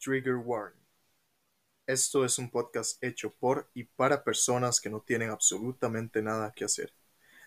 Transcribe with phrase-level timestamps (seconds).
[0.00, 0.80] Trigger Warning.
[1.86, 6.64] Esto es un podcast hecho por y para personas que no tienen absolutamente nada que
[6.64, 6.92] hacer.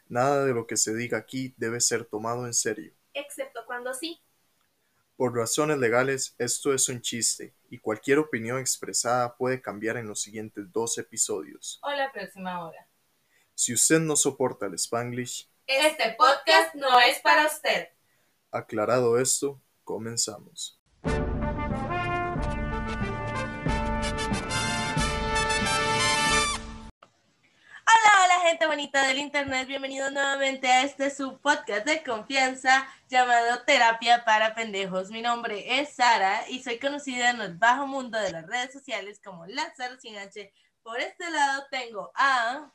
[0.07, 2.93] Nada de lo que se diga aquí debe ser tomado en serio.
[3.13, 4.21] Excepto cuando sí.
[5.15, 10.21] Por razones legales, esto es un chiste y cualquier opinión expresada puede cambiar en los
[10.21, 11.79] siguientes dos episodios.
[11.83, 12.87] O la próxima hora.
[13.55, 17.87] Si usted no soporta el spanglish, Este podcast no es para usted.
[18.51, 20.79] aclarado esto, comenzamos.
[28.53, 34.53] Gente bonita del internet, bienvenidos nuevamente a este su podcast de confianza llamado Terapia para
[34.53, 35.09] Pendejos.
[35.09, 39.19] Mi nombre es Sara y soy conocida en el bajo mundo de las redes sociales
[39.25, 40.53] como Lázaro sin H.
[40.83, 42.71] Por este lado tengo a...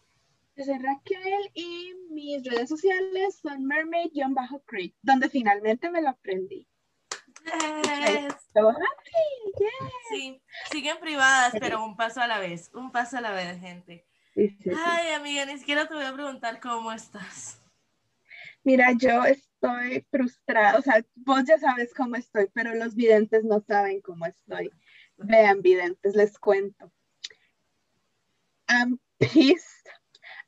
[0.56, 6.66] Yo soy Raquel y mis redes sociales son mermaid-creek, donde finalmente me lo aprendí.
[7.44, 8.34] Yes.
[8.52, 8.74] Yeah.
[10.10, 10.42] Sí,
[10.72, 14.08] siguen privadas, pero un paso a la vez, un paso a la vez, gente.
[14.38, 14.76] Sí, sí, sí.
[14.86, 17.60] Ay, amiga, ni siquiera te voy a preguntar cómo estás.
[18.62, 23.58] Mira, yo estoy frustrada, o sea, vos ya sabes cómo estoy, pero los videntes no
[23.66, 24.70] saben cómo estoy.
[25.16, 26.92] Vean, videntes, les cuento.
[28.68, 29.88] I'm pissed.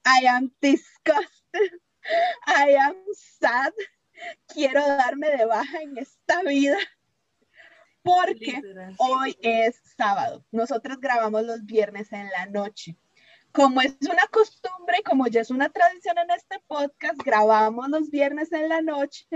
[0.07, 1.81] I am disgusted.
[2.47, 3.73] I am sad.
[4.55, 6.79] Quiero darme de baja en esta vida.
[8.03, 8.95] Porque Literal.
[8.99, 10.47] Hoy es sábado.
[10.53, 12.97] Nosotros grabamos los viernes en la noche.
[13.53, 18.53] Como es una costumbre como ya es una tradición en este podcast, grabamos los viernes
[18.53, 19.27] en la noche,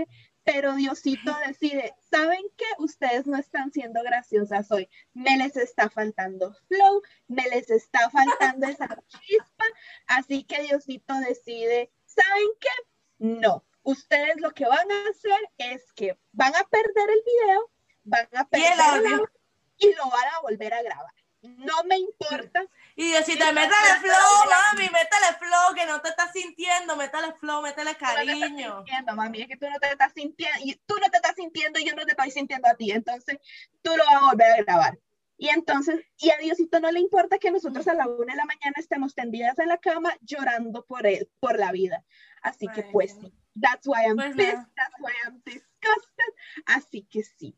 [0.43, 2.65] pero Diosito decide, ¿saben qué?
[2.77, 4.87] Ustedes no están siendo graciosas hoy.
[5.13, 9.65] Me les está faltando flow, me les está faltando esa chispa,
[10.07, 12.69] así que Diosito decide, ¿saben qué?
[13.17, 13.65] No.
[13.83, 17.71] Ustedes lo que van a hacer es que van a perder el video,
[18.03, 19.29] van a Y perder el audio
[19.77, 21.24] y lo van a volver a grabar.
[21.57, 22.65] No me importa.
[22.95, 27.33] Y yo, si te sí, flow, mami, métale flow, que no te estás sintiendo, métale
[27.33, 28.75] flow, métale Tú no te estás cariño.
[28.77, 31.79] sintiendo, mami, es que tú no te estás sintiendo, y tú no te estás sintiendo
[31.79, 33.37] y yo no te estoy sintiendo a ti, entonces
[33.81, 34.99] tú lo vas a volver a grabar.
[35.37, 38.45] Y entonces, y a Diosito no le importa que nosotros a la una de la
[38.45, 42.05] mañana estemos tendidas en la cama llorando por él, por la vida.
[42.41, 43.29] Así que pues Bueno.
[43.29, 44.71] sí, that's why I'm Pues pissed, nada.
[44.77, 46.33] that's why I'm disgusted.
[46.65, 47.57] Así que sí.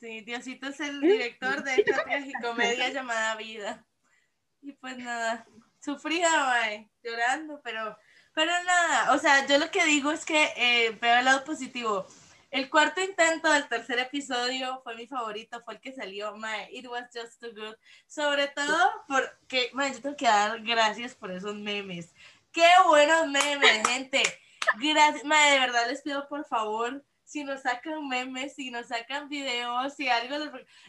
[0.00, 3.84] Sí, Diosito es el director de esta tragicomedia llamada Vida.
[4.60, 5.46] Y pues nada,
[5.80, 7.96] sufrida, mae, llorando, pero,
[8.34, 12.06] pero nada, o sea, yo lo que digo es que eh, veo el lado positivo.
[12.50, 16.86] El cuarto intento del tercer episodio fue mi favorito, fue el que salió, mae, it
[16.86, 17.74] was just too good.
[18.06, 22.14] Sobre todo porque, mae, yo tengo que dar gracias por esos memes.
[22.52, 24.22] Qué buenos memes, gente.
[24.80, 29.28] Gracias, mae, de verdad les pido por favor, si nos sacan memes, si nos sacan
[29.28, 30.34] videos, si algo,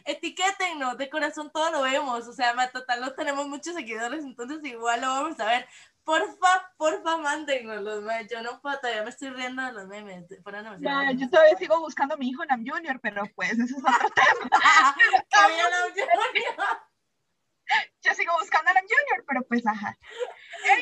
[0.06, 5.02] etiquétennos, de corazón todo lo vemos, o sea, total no tenemos muchos seguidores, entonces igual
[5.02, 5.68] lo vamos a ver.
[6.02, 10.80] Porfa, porfa, mándennos ma, yo no puedo, todavía me estoy riendo de los memes, buenos.
[11.20, 14.50] yo todavía sigo buscando a mi hijo Nam Junior, pero pues ese es otro tema.
[18.02, 19.98] Yo sigo buscando a Nam Junior, pero pues ajá.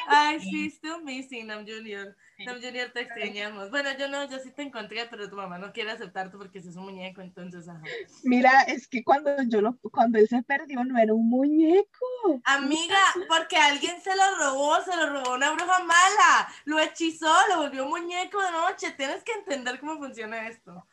[0.07, 2.17] Ay, sí, still missing, Nam Junior.
[2.38, 2.44] Sí.
[2.44, 3.69] Nam Junior, te extrañamos.
[3.69, 6.76] Bueno, yo no, yo sí te encontré, pero tu mamá no quiere aceptarte porque sos
[6.76, 7.82] un muñeco, entonces, ajá.
[8.22, 12.06] Mira, es que cuando yo lo, cuando él se perdió no era un muñeco.
[12.44, 12.97] Amiga,
[13.27, 17.82] porque alguien se lo robó, se lo robó una bruja mala, lo hechizó, lo volvió
[17.82, 18.93] un muñeco de noche.
[18.93, 20.87] Tienes que entender cómo funciona esto.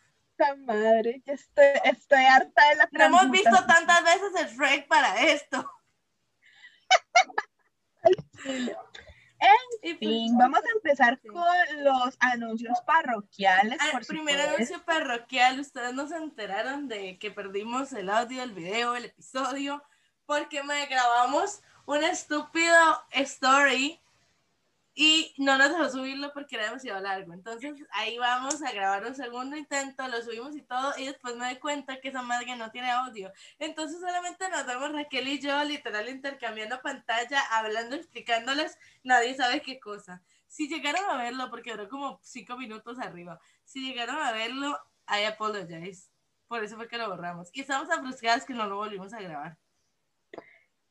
[0.65, 5.21] Madre, ya estoy, estoy harta de la No hemos visto tantas veces el Shrek para
[5.21, 5.71] esto.
[8.45, 8.71] Y
[9.81, 13.77] pues, fin, vamos a empezar con los anuncios parroquiales.
[13.81, 14.55] ah, por primer supuesto.
[14.55, 19.83] anuncio parroquial, ustedes no se enteraron de que perdimos el audio, el video, el episodio,
[20.25, 22.75] porque me grabamos un estúpido
[23.11, 23.99] story
[24.97, 27.33] y no nos dejó subirlo porque era demasiado largo.
[27.33, 31.45] Entonces ahí vamos a grabar un segundo intento, lo subimos y todo, y después me
[31.45, 33.31] doy cuenta que esa madre no tiene audio.
[33.59, 39.79] Entonces solamente nos vemos Raquel y yo, literal, intercambiando pantalla, hablando, explicándoles, nadie sabe qué
[39.79, 40.23] cosa.
[40.47, 44.79] Si llegaron a verlo, porque duró como cinco minutos arriba, si llegaron a verlo,
[45.09, 46.09] I apologize.
[46.47, 47.49] Por eso fue que lo borramos.
[47.53, 48.05] Y estamos tan
[48.45, 49.57] que no lo volvimos a grabar.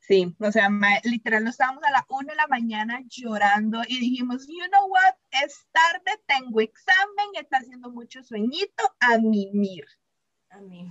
[0.06, 3.99] Sí, o sea, ma- literal, nos estábamos a la una de la mañana llorando y
[4.01, 9.87] dijimos, you know what, es tarde, tengo examen, está haciendo mucho sueñito, a mimir.
[10.51, 10.91] A mí.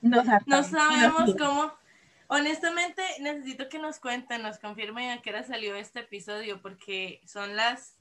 [0.00, 1.72] Nos No sabemos Nos- cómo.
[2.28, 7.56] Honestamente, necesito que nos cuenten, nos confirmen a qué hora salió este episodio, porque son
[7.56, 7.98] las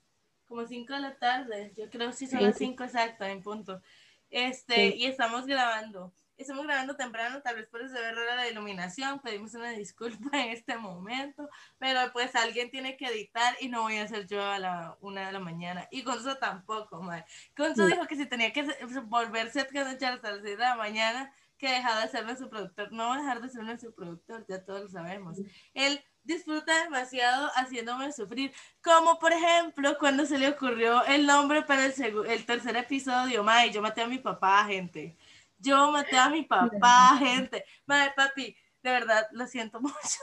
[0.48, 1.74] como 5 de la tarde.
[1.78, 2.66] Yo creo que sí son Sí, las sí.
[2.66, 3.82] 5 exacto, en punto.
[4.30, 4.98] Este, Sí.
[5.00, 6.14] y estamos grabando.
[6.42, 10.52] Estamos grabando temprano, tal vez por eso ve rara la iluminación, pedimos una disculpa en
[10.52, 14.60] este momento, pero pues alguien tiene que editar y no voy a hacer yo a
[14.60, 15.88] la una de la mañana.
[15.92, 17.26] Y Gonzo tampoco, madre.
[17.56, 18.64] Gonzo dijo que si tenía que
[19.06, 22.92] volverse a trasnochar hasta las 6 de la mañana, que dejaba de ser nuestro productor.
[22.92, 25.38] No va a dejar de ser nuestro productor, ya todos lo sabemos.
[25.76, 28.52] Él disfruta demasiado haciéndome sufrir.
[28.84, 31.94] Como por ejemplo, cuando se le ocurrió el nombre para el,
[32.28, 35.16] el tercer episodio, May, yo maté a mi papá, gente.
[35.62, 37.64] Yo maté a mi papá, gente.
[37.86, 40.20] Madre, papi, de verdad, lo siento mucho.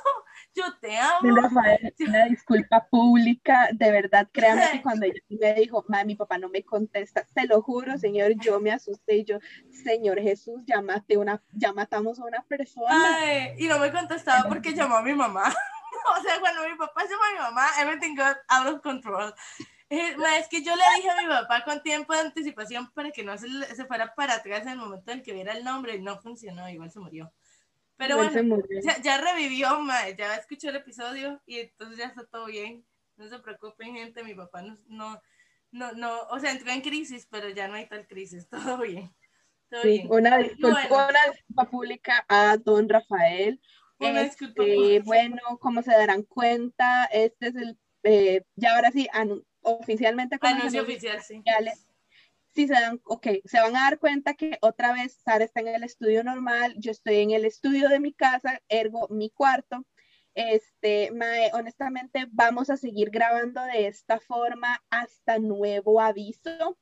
[0.54, 1.36] Yo te amo.
[1.36, 6.38] Rafael, una disculpa pública, de verdad, créanme que cuando ella me dijo, madre, mi papá
[6.38, 9.38] no me contesta, te lo juro, señor, yo me asusté y yo,
[9.70, 12.88] Señor Jesús, ya, una, ya matamos a una persona.
[12.90, 15.44] Ay, y no me contestaba porque llamó a mi mamá.
[16.18, 19.32] o sea, cuando mi papá llamó a mi mamá, everything got out of control.
[20.38, 23.38] Es que yo le dije a mi papá con tiempo de anticipación para que no
[23.38, 26.20] se, se fuera para atrás en el momento en que viera el nombre y no
[26.20, 27.32] funcionó, igual se murió.
[27.98, 28.62] Pero bueno,
[29.02, 29.68] ya, revivió,
[30.16, 32.86] ya escuchó el episodio y entonces ya está todo bien.
[33.16, 35.20] No se preocupen, gente, mi papá no, no,
[35.72, 39.12] no, no o sea, entró en crisis, pero ya no hay tal crisis, todo bien.
[39.68, 40.06] Todo bien.
[40.10, 43.60] Una, disculpa, pública a don Rafael.
[43.98, 49.08] Una disculpa este, bueno, como se darán cuenta, este es el, eh, ya ahora sí,
[49.62, 50.38] oficialmente.
[50.40, 51.42] Anuncio oficial, sí.
[52.54, 55.68] Si se dan, ok, se van a dar cuenta que otra vez Sara está en
[55.68, 59.84] el estudio normal, yo estoy en el estudio de mi casa, ergo mi cuarto.
[60.34, 61.10] Este,
[61.52, 66.78] honestamente, vamos a seguir grabando de esta forma hasta nuevo aviso.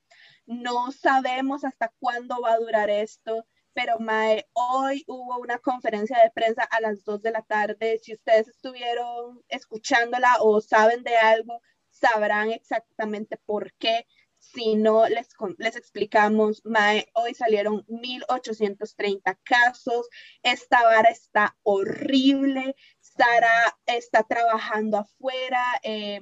[0.47, 6.31] No sabemos hasta cuándo va a durar esto, pero Mae, hoy hubo una conferencia de
[6.31, 7.99] prensa a las 2 de la tarde.
[8.03, 11.61] Si ustedes estuvieron escuchándola o saben de algo,
[11.99, 14.07] sabrán exactamente por qué.
[14.39, 15.29] Si no, les,
[15.59, 20.09] les explicamos, Mae, hoy salieron 1830 casos,
[20.43, 26.21] esta vara está horrible, Sara está trabajando afuera, eh,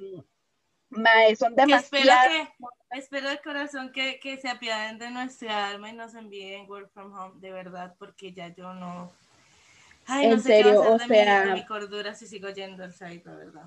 [0.89, 2.49] Mae, son demasiadas...
[2.93, 7.13] Espero, de corazón que, que se apiaden de nuestra alma y nos envíen work from
[7.13, 9.13] home, de verdad, porque ya yo no...
[10.07, 12.49] Ay, no sé serio, qué va a hacer de, mi, de mi cordura si sigo
[12.51, 13.65] yendo al site, la verdad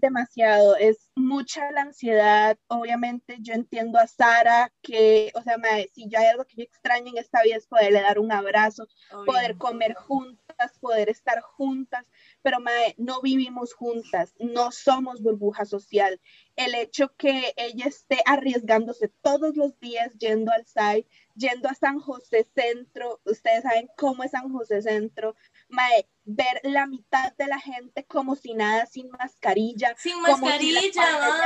[0.00, 2.58] demasiado, es mucha la ansiedad.
[2.68, 5.56] Obviamente yo entiendo a Sara que, o sea,
[5.92, 8.86] si yo hay algo que yo extraño en esta vida es poderle dar un abrazo,
[9.26, 12.04] poder comer juntas, poder estar juntas,
[12.42, 16.20] pero mae, no vivimos juntas, no somos burbuja social.
[16.56, 22.00] El hecho que ella esté arriesgándose todos los días yendo al SAI, yendo a San
[22.00, 25.36] José Centro, ustedes saben cómo es San José Centro,
[25.68, 29.94] mae, ver la mitad de la gente como si nada, sin mascarilla.
[29.96, 30.90] Sin mascarilla,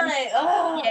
[0.04, 0.32] mae.
[0.34, 0.82] Oh.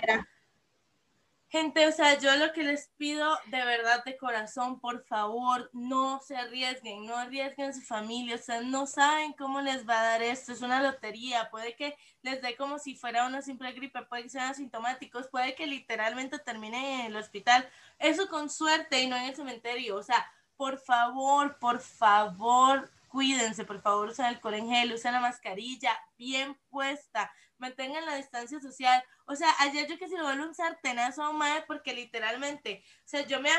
[1.50, 6.22] Gente, o sea, yo lo que les pido de verdad de corazón, por favor, no
[6.26, 10.24] se arriesguen, no arriesguen su familia, o sea, no saben cómo les va a dar
[10.24, 14.24] esto, es una lotería, puede que les dé como si fuera una simple gripe, puede
[14.24, 19.18] que sean asintomáticos, puede que literalmente terminen en el hospital, eso con suerte y no
[19.18, 24.69] en el cementerio, o sea, por favor, por favor, cuídense, por favor, usen alcohol en
[24.69, 29.04] gel, usen la mascarilla bien puesta, mantengan la distancia social.
[29.25, 33.08] O sea, ayer yo que si lo vuelvo un sartenazo a madre porque literalmente, o
[33.08, 33.50] sea, yo me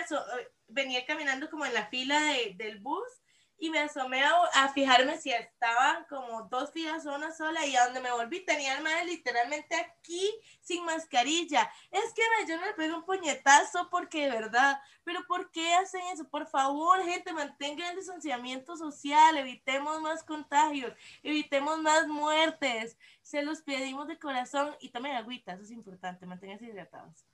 [0.69, 3.22] venía caminando como en la fila de, del bus
[3.63, 7.85] y me asomé a, fijarme si estaban como dos filas o una sola y a
[7.85, 10.29] donde me volví tenía el literalmente aquí
[10.61, 11.71] sin mascarilla.
[11.93, 16.29] Es que yo me pego un puñetazo porque de verdad, pero ¿por qué hacen eso?
[16.29, 20.93] Por favor, gente, mantengan el distanciamiento social, evitemos más contagios,
[21.23, 22.99] evitemos más muertes.
[23.21, 27.25] Se los pedimos de corazón y tomen agüita, eso es importante, manténganse hidratados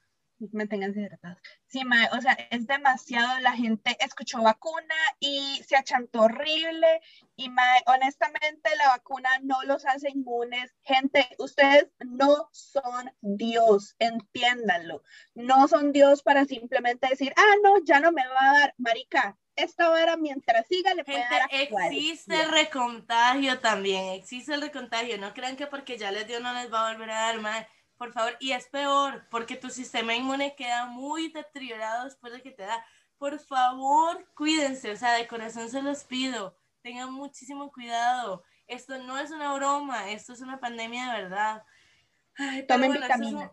[0.53, 1.39] manténganse hidratados.
[1.67, 7.01] Sí, mae, o sea, es demasiado, la gente escuchó vacuna y se achantó horrible
[7.37, 10.75] y mae, honestamente la vacuna no los hace inmunes.
[10.83, 15.03] Gente, ustedes no son Dios, entiéndanlo.
[15.35, 19.39] No son Dios para simplemente decir, ah, no, ya no me va a dar, marica.
[19.57, 25.35] Esta vara mientras siga le puede dar existe el recontagio también, existe el recontagio, no
[25.35, 27.67] crean que porque ya les dio no les va a volver a dar, mae
[27.99, 32.53] por favor, y es peor, porque tu sistema inmune queda muy deteriorado después de que
[32.53, 32.85] te da.
[33.19, 38.45] Por favor, cuídense, o sea, de corazón se los pido, tengan muchísimo cuidado.
[38.69, 41.65] Esto no es una broma, esto es una pandemia de verdad.
[42.37, 43.53] Ay, Tomen bueno, vitamina.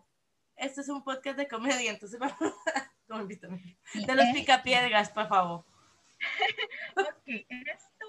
[0.54, 3.76] Esto, es un, podcast de comedia, entonces vamos a tomar vitamina.
[3.94, 5.64] De los picapiedras, por favor.
[6.96, 8.06] ok, esto,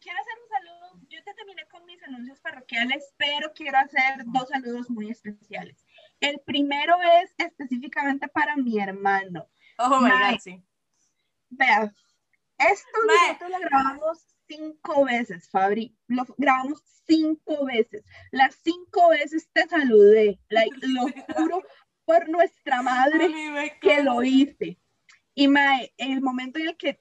[0.00, 0.79] quiero hacer un saludo,
[1.22, 5.84] te terminé con mis anuncios parroquiales, pero quiero hacer dos saludos muy especiales.
[6.20, 9.48] El primero es específicamente para mi hermano.
[9.78, 10.62] Oh my God, sí.
[11.50, 11.92] Vea,
[12.58, 15.96] Esto nosotros lo grabamos cinco veces, Fabri.
[16.06, 18.04] Lo grabamos cinco veces.
[18.30, 20.40] Las cinco veces te saludé.
[20.48, 21.62] Like, lo juro
[22.04, 24.78] por nuestra madre que lo hice.
[25.34, 27.00] Y mae, el momento en el que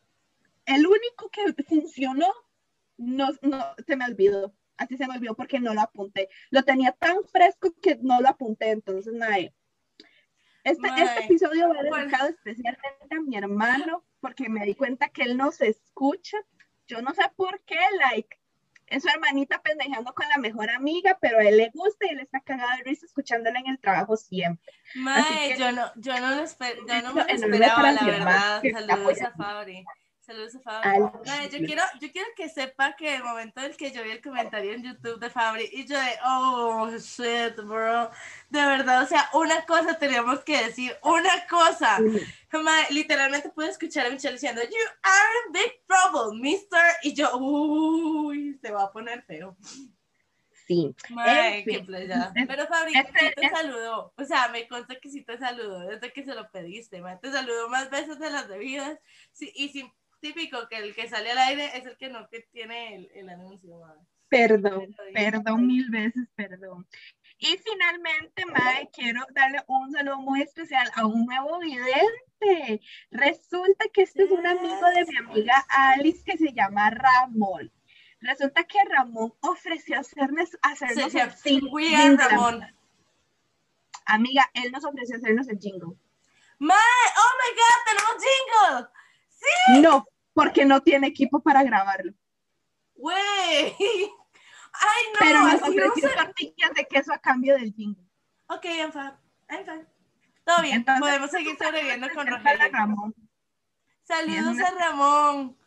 [0.66, 2.32] el único que funcionó,
[3.00, 4.53] no, no se me olvidó.
[4.77, 6.29] Así se me olvidó porque no lo apunté.
[6.51, 8.70] Lo tenía tan fresco que no lo apunté.
[8.72, 9.53] Entonces, mae.
[10.63, 15.38] Este, este episodio va dedicado especialmente a mi hermano porque me di cuenta que él
[15.38, 16.38] no se escucha.
[16.88, 18.39] Yo no sé por qué, like,
[18.88, 22.20] es su hermanita pendejeando con la mejor amiga, pero a él le gusta y él
[22.20, 24.74] está cagado de risa escuchándola en el trabajo siempre.
[24.96, 28.62] Mae, yo no, yo no lo, esper- yo no me lo esperaba, la verdad.
[28.74, 29.86] Saludos a Fabri.
[30.30, 31.00] Saludos a Fabri.
[31.50, 34.22] Yo quiero, yo quiero que sepa que el momento en el que yo vi el
[34.22, 38.12] comentario en YouTube de Fabri y yo de, oh, shit, bro.
[38.52, 41.98] De verdad, o sea, una cosa teníamos que decir, una cosa.
[42.92, 46.80] Literalmente pude escuchar a Michelle diciendo, you are in big trouble, mister.
[47.02, 49.58] Y yo, uy, se va a poner feo.
[50.68, 50.96] Sí.
[51.10, 52.32] Mae, En qué fin, playa.
[52.36, 54.14] es- Pero Fabri, este- sí te es- saludó.
[54.16, 57.02] O sea, me consta que sí te saludó desde que se lo pediste.
[57.02, 57.18] mae.
[57.18, 59.00] Te saludó más veces de las debidas.
[59.32, 62.42] Sí, y sí, típico que el que sale al aire es el que no que
[62.52, 63.80] tiene el, el anuncio.
[63.80, 63.98] mae.
[64.30, 66.88] Perdón, perdón mil veces, perdón.
[67.40, 72.82] Y finalmente, Mae, quiero darle un saludo muy especial a un nuevo vidente.
[73.12, 77.72] Resulta que este es un amigo de mi amiga Alice que se llama Ramón.
[78.20, 82.18] Resulta que Ramón ofreció hacernos, hacernos Se el jingle.
[82.18, 82.62] Ramón.
[84.06, 85.96] Amiga, él nos ofreció hacernos el jingle.
[86.60, 88.99] Mae, oh my god, tenemos jingle.
[89.39, 92.13] Sí, No, porque no tiene equipo para grabarlo.
[92.96, 93.75] güey.
[94.72, 98.05] Ay, no, Pero no ofreció tortillas de queso a cambio del jingle.
[98.48, 99.13] Ok, I'm fine.
[99.50, 99.88] I'm fine.
[100.46, 102.69] Todo bien, Entonces, podemos seguir sobreviviendo con Rogelio.
[102.72, 103.15] Ramón.
[104.03, 105.58] Saludos a Ramón.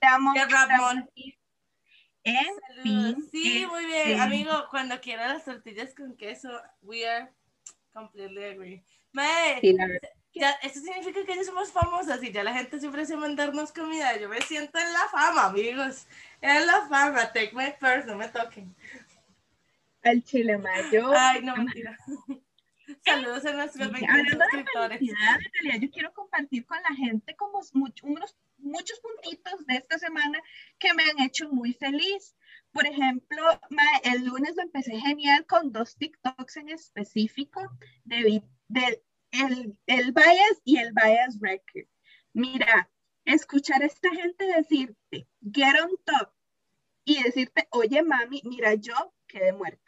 [0.00, 0.32] Te amo.
[0.34, 1.10] Ramón.
[2.24, 2.46] En
[2.82, 3.28] fin.
[3.30, 4.52] Sí, muy bien, este, amigo.
[4.70, 7.32] Cuando quiera las tortillas con queso, we are
[7.92, 8.84] completely agree.
[9.12, 9.76] Mae, sí.
[10.34, 13.72] Ya, eso significa que ya somos famosas y ya la gente se ofrece a mandarnos
[13.72, 14.16] comida.
[14.18, 16.06] Yo me siento en la fama, amigos.
[16.40, 17.32] En la fama.
[17.32, 18.74] Take my purse, no me toquen.
[20.02, 21.12] Al chile mayo.
[21.16, 21.96] Ay, no, mentira.
[23.04, 24.98] Saludos a nuestros 21 Hablando de suscriptores.
[24.98, 29.76] felicidad, en realidad yo quiero compartir con la gente como much- unos, muchos puntitos de
[29.76, 30.40] esta semana
[30.78, 32.34] que me han hecho muy feliz.
[32.72, 33.42] Por ejemplo,
[34.04, 37.60] el lunes lo empecé genial con dos TikToks en específico
[38.04, 39.00] de, del
[39.32, 41.86] el, el bias y el bias record.
[42.32, 42.90] Mira,
[43.24, 46.30] escuchar a esta gente decirte, get on top,
[47.04, 48.94] y decirte, oye mami, mira, yo
[49.26, 49.80] quedé muerta.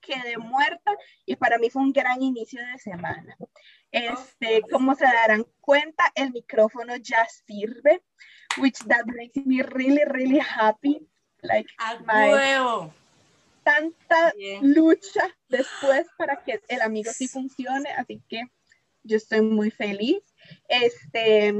[0.00, 0.92] Quedé muerta
[1.24, 3.36] y para mí fue un gran inicio de semana.
[3.90, 8.02] Este, como se darán cuenta, el micrófono ya sirve,
[8.58, 11.06] which that makes me really, really happy.
[11.42, 12.94] Like, A my- huevo.
[13.64, 14.74] tanta Bien.
[14.74, 18.42] lucha después para que el amigo sí funcione, así que
[19.06, 20.22] yo estoy muy feliz.
[20.68, 21.54] Este,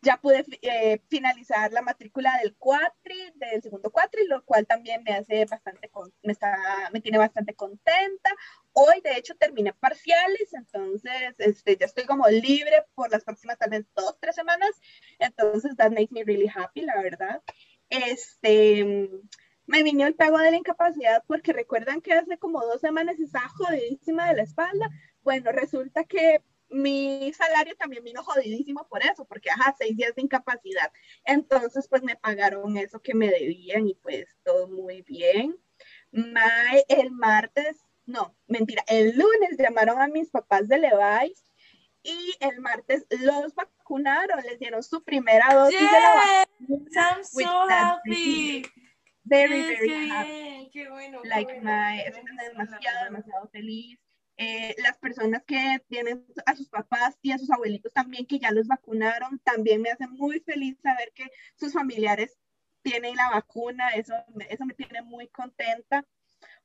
[0.00, 5.12] ya pude eh, finalizar la matrícula del cuatri, del segundo cuatri, lo cual también me
[5.12, 6.56] hace bastante, con- me, está,
[6.92, 8.30] me tiene bastante contenta.
[8.72, 13.70] Hoy, de hecho, terminé parciales, entonces este, ya estoy como libre por las próximas tal
[13.70, 14.70] vez dos, tres semanas.
[15.18, 17.42] Entonces, that makes me really happy, la verdad.
[17.90, 19.10] Este,
[19.66, 23.48] me vino el pago de la incapacidad porque recuerdan que hace como dos semanas estaba
[23.48, 24.88] jodidísima de la espalda.
[25.22, 30.22] Bueno, resulta que mi salario también vino jodidísimo por eso, porque ajá, seis días de
[30.22, 30.92] incapacidad.
[31.24, 35.56] Entonces, pues me pagaron eso que me debían y pues todo muy bien.
[36.10, 41.44] Ma- el martes, no, mentira, el lunes llamaron a mis papás de Levi's
[42.02, 46.46] y el martes los vacunaron, les dieron su primera dosis de la vacuna.
[46.94, 48.64] I'm so happy.
[49.24, 50.30] Very, Yes, very qué happy.
[50.30, 51.22] bien, qué bueno.
[51.22, 53.98] qué like bueno, my, qué la demasiado, demasiado feliz.
[54.38, 58.50] Eh, las personas que tienen a sus papás y a sus abuelitos también que ya
[58.50, 62.36] los vacunaron, también me hace muy feliz saber que sus familiares
[62.82, 66.04] tienen la vacuna, eso, me- eso me tiene muy contenta.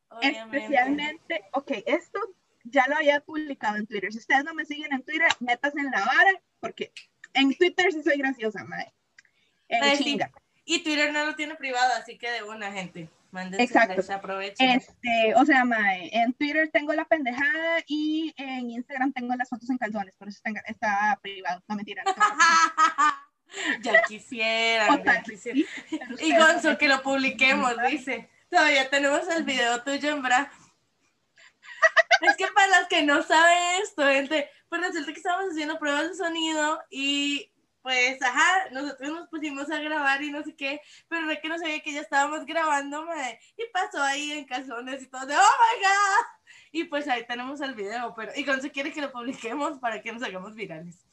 [0.10, 0.58] Obviamente.
[0.58, 2.20] Especialmente, ok, esto
[2.66, 4.12] ya lo había publicado en Twitter.
[4.12, 6.92] Si ustedes no me siguen en Twitter, metas en la vara, porque
[7.34, 8.94] en Twitter sí soy graciosa, madre.
[9.70, 10.04] En sí.
[10.04, 10.30] chinga.
[10.66, 13.10] Y Twitter no lo tiene privado, así que de una gente.
[13.32, 14.14] Mándense Exacto.
[14.14, 14.70] aprovechen.
[14.72, 19.70] Este, o sea, mae, en Twitter tengo la pendejada y en Instagram tengo las fotos
[19.70, 22.04] en calzones, por eso está privado, no mentira.
[22.04, 22.14] no
[23.82, 28.30] ya quisieran, O ya sí, pero Y Gonzo, que lo publiquemos, dice.
[28.50, 30.52] Todavía tenemos el video tuyo en bra.
[32.22, 36.10] Es que para las que no saben esto, gente, pues resulta que estábamos haciendo pruebas
[36.10, 37.51] de sonido y
[37.82, 41.58] pues, ajá, nosotros nos pusimos a grabar y no sé qué, pero de que no
[41.58, 45.40] sabía que ya estábamos grabando, mae, y pasó ahí en calzones y todo de, oh
[45.40, 46.26] my god,
[46.72, 50.02] y pues ahí tenemos el video, pero, y cuando se quiere que lo publiquemos para
[50.02, 51.06] que nos hagamos virales.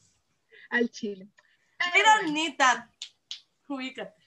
[0.70, 1.28] Al chile.
[1.92, 2.92] Pero Anita,
[3.68, 4.22] ubícate.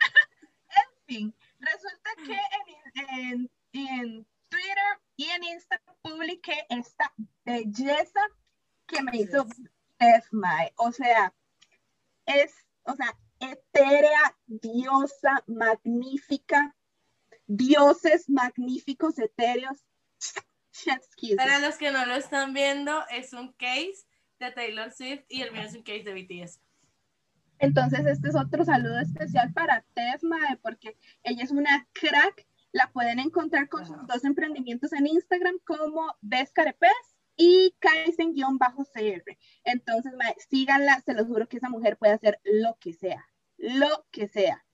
[0.70, 2.40] en fin, resulta que
[3.04, 7.12] en, en- en Twitter y en Insta publiqué esta
[7.44, 8.20] belleza
[8.86, 9.46] que me hizo
[10.32, 10.72] Mae.
[10.76, 11.32] O sea,
[12.26, 12.52] es,
[12.84, 16.74] o sea, etérea, diosa, magnífica,
[17.46, 19.84] dioses magníficos, etéreos.
[21.36, 23.94] Para los que no lo están viendo, es un case
[24.40, 26.60] de Taylor Swift y el mío es un case de BTS.
[27.60, 32.46] Entonces, este es otro saludo especial para Steph Mae, porque ella es una crack.
[32.72, 39.38] La pueden encontrar con sus dos emprendimientos en Instagram como Descarepes y Kaizen-CR.
[39.64, 43.24] Entonces, mae, síganla, se los juro que esa mujer puede hacer lo que sea,
[43.56, 44.64] lo que sea.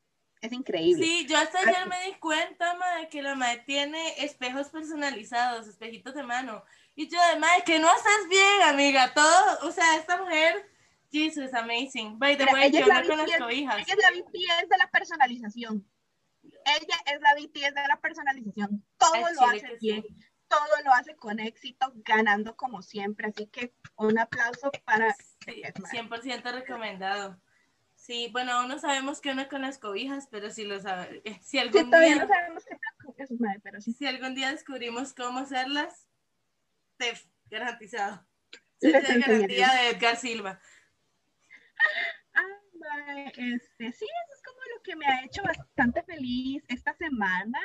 [0.41, 1.05] Es increíble.
[1.05, 6.15] Sí, yo hasta ayer me di cuenta, madre, que la madre tiene espejos personalizados, espejitos
[6.15, 6.65] de mano.
[6.95, 9.13] Y yo, de madre, que no estás bien, amiga.
[9.13, 10.67] Todo, o sea, esta mujer,
[11.13, 12.19] Jesus, amazing.
[12.19, 13.77] By the way, ella ¿qué es la onda con las cobijas?
[13.77, 15.91] Ella es la BTS de la personalización.
[16.43, 18.85] Ella es la BTS de la personalización.
[18.97, 20.05] Todo lo hace que sí.
[20.51, 23.29] Todo lo hace con éxito, ganando como siempre.
[23.29, 25.15] Así que un aplauso para
[25.47, 25.93] Sí, Steph Mae.
[25.93, 27.41] 100% recomendado.
[27.95, 31.59] Sí, bueno, aún no sabemos qué onda con las cobijas, pero si lo sabe, si
[31.59, 32.77] Sí, algún todavía día, no sabemos qué
[33.23, 33.93] eso, mae, pero sí.
[33.93, 36.09] si algún día descubrimos cómo hacerlas,
[36.99, 37.13] te
[37.51, 38.27] garantizado.
[38.81, 39.85] Esa es garantía enseñaré.
[39.85, 40.61] de Edgar Silva.
[42.35, 42.43] Ah,
[42.79, 47.59] mae, este, sí, eso es como lo que me ha hecho bastante feliz esta semana.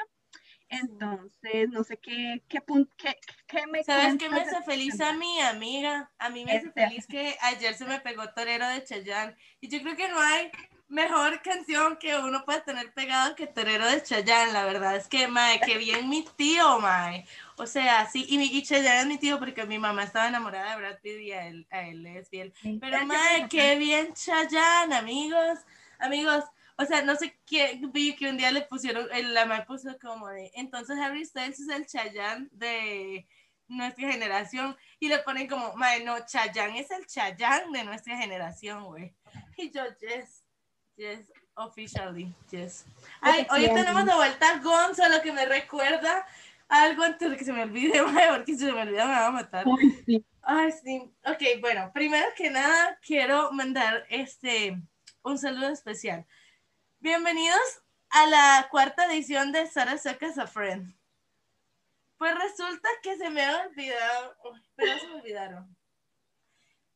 [0.80, 3.18] Entonces, no sé qué, qué, pun- qué,
[3.48, 6.12] qué me ¿Sabes qué me hace feliz a mí, amiga?
[6.18, 6.88] A mí me hace Este.
[6.88, 9.36] feliz que ayer se me pegó Torero de Chayanne.
[9.62, 10.52] Y yo creo que no hay
[10.88, 14.54] mejor canción que uno pueda tener pegado que Torero de Chayanne.
[14.54, 17.26] La verdad es que, mae, qué bien mi tío, mae.
[17.58, 20.72] O sea, sí, y, mi, y Chayanne es mi tío porque mi mamá estaba enamorada
[20.72, 22.54] de Brad Pitt y a él, a él es fiel.
[22.80, 25.60] Pero, mae, qué bien Chayanne, amigos.
[25.98, 26.44] Amigos,
[26.78, 29.98] o sea, no sé qué, vi que un día le pusieron, el- la mamá puso
[30.00, 33.28] como de, entonces Harry Styles es el Chayanne de
[33.68, 38.84] nuestra generación, y le ponen como, mae, no, Chayanne es el Chayanne de nuestra generación,
[38.86, 39.14] güey.
[39.58, 40.44] Y yo, yes,
[40.98, 42.86] yes, officially, yes.
[43.22, 46.26] Ay, hoy tenemos de vuelta a Gonzo, lo que me recuerda
[46.68, 49.28] algo antes de que se me olvide, mae, porque si se me olvida me va
[49.28, 49.66] a matar.
[49.80, 50.26] Ay, sí.
[50.42, 51.02] Ay, sí.
[51.26, 54.78] Ok, bueno, primero que nada quiero mandar este
[55.24, 56.26] un saludo especial.
[57.06, 60.92] Bienvenidos a la cuarta edición de Sara Sacas a Friend.
[62.18, 64.36] Pues resulta que se me ha olvidado,
[64.76, 65.78] pero se me olvidaron.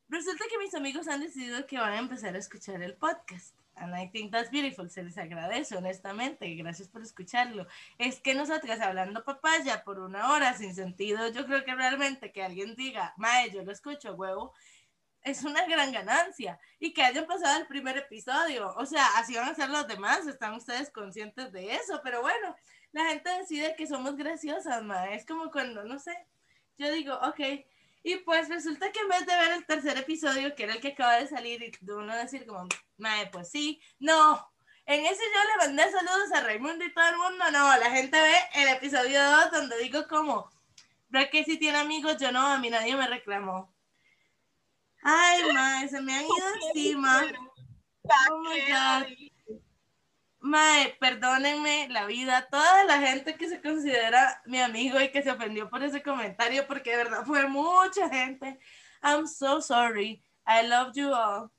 [0.08, 3.54] Resulta que mis amigos han decidido que van a empezar a escuchar el podcast.
[3.76, 4.90] And I think that's beautiful.
[4.90, 6.52] Se les agradece, honestamente.
[6.56, 7.68] Gracias por escucharlo.
[7.96, 12.42] Es que nosotras hablando papaya por una hora sin sentido, yo creo que realmente que
[12.42, 14.54] alguien diga, mae, yo lo escucho, huevo,
[15.22, 16.58] es una gran ganancia.
[16.78, 18.74] Y que hayan pasado el primer episodio.
[18.76, 20.26] O sea, así van a ser los demás.
[20.26, 22.00] Están ustedes conscientes de eso.
[22.02, 22.56] Pero bueno,
[22.92, 25.14] la gente decide que somos graciosas, mae.
[25.14, 26.16] Es como cuando, no sé,
[26.76, 27.40] yo digo, ok.
[28.02, 30.88] Y pues resulta que en vez de ver el tercer episodio, que era el que
[30.88, 34.50] acaba de salir, y de uno decir como, mae, pues sí, no.
[34.86, 38.18] En ese yo le mandé saludos a Raimundo y todo el mundo, no, la gente
[38.20, 40.50] ve el episodio 2 donde digo como,
[41.10, 42.16] ¿verdad que si tiene amigos?
[42.16, 43.72] Yo no, a mí nadie me reclamó.
[45.02, 47.22] Ay, mae, se me han ido encima.
[48.30, 49.60] Oh my God.
[50.42, 55.30] Mae, perdónenme la vida, toda la gente que se considera mi amigo y que se
[55.30, 58.58] ofendió por ese comentario, porque de verdad fue mucha gente.
[59.02, 60.22] I'm so sorry.
[60.46, 61.50] I love you all.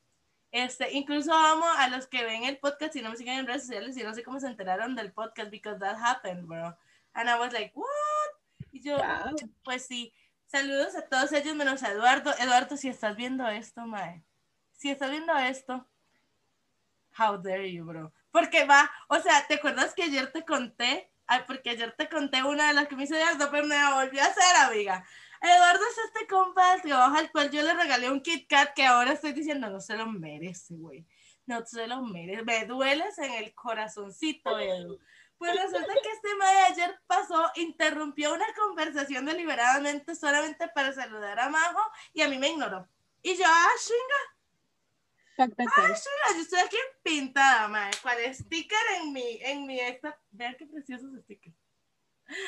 [0.52, 3.64] Este, incluso amo a los que ven el podcast y no me siguen en redes
[3.68, 6.76] sociales y no sé cómo se enteraron del podcast because that happened, bro.
[7.14, 7.88] And I was like, what?
[8.72, 9.36] Y yo, Wow.
[9.64, 10.12] pues sí.
[10.52, 12.34] Saludos a todos ellos menos a Eduardo.
[12.38, 14.26] Eduardo, si estás viendo esto, mae.
[14.74, 15.88] Si estás viendo esto,
[17.18, 18.12] how dare you, bro.
[18.32, 21.10] Porque va, o sea, ¿te acuerdas que ayer te conté?
[21.48, 24.26] Porque ayer te conté una de las que me hizo Eduardo, pero me volvió a
[24.26, 25.06] hacer, amiga.
[25.42, 28.86] Eduardo es este compa del trabajo al cual yo le regalé un Kit Kat que
[28.86, 31.08] ahora estoy diciendo no se lo merece, güey.
[31.46, 32.44] No se lo merece.
[32.44, 35.00] Me dueles en el corazoncito, Edu.
[35.42, 41.50] Pues resulta que este mae ayer pasó, interrumpió una conversación deliberadamente solamente para saludar a
[41.50, 41.82] Majo
[42.14, 42.88] y a mí me ignoró.
[43.24, 44.38] Y yo, ah, chinga,
[45.66, 47.90] ah, chinga, yo estoy aquí pintada, mae.
[48.04, 50.16] ¿Cuál sticker en mi, en mi esta?
[50.30, 51.56] Vean qué preciosos stickers.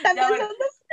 [0.03, 0.47] También bueno.
[0.49, 0.83] son los-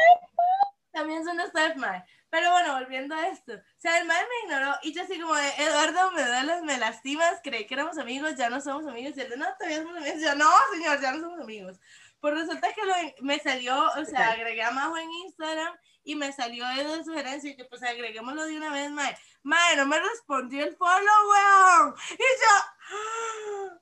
[0.93, 2.03] También son de Steph, mae.
[2.31, 3.55] Pero bueno, volviendo a esto.
[3.55, 6.79] O sea, el mae me ignoró y yo así como de, Eduardo, me dueles, me
[6.79, 9.17] lastimas, creí que éramos amigos, ya no somos amigos.
[9.17, 10.21] Y él no, todavía somos amigos.
[10.21, 11.81] Yo, no, señor, ya no somos amigos.
[12.21, 16.33] Pues resulta que lo, me salió, o sea, agregué a Majo en Instagram y me
[16.33, 19.17] salió de sugerencia y yo, pues agreguémoslo de una vez, mae.
[19.43, 21.95] Mae, no me respondió el follow, weón.
[22.13, 23.81] Y yo,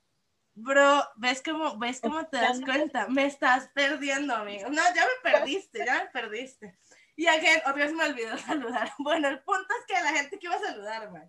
[0.55, 3.09] bro, ¿ves cómo, ves cómo te das cuenta?
[3.09, 4.69] Me estás perdiendo, amigo.
[4.71, 6.79] No, ya me perdiste, ya me perdiste.
[7.19, 8.93] Y again, otra vez me olvidó saludar.
[8.97, 11.29] Bueno, el punto es que la gente que iba a saludar, mae.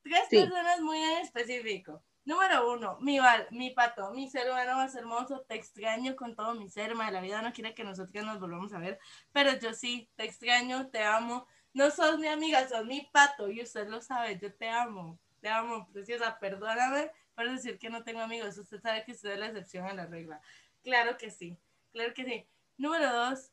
[0.00, 2.04] Tres personas muy en específico.
[2.24, 6.54] Número uno, mi Val, mi pato, mi ser humano más hermoso, te extraño con todo
[6.54, 8.98] mi ser, ma, la vida no quiere que nosotros nos volvamos a ver,
[9.32, 13.60] pero yo sí, te extraño, te amo, no sos mi amiga, sos mi pato, y
[13.60, 18.20] usted lo sabe, yo te amo, te amo, preciosa, perdóname por decir que no tengo
[18.20, 20.40] amigos, usted sabe que usted es la excepción a la regla,
[20.82, 21.58] claro que sí,
[21.92, 22.48] claro que sí.
[22.78, 23.52] Número dos,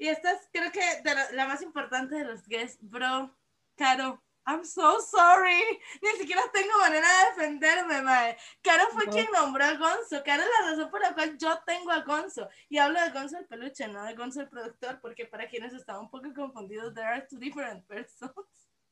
[0.00, 3.36] y esta es creo que la, la más importante de los guests, bro,
[3.76, 5.62] Caro, I'm so sorry.
[6.02, 8.36] Ni siquiera tengo manera de defenderme, mae.
[8.62, 10.22] Caro fue quien nombró a Gonzo.
[10.24, 12.48] Caro es la razón por la cual yo tengo a Gonzo.
[12.70, 15.98] Y hablo de Gonzo el peluche, no de Gonzo el productor, porque para quienes están
[15.98, 18.32] un poco confundidos, there are two different persons.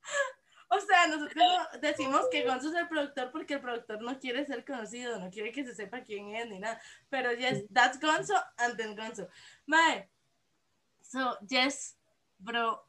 [0.69, 1.47] o sea, nosotros
[1.81, 5.53] decimos que Gonzo es el productor porque el productor no quiere ser conocido, no quiere
[5.53, 6.81] que se sepa quién es ni nada.
[7.09, 9.27] Pero yes, that's Gonzo and then Gonzo.
[9.67, 10.11] Mae.
[11.09, 11.97] So, yes,
[12.39, 12.85] bro,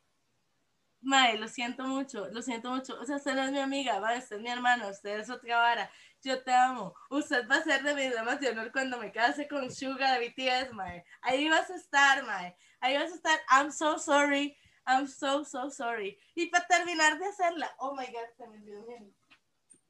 [1.02, 3.00] Mae, lo siento mucho, lo siento mucho.
[3.00, 4.20] O sea, usted no es mi amiga, ¿vale?
[4.20, 5.90] Usted es mi hermano, usted es otra vara.
[6.22, 6.94] Yo te amo.
[7.10, 10.28] Usted va a ser de mis damas de honor cuando me case con Suga de
[10.28, 11.06] BTS, Mae.
[11.22, 12.58] Ahí vas a estar, Mae.
[12.82, 13.40] Ahí vas a estar.
[13.50, 14.58] I'm so sorry.
[14.86, 16.20] I'm so, so sorry.
[16.36, 19.16] Y para terminar de hacerla, oh my god, se me olvidó mi anillo.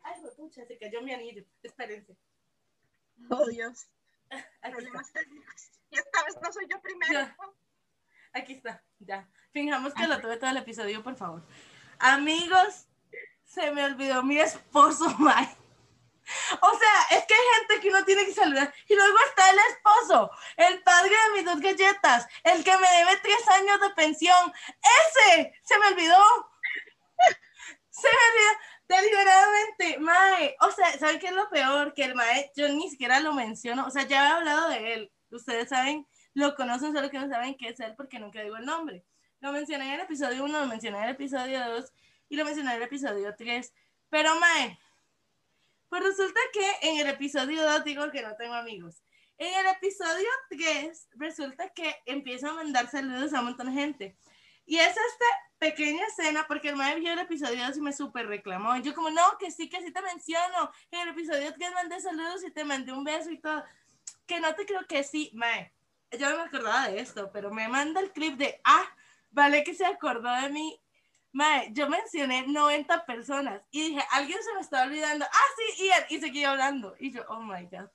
[0.03, 1.43] Ay, pucha, se cayó mi anillo.
[1.63, 2.15] Espérense.
[3.31, 3.87] Oh, Dios.
[5.91, 7.35] Y esta vez no soy yo primero.
[8.33, 9.27] Aquí está, ya.
[9.51, 11.43] Fijamos que lo tuve todo el episodio, por favor.
[11.97, 12.87] Amigos,
[13.45, 15.57] se me olvidó mi esposo, Mike.
[16.61, 18.71] O sea, es que hay gente que uno tiene que saludar.
[18.87, 23.17] Y luego está el esposo, el padre de mis dos galletas, el que me debe
[23.23, 24.53] tres años de pensión.
[25.07, 26.23] Ese se me olvidó.
[27.89, 30.55] Se me olvidó deliberadamente, Mae.
[30.61, 31.93] O sea, ¿saben qué es lo peor?
[31.93, 33.85] Que el Mae, yo ni siquiera lo menciono.
[33.87, 35.11] O sea, ya he hablado de él.
[35.31, 38.65] Ustedes saben, lo conocen, solo que no saben qué es él porque nunca digo el
[38.65, 39.03] nombre.
[39.41, 41.93] Lo mencioné en el episodio 1, lo mencioné en el episodio 2
[42.29, 43.73] y lo mencioné en el episodio 3.
[44.09, 44.77] Pero, Mae,
[45.87, 49.03] pues resulta que en el episodio 2 digo que no tengo amigos.
[49.37, 54.17] En el episodio 3 resulta que empiezo a mandar saludos a un montón de gente.
[54.65, 55.25] Y es esta
[55.57, 58.75] pequeña escena, porque el mae vio el episodio 2 y me súper reclamó.
[58.75, 60.71] Y yo como, no, que sí, que sí te menciono.
[60.91, 63.63] En el episodio 3 mandé saludos y te mandé un beso y todo.
[64.27, 65.73] Que no te creo que sí, mae.
[66.17, 68.85] Yo no me acordaba de esto, pero me manda el clip de, ah,
[69.31, 70.81] Vale que se acordó de mí.
[71.31, 75.25] Mae, yo mencioné 90 personas y dije, alguien se me está olvidando.
[75.25, 76.03] Ah, sí, Ian.
[76.09, 76.95] Y seguí hablando.
[76.99, 77.89] Y yo, oh my God.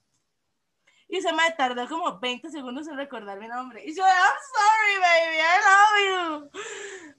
[1.08, 3.84] Y se me tardó como 20 segundos en recordar mi nombre.
[3.84, 6.60] Y yo, I'm sorry, baby, I love you.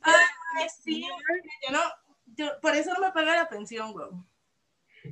[0.01, 1.81] Ay, sí, yo no,
[2.25, 4.25] yo, por eso no me paga la pensión, bro.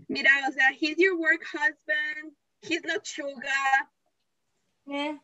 [0.08, 3.90] Mira, o sea, he's your work husband, he's not sugar.
[4.86, 5.18] Yeah.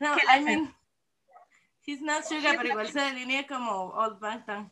[0.00, 0.74] No, I mean,
[1.82, 4.70] He's not sugar, pero igual se delinea como Old Bangtan.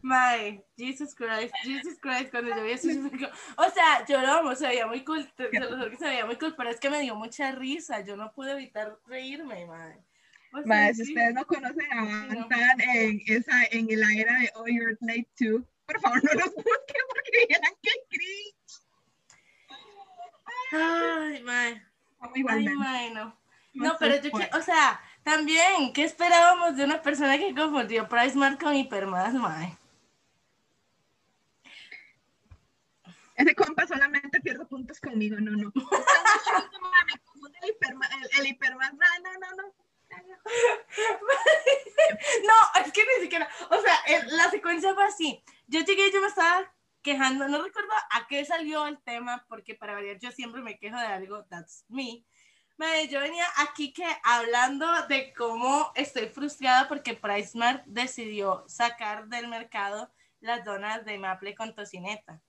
[0.00, 2.88] My, Jesus Christ, Jesus Christ, cuando yo vi eso,
[3.56, 4.04] o sea,
[4.42, 6.90] lo se veía muy cool, se lo que se veía muy cool, pero es que
[6.90, 9.98] me dio mucha risa, yo no pude evitar reírme, mae.
[10.52, 10.62] O
[10.94, 15.28] si ustedes no conocen a Bantan en, esa, en la era de Oh, You're Late
[15.36, 18.63] Too, por favor no los busquen porque vieran que cringe.
[20.74, 21.82] Ay, mae.
[22.20, 23.36] Ay, bueno.
[23.74, 28.74] No, pero yo, o sea, también, ¿qué esperábamos de una persona que confundió Price con
[28.74, 29.76] Hipermas, mae?
[33.36, 35.70] Ese compa solamente pierde puntos conmigo, no, no.
[38.38, 39.64] el hipermas, no, no, no.
[42.44, 42.52] No,
[42.84, 45.42] es que ni siquiera, o sea, la secuencia fue así.
[45.66, 46.70] Yo llegué y yo me estaba
[47.04, 50.96] quejando, no recuerdo a qué salió el tema, porque para variar yo siempre me quejo
[50.96, 52.24] de algo, that's me.
[53.08, 60.10] yo venía aquí que hablando de cómo estoy frustrada porque PriceMart decidió sacar del mercado
[60.40, 62.42] las donas de maple con tocineta.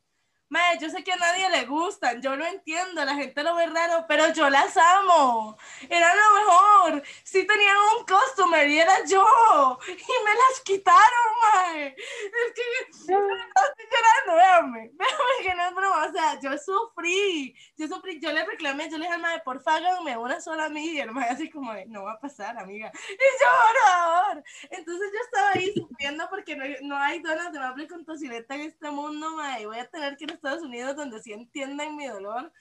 [0.56, 3.68] Mae, yo sé que a nadie le gustan, yo lo entiendo, la gente lo ve
[3.68, 5.58] raro, pero yo las amo.
[5.90, 7.04] Era lo mejor.
[7.26, 9.78] Sí tenían un costumer y era yo.
[9.86, 11.88] Y me las quitaron, mae.
[11.88, 14.92] Es que no estoy llorando, véame.
[14.94, 16.06] Véame que no es broma.
[16.06, 17.54] O sea, yo sufrí.
[17.76, 20.92] Yo sufrí, yo le reclamé, yo le dije mae, por háganme una sola a mí.
[20.92, 22.94] Y el mae así como, no va a pasar, amiga.
[23.10, 24.44] Y yo, por favor.
[24.70, 28.62] Entonces yo estaba ahí sufriendo porque no, no hay donas de maple con tocineta en
[28.62, 29.66] este mundo, mae.
[29.66, 32.52] Voy a tener que Estados Unidos donde sí entienden mi dolor.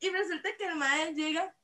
[0.00, 1.54] Y resulta que el mae llega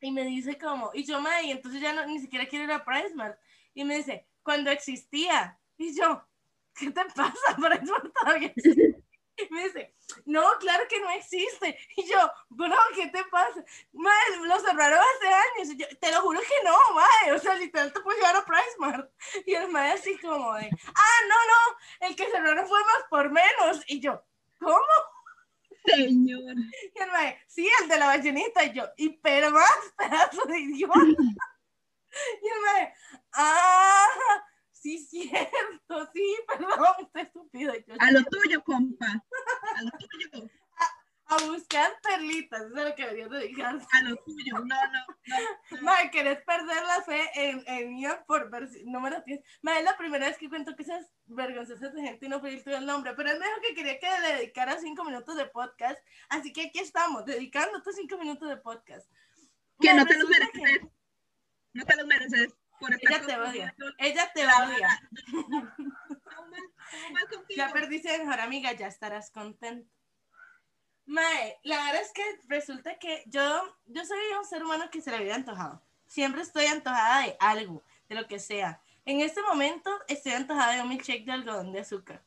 [0.00, 2.72] y me dice como, y yo, mae, y entonces ya no, ni siquiera quiero ir
[2.72, 3.38] a PriceMart.
[3.74, 5.58] Y me dice, cuando existía.
[5.78, 6.26] Y yo,
[6.74, 7.32] ¿qué te pasa?
[7.56, 9.02] PriceMart todavía existe.
[9.36, 9.94] Y me dice,
[10.26, 11.78] no, claro que no existe.
[11.96, 12.18] Y yo,
[12.50, 13.64] bro, ¿qué te pasa?
[13.92, 15.74] Mae, lo cerraron hace años.
[15.74, 17.32] Y yo, te lo juro que no, mae.
[17.32, 19.10] O sea, literal te puedo llevar a PriceMart.
[19.46, 23.30] Y el mae así como de, ah, no, no, el que cerraron fue más por
[23.30, 23.82] menos.
[23.86, 24.22] Y yo,
[24.62, 25.12] ¿cómo?
[25.84, 26.54] Señor.
[26.94, 28.64] Y el mae, sí, el de la ballenita.
[28.64, 30.98] Y yo, y pero más, pedazo de idiota.
[31.00, 32.94] Y el mae,
[33.32, 34.06] ah,
[34.70, 37.74] sí, cierto, sí, perdón, está estúpido.
[37.74, 39.06] Yo, A lo tuyo, compa.
[39.06, 40.50] A lo tuyo.
[41.34, 43.86] A buscar perlitas, eso es lo que deberías dedicarse.
[43.92, 44.58] A lo tuyo.
[44.58, 46.10] No, no, no.
[46.10, 49.44] Querés perder la fe en, en mí por lo tienes.
[49.62, 52.74] Mae, es la primera vez que cuento que esas vergonzosas de gente y no pedirte
[52.74, 55.98] el nombre, pero él me dijo que quería que le dedicara cinco minutos de podcast,
[56.28, 59.10] así que aquí estamos, dedicándote cinco minutos de podcast.
[59.80, 60.88] Que no te los que mereces.
[61.72, 62.54] No te los mereces.
[62.78, 65.10] Por Ella te odia, ella te La odia.
[65.30, 65.80] ¿Cómo mal-
[66.24, 67.56] cómo mal contigo?
[67.56, 69.88] Ya perdiste mejor amiga, ya estarás contento.
[71.06, 75.10] Mae, la verdad es que resulta que yo, yo soy un ser humano que se
[75.10, 75.82] le vive antojado.
[76.06, 78.80] Siempre estoy antojada de algo, de lo que sea.
[79.04, 82.22] En este momento estoy antojada de un milkshake de algodón de azúcar.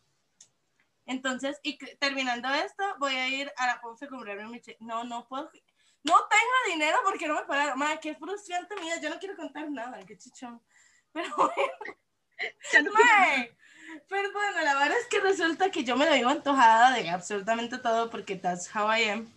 [1.05, 4.81] Entonces, y terminando esto, voy a ir a la Ponce a comprarme un milkshake.
[4.81, 5.49] No, no puedo.
[6.03, 7.79] No tengo dinero porque no me pagaron.
[7.79, 8.99] Mae, qué frustrante mía.
[9.01, 10.61] Yo no quiero contar nada, qué chichón.
[11.13, 11.53] Pero bueno.
[12.83, 13.55] No Mae,
[14.07, 17.77] pero bueno, la verdad es que resulta que yo me lo vivo antojada de absolutamente
[17.77, 19.31] todo porque that's how I am.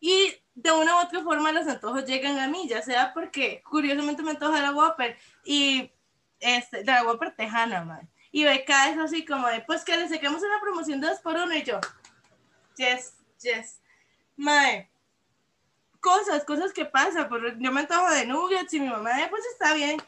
[0.00, 4.22] Y de una u otra forma los antojos llegan a mí, ya sea porque curiosamente
[4.22, 5.90] me antoja la Whopper y
[6.40, 8.08] este, de la Whopper tejana, man.
[8.32, 11.36] Y Beca es así como de, pues que le saquemos una promoción de 2 por
[11.36, 11.80] 1 y yo,
[12.76, 13.80] yes, yes.
[14.36, 14.90] Mae,
[16.00, 19.42] cosas, cosas que pasan, porque yo me antojo de nuggets y mi mamá, "Eh, pues
[19.52, 20.02] está bien.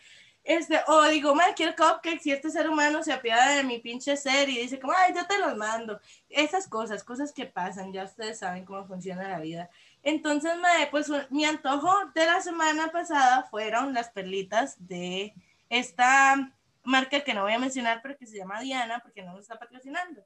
[0.44, 4.14] Este, o digo, me quiero cupcakes y este ser humano se apiada de mi pinche
[4.14, 5.98] ser y dice como, ay, yo te los mando.
[6.28, 9.70] Esas cosas, cosas que pasan, ya ustedes saben cómo funciona la vida.
[10.02, 15.33] Entonces, mae, pues mi antojo de la semana pasada fueron las perlitas de
[15.70, 16.52] esta
[16.83, 19.59] marca que no voy a mencionar, pero que se llama Diana, porque no nos está
[19.59, 20.22] patrocinando.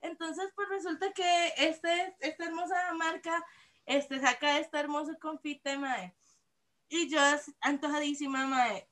[0.00, 3.40] Entonces, pues resulta que este, esta hermosa marca
[3.86, 6.12] este, saca este hermoso confite, mae.
[6.88, 7.20] Y yo
[7.60, 8.88] antojadísima, mae.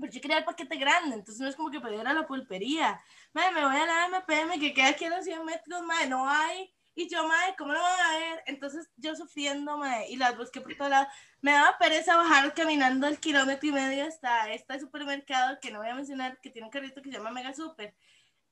[0.00, 2.26] Pero yo quería el paquete grande, entonces no es como que podía ir a la
[2.26, 3.00] pulpería.
[3.32, 6.28] Mae, me voy a la MPM que queda aquí a los 100 metros, mae, no
[6.28, 6.72] hay.
[6.94, 8.42] Y yo, mae, ¿cómo lo van a ver?
[8.46, 11.08] Entonces yo sufriendo, mae, y las busqué por todos lados.
[11.40, 15.88] Me daba pereza bajar caminando el kilómetro y medio hasta este supermercado que no voy
[15.88, 17.94] a mencionar, que tiene un carrito que se llama Mega Super.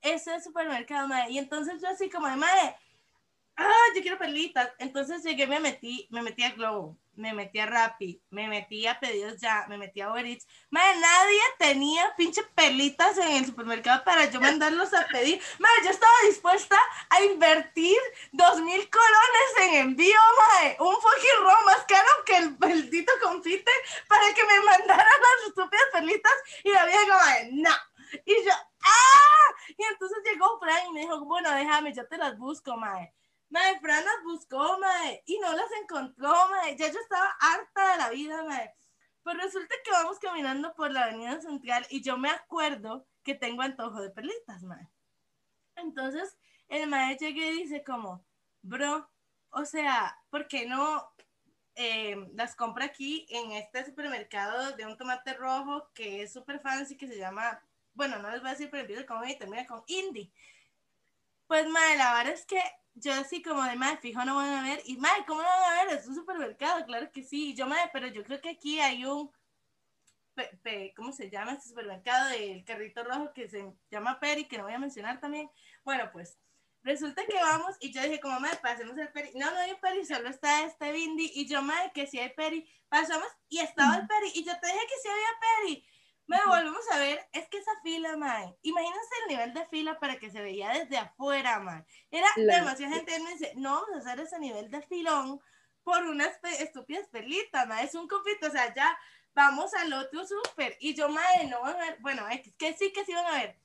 [0.00, 1.30] Ese supermercado, mae.
[1.30, 2.76] Y entonces yo así como mae,
[3.58, 4.70] ah, yo quiero perlitas.
[4.78, 8.98] Entonces llegué, me metí, me metí a Globo, me metí a Rappi, me metí a
[9.00, 10.46] Pedidos Ya, me metí a Uber Eats.
[10.70, 15.40] Madre, nadie tenía pinche perlitas en el supermercado para yo mandarlos a pedir.
[15.58, 16.76] Madre, yo estaba dispuesta
[17.10, 17.96] a invertir
[18.32, 20.76] dos mil colones en envío, madre.
[20.80, 23.72] Un fucking robo más caro que el maldito confite
[24.08, 26.34] para que me mandaran las estúpidas perlitas.
[26.64, 27.70] Y la vieja de, no.
[28.24, 29.54] Y yo, ¡ah!
[29.76, 33.12] Y entonces llegó Frank y me dijo, bueno, déjame, yo te las busco, madre.
[33.50, 36.76] Mae, Fran las buscó, mae, y no las encontró, mae.
[36.76, 38.74] Ya yo estaba harta de la vida, mae.
[39.22, 43.62] Pues resulta que vamos caminando por la avenida central y yo me acuerdo que tengo
[43.62, 44.88] antojo de perlitas, mae.
[45.76, 46.36] Entonces,
[46.68, 48.24] el mae llega y dice como,
[48.62, 49.10] bro,
[49.50, 51.10] o sea, ¿por qué no
[51.74, 56.96] eh, las compra aquí en este supermercado de un tomate rojo que es súper fancy,
[56.96, 57.62] que se llama,
[57.94, 60.32] bueno, no les voy a decir, pero empieza con I y termina con Indie.
[61.46, 62.60] Pues, madre, la verdad es que
[63.00, 64.82] yo así como de, madre, fijo, no van a ver.
[64.84, 65.98] Y, madre, ¿cómo no van a ver?
[65.98, 67.50] Es un supermercado, claro que sí.
[67.50, 69.30] Y yo, madre, pero yo creo que aquí hay un,
[70.34, 74.58] pe- pe- ¿cómo se llama este supermercado del carrito rojo que se llama Peri, que
[74.58, 75.50] no voy a mencionar también?
[75.84, 76.38] Bueno, pues,
[76.82, 79.30] resulta que vamos y yo dije, como, madre, pasemos el Peri.
[79.34, 81.30] No, no hay Peri, solo está este Bindi.
[81.34, 82.68] Y yo, madre, que sí hay Peri.
[82.88, 84.30] Pasamos y estaba el Peri.
[84.34, 85.86] Y yo te dije que sí había Peri.
[86.28, 90.18] Me volvemos a ver, es que esa fila, mae, imagínense el nivel de fila para
[90.18, 91.84] que se veía desde afuera, mae.
[92.10, 92.58] Era Claro.
[92.64, 95.40] demasiada gente, me dice, no vamos a hacer ese nivel de filón
[95.82, 98.96] por unas pe- estúpidas perlitas, mae, es un conflicto, o sea, ya
[99.34, 100.76] vamos al otro súper.
[100.80, 103.32] Y yo, mae, no van a ver, bueno, es que sí que sí van a
[103.32, 103.58] ver.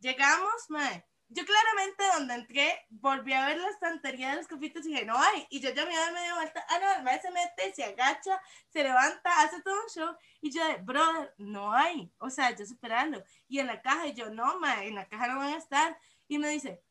[0.00, 1.04] Llegamos, mae.
[1.30, 5.20] Yo claramente donde entré, volví a ver la estantería de los confites y dije, no
[5.20, 5.46] hay.
[5.50, 8.40] Y yo ya me iba medio vuelta, ah, no, el mae se mete, se agacha,
[8.70, 10.16] se levanta, hace todo un show.
[10.40, 12.10] Y yo, brother, no hay.
[12.18, 13.22] O sea, yo superando.
[13.46, 15.98] Y en la caja, y yo, no, mae, en la caja no van a estar.
[16.28, 16.82] Y me dice,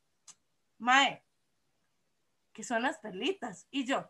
[0.78, 1.26] mae,
[2.54, 3.66] que son las perlitas.
[3.72, 4.08] Y yo,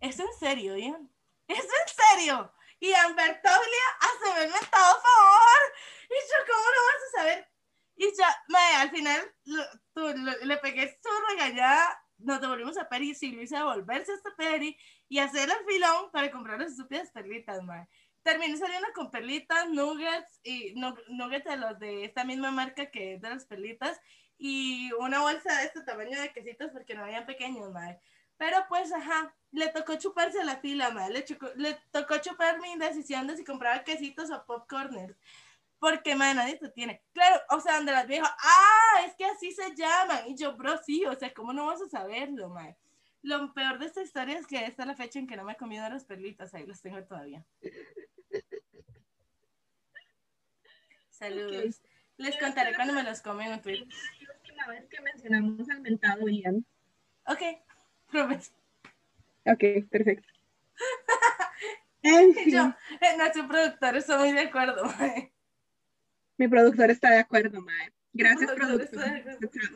[0.00, 1.10] ¿es en serio, Ian?
[1.48, 2.52] ¿Es en serio?
[2.80, 5.60] Y Ambertoglia hace el mentado favor.
[6.08, 7.55] Y yo, ¿cómo no vas a saber?
[7.96, 12.88] Y ya, mae, al final lo- tú- lo- le pegué su regañada, nos devolvimos a
[12.88, 14.76] Peri, sí lo hice devolverse hasta Peri
[15.08, 17.88] y hacer el filón para comprar las estúpidas perlitas, mae.
[18.22, 23.14] Terminé saliendo con perlitas, nuggets y nu- nuggets de los de esta misma marca que
[23.14, 24.00] es de las perlitas
[24.38, 27.98] y una bolsa de este tamaño de quesitos porque no habían pequeños, mae.
[28.36, 31.10] Pero pues, ajá, le tocó chuparse la fila, mae.
[31.10, 31.24] Le,
[31.56, 35.16] le tocó chupar mi indecisión de si compraba quesitos o popcorners.
[35.78, 37.02] Porque, mae, nadie te tiene.
[37.12, 40.26] Claro, o sea, donde las dijo, ah, es que así se llaman.
[40.28, 42.76] Y yo, bro, sí, o sea, ¿cómo no vas a saberlo, mae?
[43.22, 45.52] Lo peor de esta historia es que esta es la fecha en que no me
[45.52, 47.44] he comido las perlitas, ahí las tengo todavía.
[51.10, 51.82] Saludos.
[52.18, 53.86] Les contaré cuando me los come en tweet.
[54.20, 56.64] La última vez que mencionamos al mentado Ian.
[57.26, 57.42] Ok,
[58.10, 58.46] prometo.
[59.44, 60.28] Ok, perfecto.
[62.02, 65.32] En fin, Yo, eh, nuestro productor está muy de acuerdo, mae.
[66.38, 67.92] Mi productor está de acuerdo, Mae.
[68.12, 69.04] Gracias, productor.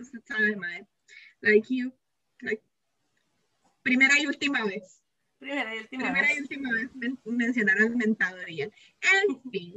[0.00, 0.86] Usted sabe, Mae.
[1.40, 1.92] Like you.
[2.40, 2.62] Like,
[3.82, 5.02] primera y última vez.
[5.38, 6.36] Primera y última Primera vez.
[6.36, 8.70] y última vez men- mencionar al mentado Ian.
[9.00, 9.74] En fin.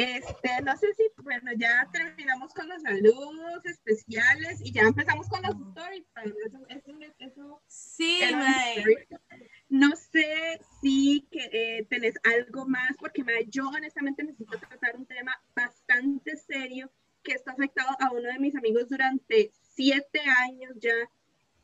[0.00, 5.42] Este, no sé si, bueno, ya terminamos con los saludos especiales y ya empezamos con
[5.42, 5.54] los.
[5.54, 8.96] Eso, eso, eso Sí, story.
[9.68, 15.06] No sé si que, eh, tenés algo más, porque mae, yo honestamente necesito tratar un
[15.06, 16.90] tema bastante serio
[17.22, 20.94] que está afectado a uno de mis amigos durante siete años ya,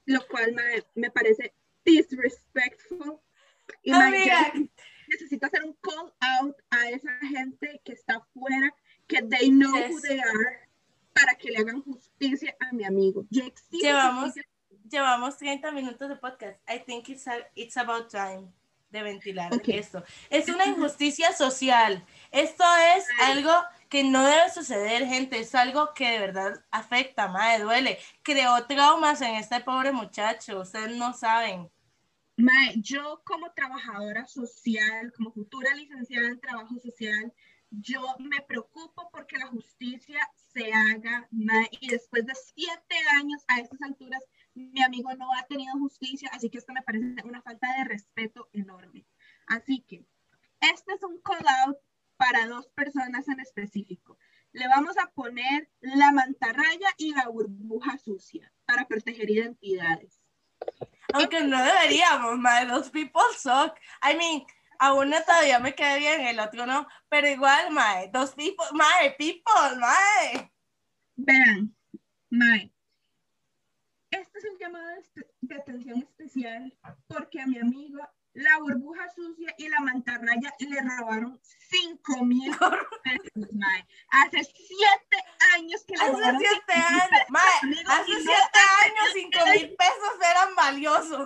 [0.05, 3.19] lo cual mae, me parece disrespectful.
[3.83, 4.53] Y yo Amiga,
[5.09, 8.75] necesito hacer un call out a esa gente que está afuera,
[9.07, 10.69] que they know who they are,
[11.13, 13.25] para que le hagan justicia a mi amigo.
[13.31, 14.49] Yo Llevamos- justicia
[14.89, 16.59] llevamos 30 minutos de podcast.
[16.71, 18.53] I think it's, a- it's about time
[18.91, 20.05] de ventilar esto.
[20.31, 22.05] Es una injusticia social.
[22.31, 22.65] Esto
[22.97, 23.51] es algo
[23.89, 25.41] que no debe suceder, gente.
[25.41, 27.99] Es algo que de verdad afecta, madre, duele.
[28.23, 30.61] Creó traumas en este pobre muchacho.
[30.61, 31.69] Ustedes no saben.
[32.39, 37.33] Mae, yo como trabajadora social, como futura licenciada en trabajo social,
[37.71, 43.61] yo me preocupo porque la justicia se haga, mae, y después de siete años a
[43.61, 44.23] estas alturas,
[44.55, 48.51] mi amigo no ha tenido justicia, así que esto me parece una falta de respeto
[48.53, 49.07] enorme.
[49.47, 50.05] Así que,
[50.61, 51.79] este es un call out
[52.19, 54.19] para dos personas en específico.
[54.53, 60.21] Le vamos a poner la mantarraya y la burbuja sucia para proteger identidades.
[61.15, 62.69] Aunque no deberíamos, madre.
[62.69, 63.79] Those people suck.
[64.03, 64.45] I mean,
[64.79, 66.87] a uno todavía me queda bien, el otro no.
[67.09, 68.11] Pero igual, madre.
[68.13, 70.53] Those people, madre, people, madre.
[71.17, 71.75] Vean,
[72.31, 72.73] Mae,
[74.11, 74.87] este es un llamado
[75.41, 77.99] de, atención especial porque a mi amigo
[78.35, 82.51] la burbuja sucia y la mantarraya le robaron 5 mil
[83.05, 83.87] pesos, Mae.
[84.11, 84.77] Hace 7
[85.55, 87.45] años que le Hace robaron siete cinco mil años, pesos, mae,
[87.87, 89.46] hace y no siete ha años tenido cinco mil pesos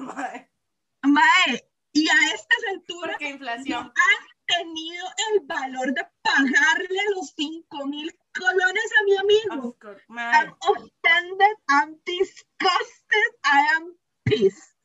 [0.01, 0.51] mae,
[1.03, 3.85] Mae, y a estas alturas porque inflación.
[3.85, 9.77] no ha tenido el valor de pagarle los 5 mil colones a mi amigo.
[9.81, 14.77] Course, I'm offended, I'm disgusted, I am pissed.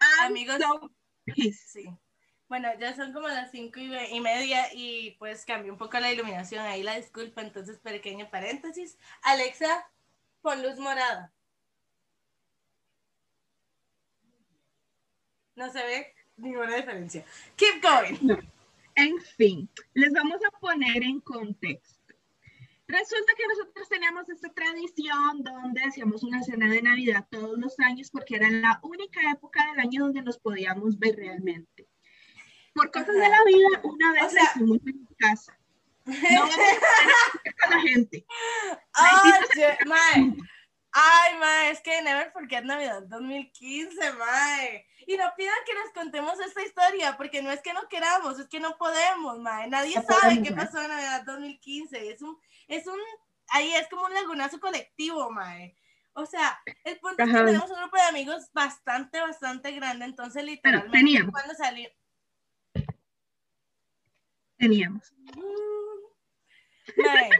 [0.00, 0.90] I'm Amigos, so
[1.24, 1.68] pissed.
[1.72, 1.86] sí.
[2.48, 6.12] Bueno, ya son como las cinco y, y media y pues cambió un poco la
[6.12, 8.98] iluminación, ahí la disculpa, entonces pequeño paréntesis.
[9.22, 9.90] Alexa,
[10.42, 11.32] pon luz morada.
[15.56, 17.24] No se ve ninguna diferencia.
[17.56, 18.38] Keep going.
[18.94, 22.14] En fin, les vamos a poner en contexto.
[22.88, 28.10] Resulta que nosotros teníamos esta tradición donde hacíamos una cena de Navidad todos los años
[28.10, 31.88] porque era la única época del año donde nos podíamos ver realmente.
[32.74, 35.58] Por cosas de la vida, una vez O sea- hicimos en mi casa.
[36.04, 36.54] No vamos
[37.64, 38.24] a la gente.
[39.56, 40.36] Ye- mae.
[40.92, 44.86] Ay, mae, es que Never Forget Navidad 2015, mae.
[45.08, 48.48] Y no pidan que les contemos esta historia, porque no es que no queramos, es
[48.48, 49.68] que no podemos, mae.
[49.68, 52.10] Nadie No sabe podemos, qué pasó en Navidad 2015.
[52.10, 52.36] Es un,
[52.66, 52.98] es un,
[53.50, 55.76] ahí es como un lagunazo colectivo, mae.
[56.14, 60.42] O sea, el punto es que tenemos un grupo de amigos bastante, bastante grande, entonces
[60.42, 61.30] literalmente teníamos.
[61.30, 61.88] cuando salí...
[64.56, 65.14] Teníamos.
[66.96, 67.30] Mae,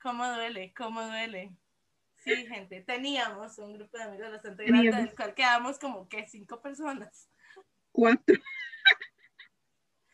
[0.00, 1.52] cómo duele, cómo duele.
[2.34, 6.60] Sí, gente, teníamos un grupo de amigos bastante grande, del cual quedamos como que cinco
[6.60, 7.28] personas.
[7.92, 8.36] Cuatro.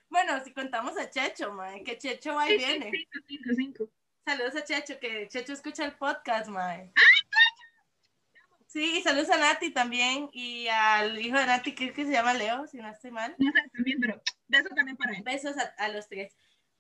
[0.08, 2.90] Bueno, si contamos a Checho, mae, que Checho va y viene.
[2.90, 3.90] Cinco, cinco, cinco.
[4.24, 6.92] Saludos a Checho, que Checho escucha el podcast, mae.
[8.66, 12.34] Sí, y saludos a Nati también y al hijo de Nati, que, que se llama
[12.34, 13.34] Leo, si no estoy mal.
[13.38, 15.22] No sé, también, pero eso también para él.
[15.22, 16.36] Besos a, a los tres.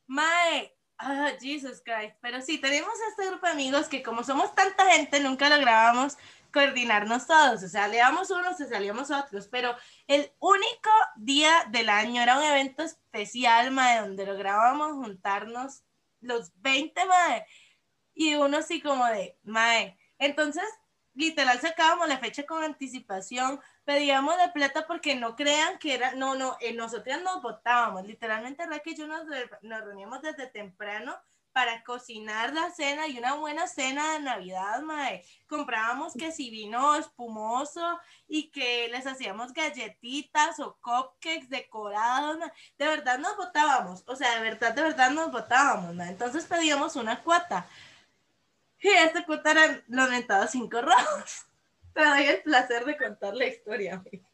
[0.06, 2.16] Mae, ah, Jesus Christ.
[2.20, 6.16] Pero sí, tenemos este grupo de amigos que como somos tanta gente, nunca lográbamos
[6.52, 7.62] coordinarnos todos.
[7.62, 9.48] O sea, leíamos unos y salíamos otros.
[9.48, 9.76] Pero
[10.06, 15.82] el único día del año era un evento especial, donde lográbamos juntarnos
[16.20, 17.46] los 20, mae.
[18.14, 19.98] Y uno así como de, mae.
[20.18, 20.64] Entonces,
[21.14, 26.34] literal, sacábamos la fecha con anticipación, pedíamos la plata porque no crean que era, no,
[26.34, 29.24] no, eh, nosotras nos votábamos, literalmente Raquel y yo nos,
[29.62, 31.16] nos reuníamos desde temprano
[31.54, 35.24] para cocinar la cena y una buena cena de Navidad, mae.
[35.46, 42.52] Comprábamos que si vino espumoso y que les hacíamos galletitas o cupcakes decorados, mae.
[42.76, 46.08] De verdad nos votábamos, o sea, de verdad, de verdad nos votábamos, mae.
[46.08, 47.68] Entonces pedíamos una cuota.
[48.84, 51.46] Y esta cuota eran los mentados cinco rojos.
[51.94, 54.28] Te doy el placer de contar la historia, amiga.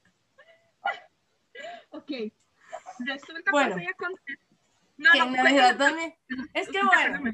[1.91, 2.11] Ok.
[2.99, 3.77] Resulta Bueno.
[3.77, 4.37] que voy a contar.
[4.97, 7.33] No, Que no, en Navidad cuéntame, 2000 Es que bueno,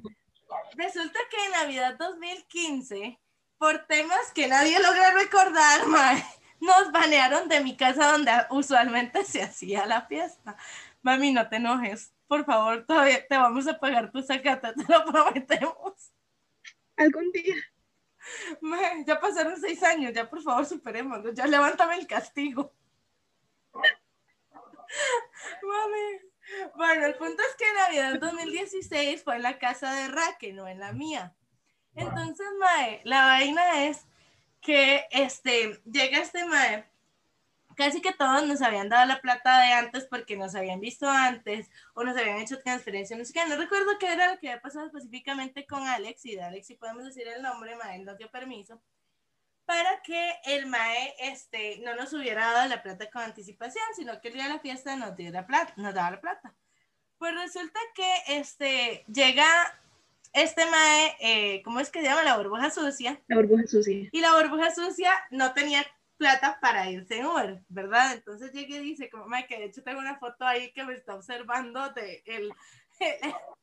[0.74, 3.18] resulta que en Navidad 2015,
[3.56, 6.22] por temas que nadie logra recordar, mae,
[6.60, 10.58] nos banearon de mi casa donde usualmente se hacía la fiesta.
[11.00, 12.12] Mami, no te enojes.
[12.28, 16.12] Por favor, todavía te vamos a pagar tu sacata, te lo prometemos.
[16.96, 17.56] Algún día.
[18.60, 22.72] Mae, ya pasaron seis años, ya por favor superémoslo, ya levántame el castigo.
[25.62, 26.20] Mami.
[26.76, 30.78] Bueno, el punto es que Navidad 2016 fue en la casa de Raque, no en
[30.78, 31.34] la mía.
[31.94, 34.06] Entonces, Mae, la vaina es
[34.60, 36.88] que este, llega este Mae,
[37.76, 41.70] casi que todos nos habían dado la plata de antes porque nos habían visto antes
[41.94, 44.62] o nos habían hecho transferencia, no sé qué, no recuerdo qué era lo que había
[44.62, 48.30] pasado específicamente con Alex y de Alex, si podemos decir el nombre, Mae, nos dio
[48.30, 48.80] permiso
[49.66, 54.28] para que el MAE este, no nos hubiera dado la plata con anticipación, sino que
[54.28, 56.54] el día de la fiesta nos, dio la plata, nos daba la plata.
[57.18, 59.44] Pues resulta que este, llega
[60.32, 62.22] este MAE, eh, ¿cómo es que se llama?
[62.22, 63.20] La burbuja sucia.
[63.26, 64.08] La burbuja sucia.
[64.12, 65.84] Y la burbuja sucia no tenía
[66.16, 68.14] plata para irse en Uber, ¿verdad?
[68.14, 70.94] Entonces llega y dice, como, "Mae, que de hecho tengo una foto ahí que me
[70.94, 72.52] está observando de el,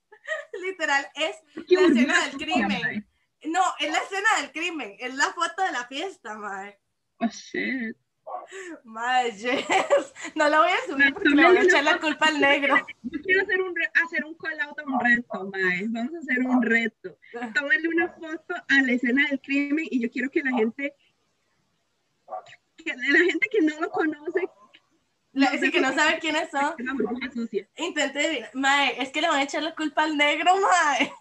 [0.63, 1.37] literal, es
[1.67, 3.07] ¿Qué la escena del crimen.
[3.45, 6.79] No, es la escena del crimen, es la foto de la fiesta, mae.
[7.19, 7.97] Oh, shit.
[8.83, 10.13] Mae, yes.
[10.35, 12.75] No la voy a subir porque le voy a echar la culpa al negro.
[13.03, 13.73] Yo quiero hacer un,
[14.05, 15.87] hacer un call out a un reto, mae.
[15.89, 17.17] Vamos a hacer un reto.
[17.53, 20.95] Tómale una foto a la escena del crimen y yo quiero que la gente,
[22.77, 24.47] que la gente que no lo conoce,
[25.31, 26.75] La- Así que no sabe quiénes son.
[26.77, 27.67] es la burbuja sucia.
[27.77, 28.49] Intente.
[28.53, 31.13] Mae, es que le van a echar la culpa al negro, mae.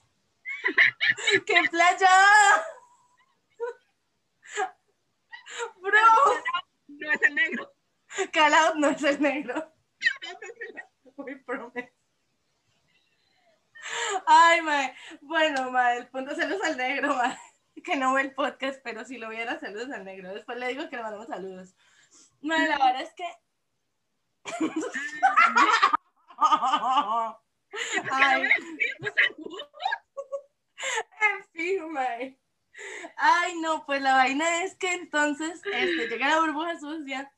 [1.47, 2.09] ¡Qué playa!
[5.81, 6.01] Bro,
[6.89, 7.73] No es el negro.
[8.67, 9.73] out no es el negro.
[11.17, 11.93] Muy prometo.
[14.27, 14.95] Ay, mae.
[15.21, 17.39] Bueno, mae, el punto saludos al negro, mae.
[17.85, 20.33] Que no ve el podcast, pero si lo viera, saludos al negro.
[20.33, 21.75] Después le digo que le mandamos saludos.
[22.41, 23.25] Mae, la verdad es que.
[28.11, 28.43] Ay,
[31.21, 32.39] en fin, mae.
[33.17, 37.33] Ay, no, pues la vaina es que entonces este, llega la burbuja sucia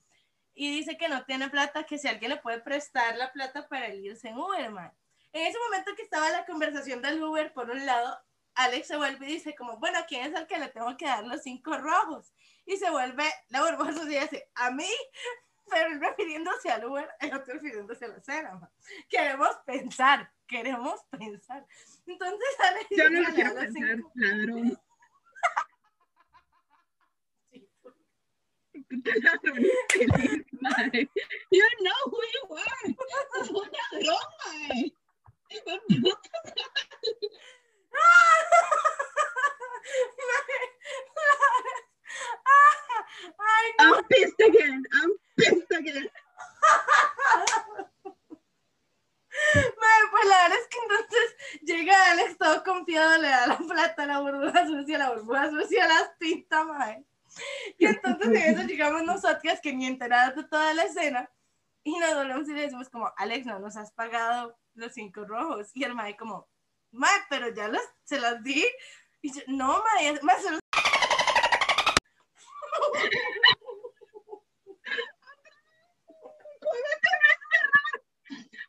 [0.54, 3.94] y dice que no tiene plata, que si alguien le puede prestar la plata para
[3.94, 4.92] irse en Uber, mae.
[5.32, 8.16] En ese momento que estaba la conversación del Uber, por un lado,
[8.56, 11.24] Alex se vuelve y dice como, bueno, ¿quién es el que le tengo que dar
[11.26, 12.32] los cinco rojos?
[12.66, 14.88] Y se vuelve la burbuja sucia y dice, ¿a mí?
[15.70, 18.54] Pero él refiriéndose al Uber, el otro refiriéndose a la cena.
[18.54, 18.70] mae.
[19.08, 21.66] Queremos pensar, queremos pensar.
[22.06, 24.78] Entonces Alex Yo no lo quiero pensar, cinco- ladrón.
[29.24, 29.64] Ladrón,
[30.60, 31.08] mae.
[31.50, 32.96] You know who you are.
[33.40, 34.92] Es un ladrón,
[43.78, 44.84] I'm pissed again.
[44.92, 46.08] I'm pissed again.
[49.80, 54.02] Madre, pues la verdad es que entonces llega Alex todo confiado, le da la plata,
[54.04, 57.04] a la burbuja sucia, la burbuja sucia, las pintas, madre.
[57.78, 61.28] Y entonces en eso llegamos nosotras que ni enteradas de toda la escena
[61.82, 65.70] y nos volvemos y le decimos como, Alex, no nos has pagado los cinco rojos.
[65.74, 66.48] Y el madre como,
[66.94, 68.64] mae, pero ya los, se las di.
[69.22, 70.60] Y yo, no, mae, mae, se los...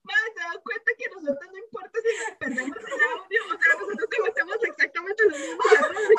[0.04, 3.74] Mae, se dan cuenta que nosotros no importa si nos perdemos el audio, o sea,
[3.80, 6.10] nosotros cometemos exactamente los mismos errores.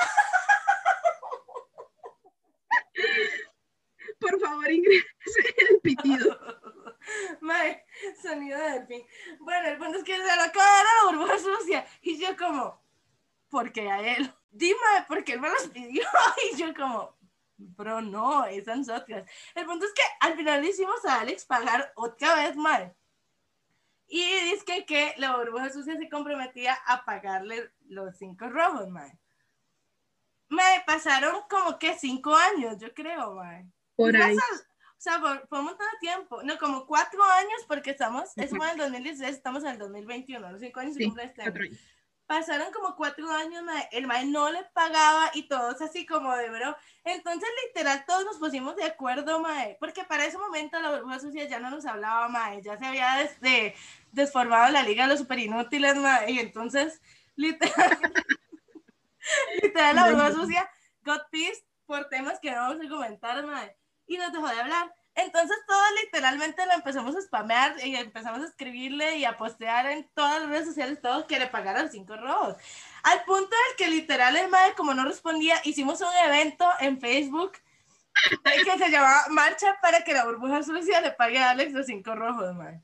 [4.19, 5.05] Por favor, ingrese
[5.71, 6.37] el pitido.
[7.41, 7.85] Mae,
[8.21, 9.07] sonido de delfín.
[9.41, 11.87] Bueno, el punto es que se lo acaba de dar la burbuja sucia.
[12.03, 12.81] Y yo como,
[13.49, 14.33] ¿por qué a él?
[14.51, 14.79] Dime,
[15.09, 16.05] porque él me los pidió.
[16.53, 17.17] Y yo como,
[17.57, 19.29] bro, no, esas nosotras.
[19.55, 22.95] El punto es que al final le hicimos a Alex pagar otra vez mal.
[24.09, 29.19] Y dice que, que la burbuja sucia se comprometía a pagarle los cinco rojos, mae.
[30.49, 33.67] Me pasaron como que cinco años, yo creo, mae.
[33.97, 34.37] Por ahí.
[34.99, 36.43] O sea, por, por un montón de tiempo.
[36.43, 38.57] No, como cuatro años, porque estamos, eso Ujú.
[38.57, 41.43] fue en el 2016, estamos en el 2021, los cinco años se Sí, cumplen este
[41.43, 41.55] año.
[41.61, 41.79] años.
[42.27, 46.51] Pasaron como cuatro años, mae, el mae no le pagaba y todos así como de
[46.51, 46.77] bro.
[47.05, 51.45] Entonces, literal, todos nos pusimos de acuerdo, mae, porque para ese momento la burbuja sucia
[51.47, 53.77] ya no nos hablaba, mae, ya se había des- de-
[54.11, 57.01] desformado la liga de los super inútiles, mae, y entonces,
[57.37, 57.71] literal,
[59.63, 60.71] literal, la burbuja sucia
[61.05, 63.77] got pissed por temas que no vamos a comentar, mae,
[64.07, 64.95] y nos dejó de hablar.
[65.15, 70.07] Entonces todos literalmente lo empezamos a spamear y empezamos a escribirle y a postear en
[70.15, 72.57] todas las redes sociales todos que le pagaran cinco rojos.
[73.03, 77.53] Al punto del que literal el madre como no respondía, hicimos un evento en Facebook
[78.43, 82.15] que se llamaba Marcha para que la burbuja sucia le pague a Alex los cinco
[82.15, 82.83] rojos, madre.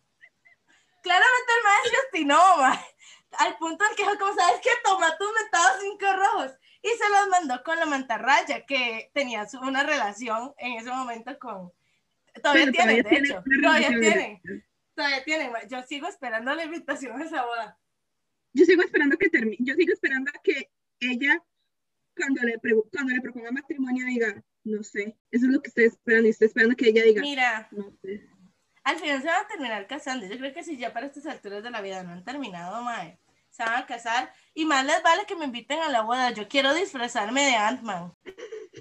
[1.03, 2.97] Claramente el madre se obstinó, madre.
[3.39, 6.53] Al punto del que como sabes que toma tus mentados cinco rojos.
[6.83, 11.39] Y se los mandó con la mantarraya, que tenía su- una relación en ese momento
[11.39, 11.73] con...
[12.43, 13.45] Todavía Pero tienen, de tiene hecho.
[13.63, 14.43] Todavía tienen.
[14.95, 15.51] Todavía tienen.
[15.71, 17.79] Yo sigo esperando la invitación a esa boda.
[18.55, 20.71] Yo sigo esperando que termine, yo sigo esperando a que
[21.01, 21.43] ella,
[22.17, 22.59] cuando le,
[22.91, 26.49] cuando le proponga matrimonio, diga, no sé, eso es lo que estoy esperando, y estoy
[26.49, 28.29] esperando que ella diga, Mira, no sé.
[28.85, 30.27] al final se van a terminar casando.
[30.27, 33.19] Yo creo que si ya para estas alturas de la vida no han terminado, mae,
[33.63, 34.33] se van a casar.
[34.55, 36.31] Y más les vale que me inviten a la boda.
[36.31, 38.13] Yo quiero disfrazarme de Ant-Man.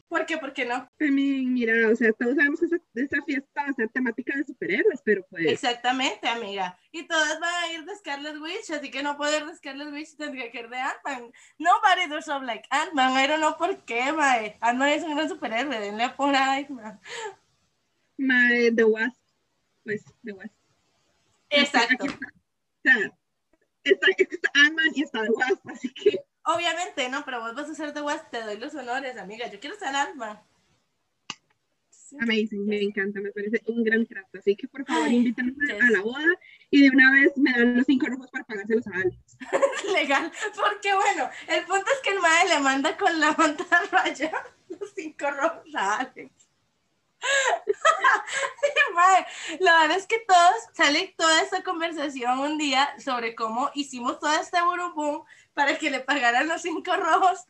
[0.10, 0.38] ¿Por qué?
[0.38, 0.90] ¿Por qué no?
[1.00, 5.02] Mira, o sea, todos sabemos que esa, esa fiesta va a ser temática de superhéroes,
[5.04, 6.78] pero pues, Exactamente, amiga.
[6.92, 9.94] Y todas van a ir de Scarlet Witch, así que no puedo ir de Scarlet
[9.94, 11.32] Witch, tendría que ir de Ant-Man.
[11.58, 13.24] Nobody does up like Ant-Man.
[13.24, 14.58] I don't know por qué, mae.
[14.60, 15.80] Ant-Man es un gran superhéroe.
[15.80, 17.00] Denle por Ant-Man.
[18.18, 19.22] my, The Wasp,
[19.84, 20.54] pues, The Wasp.
[21.50, 22.06] Exacto.
[22.06, 23.12] O sea,
[23.84, 27.76] está, está Ant-Man y está The Wasp, así que, Obviamente, no, pero vos vas a
[27.76, 29.48] ser de Wasp, te doy los honores, amiga.
[29.48, 30.40] Yo quiero ser Ant-Man.
[31.90, 32.18] Sí.
[32.20, 35.82] amazing, me encanta, me parece un gran trato, así que por favor invítanos a, yes.
[35.82, 38.92] a la boda y de una vez me dan los cinco rojos para pagárselos a
[38.96, 39.38] Alex.
[39.94, 44.30] legal, porque bueno, el punto es que el mae le manda con la manta raya
[44.68, 46.41] los cinco rojos a Alex.
[48.94, 49.26] Mae,
[49.60, 54.34] la verdad es que todos, sale toda esta conversación un día sobre cómo hicimos todo
[54.34, 57.46] este burubum para que le pagaran los cinco rojos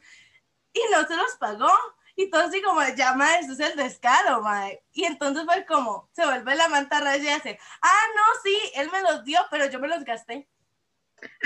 [0.73, 1.71] y no se los pagó.
[2.15, 4.83] Y todos así como, ya mae, eso es el descaro, mae.
[4.91, 8.89] Y entonces fue como, se vuelve la manta raya y hace, ah, no, sí, él
[8.91, 10.47] me los dio, pero yo me los gasté.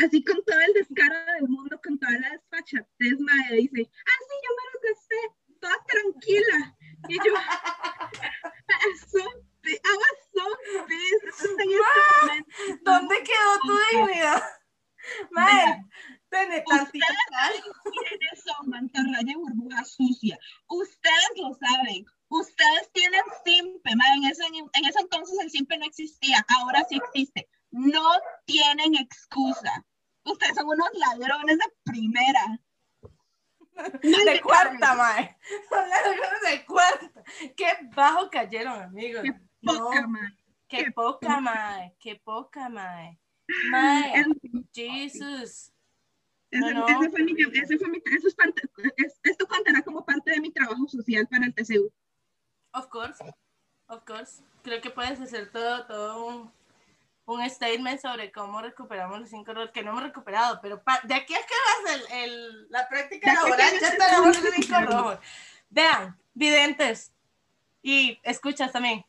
[0.03, 4.35] Así con todo el descaro del mundo, con toda la desfachatez, madre, dice, ah, sí,
[4.43, 6.75] yo me los gasté, toda tranquila.
[7.07, 7.33] Y yo,
[9.65, 10.47] I was so
[10.87, 11.49] pissed.
[12.83, 14.43] ¿Dónde quedó tu dignidad?
[15.31, 15.85] Mae,
[16.29, 17.05] tiene tantita.
[17.83, 20.37] ¿quiénes son mantarraya y burbuja sucia?
[20.67, 22.05] Ustedes lo saben.
[22.27, 24.13] Ustedes tienen simpe, madre.
[24.15, 27.47] En ese, en ese entonces el simpe no existía, ahora sí existe.
[27.71, 28.03] No
[28.45, 29.85] tienen excusa.
[30.23, 32.59] Ustedes son unos ladrones de primera.
[34.01, 35.37] De cuarta, mae.
[35.69, 37.23] Son las ladrones de cuarta.
[37.55, 39.23] Qué bajo cayeron, amigos.
[39.23, 40.37] Qué No, poca, madre.
[40.67, 41.39] qué qué poca, poca.
[41.41, 41.95] mae.
[41.99, 43.19] Qué poca, mae.
[43.71, 44.25] Mae,
[44.73, 45.71] Jesus.
[46.51, 46.85] No, no.
[46.87, 48.61] fue mi, fue mi, eso es parte,
[48.97, 51.91] es- esto contará como parte de mi trabajo social para el TCU.
[52.73, 53.23] Of course.
[53.87, 54.41] Of course.
[54.63, 56.51] Creo que puedes hacer todo, todo un,
[57.25, 61.13] un statement sobre cómo recuperamos los cinco roles que no hemos recuperado, pero pa- de
[61.15, 65.19] aquí a que hagas el, el- la práctica laboral ya tenemos los cinco rojos.
[65.69, 67.11] Vean, videntes
[67.85, 69.05] y escuchas también.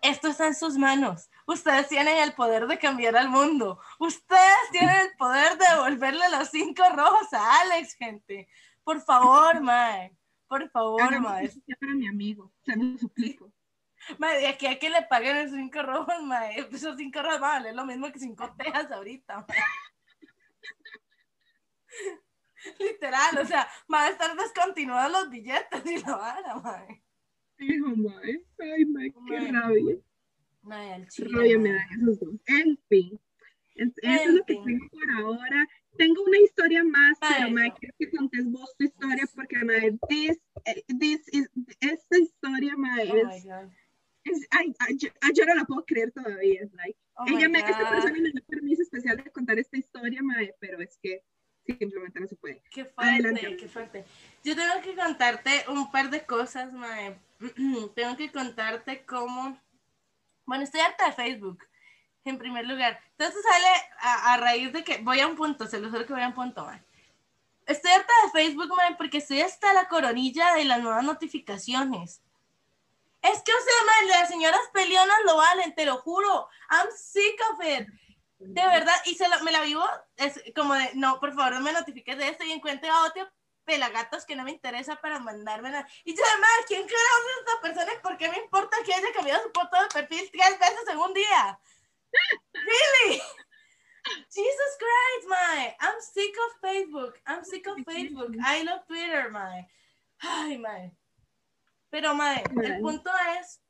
[0.00, 1.28] Esto está en sus manos.
[1.46, 3.78] Ustedes tienen el poder de cambiar al mundo.
[3.98, 8.48] Ustedes tienen el poder de devolverle los cinco rojos a Alex, gente.
[8.82, 10.16] Por favor, mae.
[10.48, 11.50] Por favor, mae.
[11.78, 13.52] para mi amigo, se lo suplico.
[14.16, 16.60] Mae, de aquí a que le paguen esos cinco rojos, mae.
[16.72, 19.58] Esos cinco rojos van a valer lo mismo que cinco tejas ahorita, mae.
[22.78, 27.02] Literal, o sea, van a estar descontinuados los billetes y la vara, mae.
[27.58, 28.40] Hijo, mae.
[28.58, 29.52] Ay, mae, qué Mae.
[29.52, 29.96] rabia.
[30.62, 32.34] Mae, al chile, rabia me dan esos dos.
[32.46, 33.20] En fin.
[33.76, 35.68] En- Eso es En lo que tengo por ahora.
[35.96, 39.98] Tengo una historia más, Mae, pero mae, quiero que contes vos tu historia porque mae,
[40.08, 41.50] this, eh, this is,
[41.80, 43.30] esta historia mae, Oh
[44.24, 46.60] es, ay, ay, yo, ay, yo no la puedo creer todavía.
[46.62, 50.22] es like, Oh ella me, esta persona me dio permiso especial de contar esta historia,
[50.22, 51.22] mae, pero es que
[51.76, 52.62] simplemente no se puede.
[52.70, 53.56] Qué fuerte, Adelante.
[53.56, 54.04] qué fuerte.
[54.44, 57.18] Yo tengo que contarte un par de cosas, mae.
[57.94, 59.58] tengo que contarte cómo...
[60.46, 61.62] Bueno, estoy harta de Facebook,
[62.24, 62.98] en primer lugar.
[63.18, 63.66] Entonces sale
[64.00, 64.98] a, a raíz de que...
[64.98, 66.82] Voy a un punto, se lo juro que voy a un punto, mae.
[67.66, 72.22] Estoy harta de Facebook, mae, porque estoy hasta la coronilla de las nuevas notificaciones.
[73.20, 76.48] Es que, o sea, mae, las señoras peleonas lo valen, te lo juro.
[76.70, 77.88] I'm sick of it.
[78.38, 79.84] De verdad, y se lo- me la vivo
[80.16, 83.28] es como de, no, por favor, no me notifiques de esto y encuentre a otro
[83.64, 85.86] pelagatos que no me interesa para mandarme nada.
[86.04, 89.12] Y yo, además, ¿quién carajo es esta persona y por qué me importa que haya
[89.12, 91.60] cambiado su foto de perfil tres veces en un día?
[92.54, 93.20] Really?
[94.30, 95.76] Jesus Christ, my.
[95.80, 97.20] I'm sick of Facebook.
[97.26, 98.34] I'm sick of Facebook.
[98.42, 99.66] I love Twitter, my.
[100.20, 100.96] Ay, my.
[101.90, 102.80] Pero, my, el Mae.
[102.80, 103.60] punto es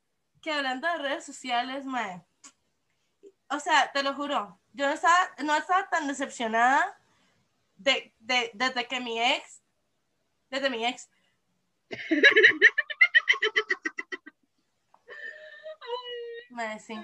[0.41, 2.23] que hablando de redes sociales, my.
[3.51, 7.01] O sea, te lo juro, yo no estaba, no estaba tan decepcionada
[7.77, 9.63] de, de, desde que mi ex,
[10.51, 11.09] desde mi ex,
[16.51, 16.95] Mae, sí.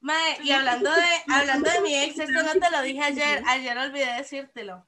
[0.00, 3.78] Mae, y hablando de, hablando de mi ex, esto no te lo dije ayer, ayer
[3.78, 4.86] olvidé decírtelo.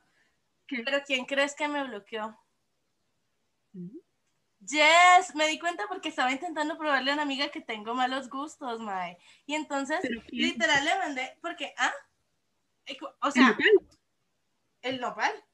[0.67, 0.83] ¿Qué?
[0.85, 2.39] Pero ¿quién crees que me bloqueó?
[4.67, 8.81] Yes, me di cuenta porque estaba intentando probarle a una amiga que tengo malos gustos,
[8.81, 9.19] Mae.
[9.47, 11.93] Y entonces, literal le mandé, porque, ah,
[12.87, 13.89] Eh, o ¿El sea, nopal?
[14.83, 15.45] el nopal.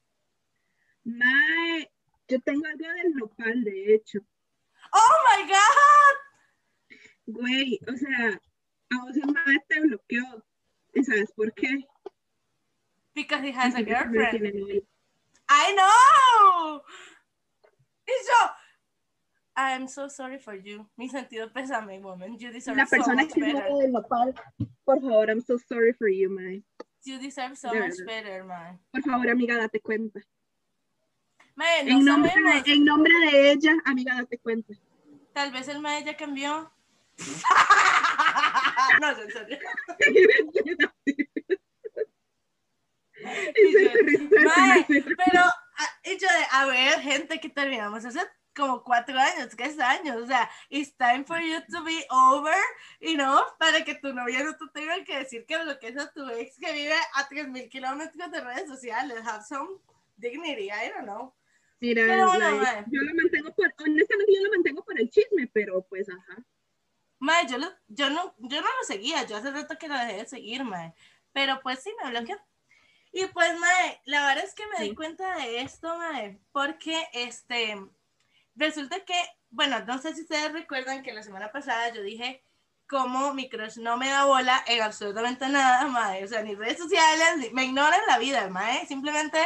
[1.05, 1.91] Mae,
[2.27, 4.19] yo tengo algo del nopal, de hecho.
[4.91, 6.17] Oh my God.
[7.39, 8.41] Güey, o sea,
[8.89, 10.45] a vos el mae te bloqueó.
[10.93, 11.87] ¿Y sabes por qué?
[13.13, 14.83] Because he has a girlfriend.
[15.49, 16.83] I know.
[18.05, 18.51] Y yo,
[19.55, 20.87] I'm so sorry for you.
[20.97, 22.37] Mi sentido pésame, woman.
[22.39, 23.63] You deserve La so persona much que better.
[23.69, 24.33] del nopal,
[24.85, 26.63] por favor, I'm so sorry for you, mae.
[27.03, 28.05] You deserve so De much verdad.
[28.23, 28.79] better, man.
[28.91, 30.21] Por favor, amiga, date cuenta.
[31.55, 32.63] Man, no En nombre, sabemos.
[32.63, 34.73] de, en nombre de ella, amiga, date cuenta.
[35.33, 36.71] Tal vez el mae ya cambió.
[39.01, 39.59] no, en serio.
[43.23, 45.15] Y Mae, te ríe.
[45.15, 48.19] pero, ah, y yo de, a ver, gente que terminamos hace
[48.55, 52.55] como cuatro años, tres años, o sea, it's time for you to be over,
[52.99, 56.27] y no, para que tu novia no te tenga que decir que bloquees a tu
[56.29, 59.69] ex que vive a 3000 kilómetros de redes sociales, have some
[60.17, 61.33] dignity, I don't know.
[61.79, 65.47] Mira, Pero bueno, like, yo lo mantengo por, honestamente yo lo mantengo por el chisme,
[65.51, 66.43] pero pues ajá.
[67.19, 70.17] Mae, yo, lo- yo, no, yo no lo seguía, yo hace rato que lo dejé
[70.17, 70.93] de seguir, mae.
[71.33, 72.37] Pero pues sí, me bloqueó.
[73.13, 74.95] Y pues, mae, la verdad es que me di Sí.
[74.95, 77.77] cuenta de esto, mae, porque este,
[78.55, 79.15] resulta que,
[79.49, 82.43] bueno, no sé si ustedes recuerdan que la semana pasada yo dije
[82.87, 86.23] cómo mi crush no me da bola en absolutamente nada, mae.
[86.23, 88.85] O sea, ni redes sociales, ni- me ignora en la vida, mae.
[88.85, 89.39] Simplemente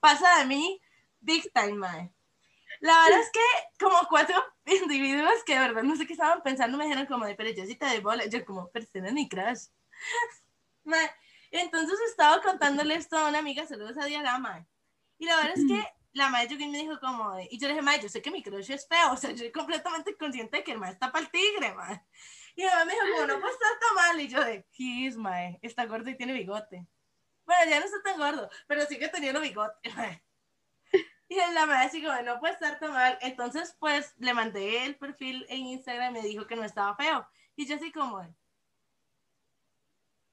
[0.00, 0.80] pasa de mí
[1.20, 2.12] big time, mae.
[2.80, 4.36] La verdad es que como cuatro
[4.66, 7.64] individuos que de verdad no sé qué estaban pensando me dijeron como de, pero yo
[7.66, 8.26] sí te doy bola.
[8.26, 9.66] Yo como, pero usted mi crush.
[11.50, 14.66] Entonces estaba contándole esto a una amiga, saludos a Diana, mae.
[15.18, 17.82] Y la verdad es que la madre Yugin me dijo como, y yo le dije,
[17.82, 20.64] mae, yo sé que mi crush es feo, o sea, yo soy completamente consciente de
[20.64, 22.04] que el mae está para el tigre, mae.
[22.54, 25.58] Y la me dijo como, no pues está mal, y yo de, he is, mae,
[25.62, 26.86] está gordo y tiene bigote.
[27.46, 30.22] Bueno, ya no está tan gordo, pero sigue teniendo bigote, mae.
[31.28, 33.16] Y la madre así como, no puede estar tan mal.
[33.22, 37.26] Entonces, pues, le mandé el perfil en Instagram y me dijo que no estaba feo.
[37.56, 38.22] Y yo así como,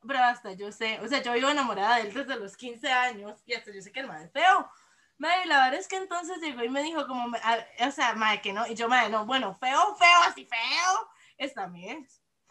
[0.06, 3.42] pero hasta yo sé, o sea, yo vivo enamorada de él desde los 15 años
[3.46, 4.70] y hasta yo sé que el madre es feo.
[5.20, 8.42] Madre, la verdad es que entonces llegó y me dijo como, a- o sea, madre,
[8.42, 12.08] que no, y yo, madre, no, bueno, feo, feo, así feo, está bien.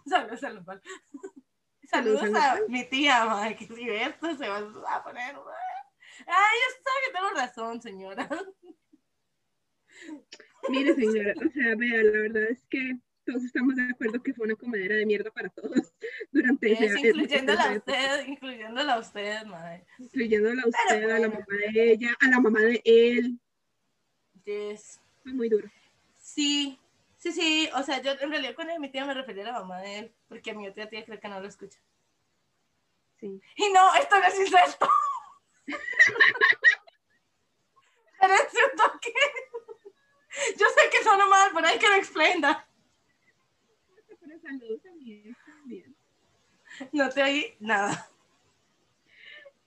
[0.06, 0.82] Saludos a Lupal.
[1.90, 4.58] Saludos Saludos a mi tía, madre, que si ve esto se va
[4.94, 5.56] a poner, madre.
[6.26, 8.28] Ay, yo sé que tengo razón, señora.
[10.68, 12.98] Mire, señora, o sea, vea, la verdad es que
[13.28, 15.92] todos estamos de acuerdo que fue una comedera de mierda para todos
[16.32, 19.84] durante Es, ese incluyéndola a usted, incluyéndola a usted, madre.
[19.98, 23.38] incluyéndola a usted, a la mamá de ella, a la mamá de él.
[24.44, 24.98] Yes.
[25.22, 25.68] Fue muy duro.
[26.16, 26.78] Sí,
[27.18, 29.80] Sí, sí, o sea, yo en realidad con mi tía me refería a la mamá
[29.80, 31.80] de él, porque mi otra tía creo que no lo escucha.
[33.18, 33.40] Sí.
[33.56, 34.88] Y no, esto no es incesto.
[38.20, 39.12] Pero es cierto que
[40.56, 42.67] yo sé que suena mal, pero hay que lo explain Pero
[44.48, 45.96] saludos a mi ex también.
[46.92, 48.10] No te oí nada.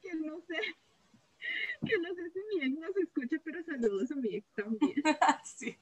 [0.01, 0.59] Que no sé.
[1.86, 4.95] Que no sé si mi ex nos escucha, pero saludos a mi ex también.
[5.43, 5.77] sí.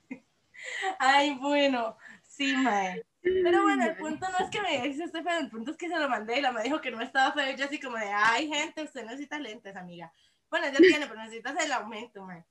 [0.98, 1.98] Ay, bueno.
[2.24, 3.06] Sí, mae.
[3.22, 5.90] Pero bueno, el punto no es que me dice este feo, el punto es que
[5.90, 7.56] se lo mandé y la me dijo que no estaba feo.
[7.56, 10.12] Yo así como de, ay, gente, usted necesita lentes, amiga.
[10.50, 12.46] Bueno, ya tiene, pero necesitas el aumento, mae.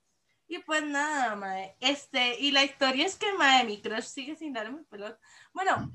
[0.46, 1.76] Y pues nada, mae.
[1.80, 5.18] Este, y la historia es que, mae, mi crush sigue sin darme pelota.
[5.52, 5.90] Bueno,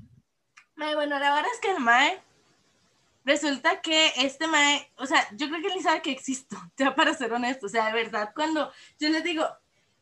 [0.76, 2.20] mae, bueno, la verdad es que el mae,
[3.24, 6.94] resulta que este mae, o sea, yo creo que él ni sabe que existo, ya
[6.94, 7.66] para ser honesto.
[7.66, 9.46] O sea, de verdad, cuando yo les digo,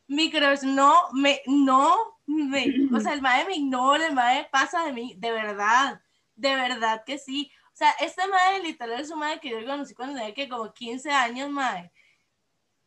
[0.09, 4.85] mi crush no me, no me, o sea, el mae me ignora, el mae pasa
[4.85, 6.03] de mí, de verdad,
[6.37, 7.51] de verdad que sí.
[7.73, 10.73] O sea, este mae literal es un mae que yo conocí cuando tenía que como
[10.73, 11.91] 15 años, mae.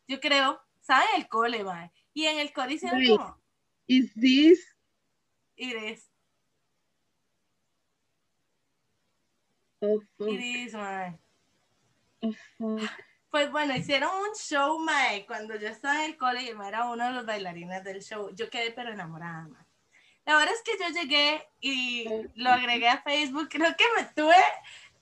[0.08, 1.08] Yo creo, ¿saben?
[1.16, 1.92] El cole, mae.
[2.14, 3.40] Y en el cole hicieron como,
[3.88, 4.76] Is this
[5.56, 6.10] Iris,
[9.86, 11.20] oh fuck, Iris, mae.
[12.22, 12.90] oh fuck.
[13.30, 16.86] Pues bueno, hicieron un show, mae, cuando yo estaba en el cole y mae era
[16.90, 18.30] uno de los bailarines del show.
[18.34, 19.66] Yo quedé pero enamorada, mae.
[20.26, 22.06] La verdad es que yo llegué y
[22.36, 23.48] lo agregué a Facebook.
[23.50, 24.36] Creo que me tuve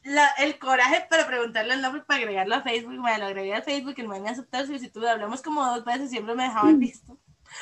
[0.04, 2.94] la- el coraje para preguntarle el nombre para agregarlo a Facebook.
[3.00, 5.06] Me lo agregué a Facebook, el mae me aceptó la solicitud.
[5.06, 7.18] Hablamos como dos veces, siempre me dejaba en visto.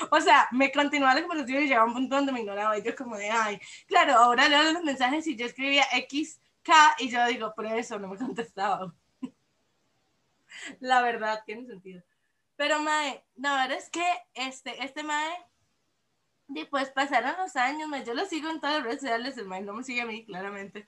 [0.09, 2.77] O sea, me continuaba la conversación y llegaba un punto donde me ignoraba.
[2.77, 5.83] Y yo como de, ay, claro, ahora leo los mensajes y yo escribía
[6.63, 8.93] XK y yo digo, por eso no me contestaba.
[10.79, 12.03] La verdad, tiene sentido.
[12.55, 14.05] Pero, Mae, la verdad es que
[14.35, 15.35] este, este Mae,
[16.49, 19.47] y pues pasaron los años, mae, yo lo sigo en todas las redes sociales, el
[19.47, 20.85] Mae no me sigue a mí, claramente.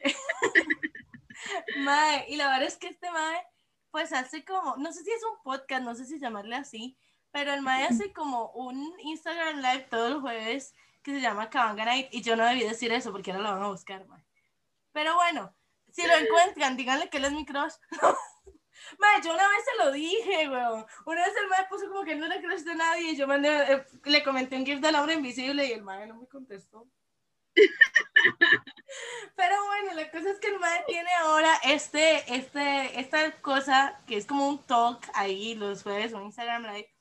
[1.76, 3.46] mae, y la verdad es que este Mae,
[3.92, 6.98] pues hace como, no sé si es un podcast, no sé si llamarle así,
[7.30, 11.84] pero el Mae hace como un Instagram Live todos los jueves que se llama Kabanga
[11.84, 14.23] Night, y yo no debí decir eso porque ahora lo van a buscar, Mae.
[14.94, 15.54] Pero bueno,
[15.92, 17.74] si lo encuentran, díganle que él es mi crush.
[18.98, 20.86] Mae, yo una vez se lo dije, weón.
[21.04, 23.26] Una vez el mae puso como que él no era crush de nadie y yo
[23.26, 26.86] mandé, eh, le comenté un gif del hombre invisible y el mae no me contestó.
[29.36, 34.16] Pero bueno, la cosa es que el mae tiene ahora este, este, esta cosa que
[34.16, 36.94] es como un talk ahí los jueves, un Instagram Live.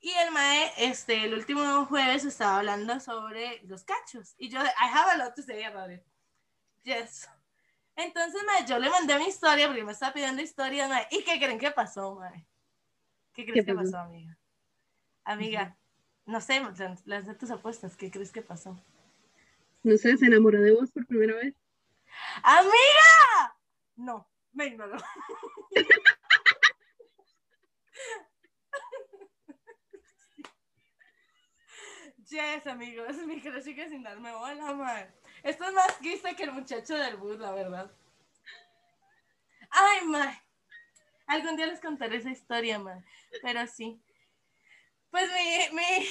[0.00, 4.34] Y el mae, este, el último jueves estaba hablando sobre los cachos.
[4.38, 6.09] Y yo, I have a lot to say about it.
[6.82, 7.28] Yes.
[7.96, 11.06] Entonces, yo le mandé mi historia porque me estaba pidiendo historias, mae.
[11.10, 12.46] ¿Y qué creen que pasó, mae?
[13.32, 13.98] ¿Qué crees que pasó?
[13.98, 14.36] amiga?
[15.24, 15.76] Amiga,
[16.24, 17.96] no sé, lan- lanza tus apuestas.
[17.96, 18.82] ¿Qué crees que pasó?
[19.82, 21.54] No sé, se enamoró de vos por primera vez.
[22.42, 23.56] ¡Amiga!
[23.96, 24.96] No, me ignoró.
[32.28, 35.06] Yes, amigos, mi crush sigue sin darme bola, man.
[35.42, 37.90] Esto es más guisa que el muchacho del bus, la verdad.
[39.70, 40.36] Ay, man.
[41.26, 43.04] Algún día les contaré esa historia, man.
[43.42, 44.00] Pero sí.
[45.10, 46.06] Pues mi, mi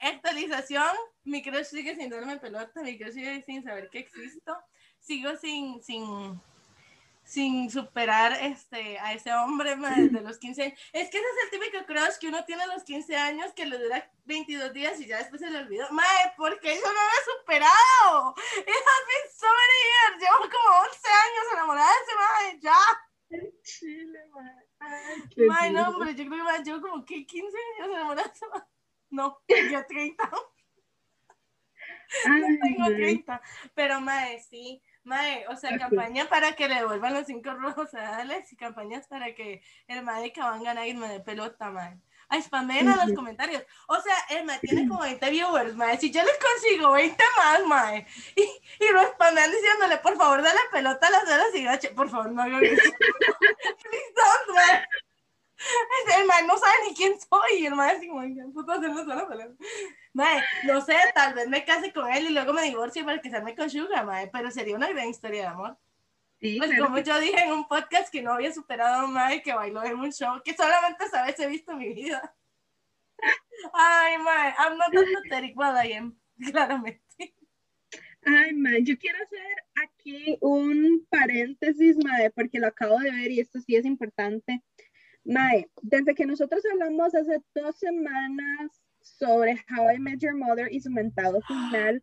[0.00, 4.56] actualización, mi crush sigue sin darme pelota, mi crush sigue sin saber que existo.
[4.98, 6.40] Sigo sin, sin,
[7.24, 10.78] sin superar este, a ese hombre más desde los 15 años.
[10.92, 13.64] Es que ese es el típico crush que uno tiene a los 15 años que
[13.66, 15.86] le dura 22 días y ya después se le olvidó.
[15.90, 18.34] Mae, ¿por qué yo no lo he superado?
[18.58, 20.22] It has been so many years.
[20.22, 22.78] Llevo como 11 años enamorada de ese mae, ya.
[23.62, 24.64] Chile, mae.
[24.80, 28.34] Ay, Mae, no, hombre, yo creo que mae, llevo como que 15 años enamorada de
[28.34, 28.62] ese mae.
[29.10, 30.30] No, yo 30.
[32.26, 32.94] Ay, tengo mae.
[32.94, 33.40] 30.
[33.74, 34.82] Pero, mae, sí.
[35.04, 35.78] Mae, o sea, Ajá.
[35.80, 40.02] campaña para que le devuelvan los cinco rojos a Alex y campañas para que el
[40.02, 41.98] mae de Cabanga irme de pelota, mae.
[42.28, 43.62] Ay, spamen a los comentarios.
[43.86, 45.98] O sea, el mae tiene como 20 viewers, mae.
[45.98, 50.58] Si yo les consigo 20 más, mae, y, y lo spamean diciéndole, por favor, dale
[50.72, 51.90] pelota a las horas y gache.
[51.90, 52.82] Por favor, no hagan eso.
[53.82, 54.84] Please don't, mae.
[56.18, 57.60] El mae no sabe ni quién soy.
[57.60, 59.54] Y el mae así ¿qué puto la sola pelota?
[60.12, 63.56] Mae, no sé, tal vez me case con él y luego me divorcie para casarme
[63.56, 65.78] con Sugar, mae, pero sería una gran historia de amor.
[66.40, 69.12] Sí, Pues como que yo dije en un podcast que no había superado a un
[69.12, 72.36] mae que bailó en un show que solamente esa vez he visto en mi vida.
[73.72, 76.16] Ay, mae, I'm not that pathetic, but I am,
[76.52, 77.00] claramente.
[78.26, 83.40] Ay, mae, yo quiero hacer aquí un paréntesis, mae, porque lo acabo de ver y
[83.40, 84.62] esto sí es importante.
[85.24, 90.80] Mae, desde que nosotros hablamos hace dos semanas, sobre How I Met Your Mother y
[90.80, 92.02] su mentado final.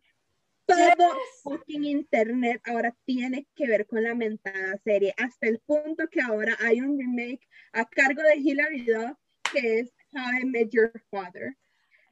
[0.64, 6.20] Todo fucking internet ahora tiene que ver con la mentada serie, hasta el punto que
[6.20, 9.18] ahora hay un remake a cargo de Hilary Duff
[9.52, 11.56] que es How I Met Your Father.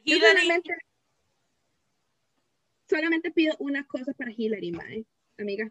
[0.05, 0.77] Yo solamente,
[2.89, 5.07] solamente pido una cosa para Hilary, mae.
[5.39, 5.71] Amiga.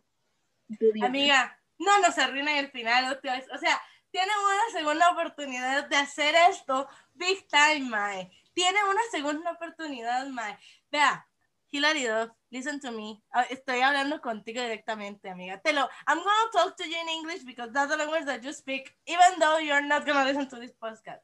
[1.04, 3.20] amiga, no nos arruinen el final.
[3.54, 3.80] O sea,
[4.12, 8.32] tienen una segunda oportunidad de hacer esto big time, mae.
[8.53, 10.57] Tienen una segunda oportunidad, mae.
[10.91, 11.26] Vea,
[11.72, 13.22] Hilary Duff, listen to me.
[13.34, 15.60] Ah, Estoy hablando contigo directamente, amiga.
[15.60, 18.53] Te lo, I'm gonna talk to you in English because that's the language that you
[18.53, 21.22] speak, even though you're not gonna listen to this podcast.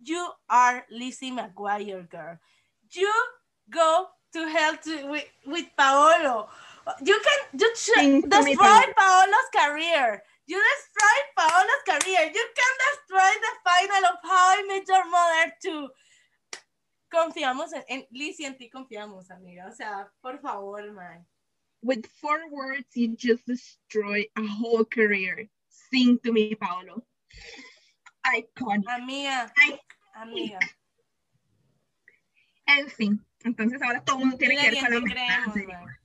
[0.00, 2.38] You are Lizzie McGuire, girl.
[2.90, 3.10] You
[3.70, 6.48] go to hell to, with, with Paolo.
[7.02, 8.92] You can you destroy Paolo.
[8.94, 10.22] Paolo's career.
[10.46, 12.30] You destroy Paolo's career.
[12.32, 15.88] You can destroy the final of How I Met Your Mother too.
[17.10, 19.68] Confiamos en, en Lizzie, en ti confiamos, amiga.
[19.70, 21.24] O sea, por favor, man.
[21.82, 25.48] With four words, you just destroy a whole career.
[25.68, 27.04] Sing to me, Paolo.
[28.26, 28.88] Iconic.
[28.88, 29.52] Amiga,
[30.14, 30.58] amiga.
[32.66, 36.03] En fin, entonces ahora todo el mundo tiene que ver con la creemos.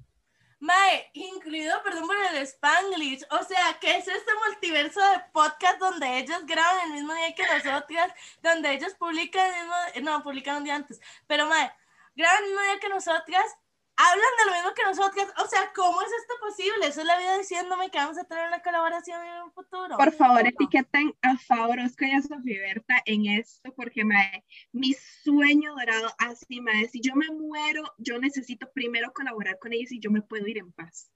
[0.61, 3.23] Mae, incluido, perdón por el Spanglish.
[3.31, 7.43] O sea, ¿qué es este multiverso de podcast donde ellos graban el mismo día que
[7.43, 8.13] nosotras?
[8.43, 10.99] Donde ellos publican el mismo, no, publican un día antes.
[11.27, 11.71] Pero, mae,
[12.15, 13.57] graban el mismo día que nosotras,
[13.99, 15.27] hablan de lo mismo que nosotras.
[15.43, 16.87] O sea, ¿cómo es esto posible?
[16.87, 19.97] Eso es la vida diciéndome que vamos a tener una colaboración en un futuro.
[19.97, 20.49] Por favor, No.
[20.49, 26.61] etiqueten a Favorosco y a Sofía Berta en esto, porque mae, mi sueño dorado así,
[26.61, 30.47] mae, si yo me muero, yo necesito primero colaborar con ellos y yo me puedo
[30.47, 31.11] ir en paz.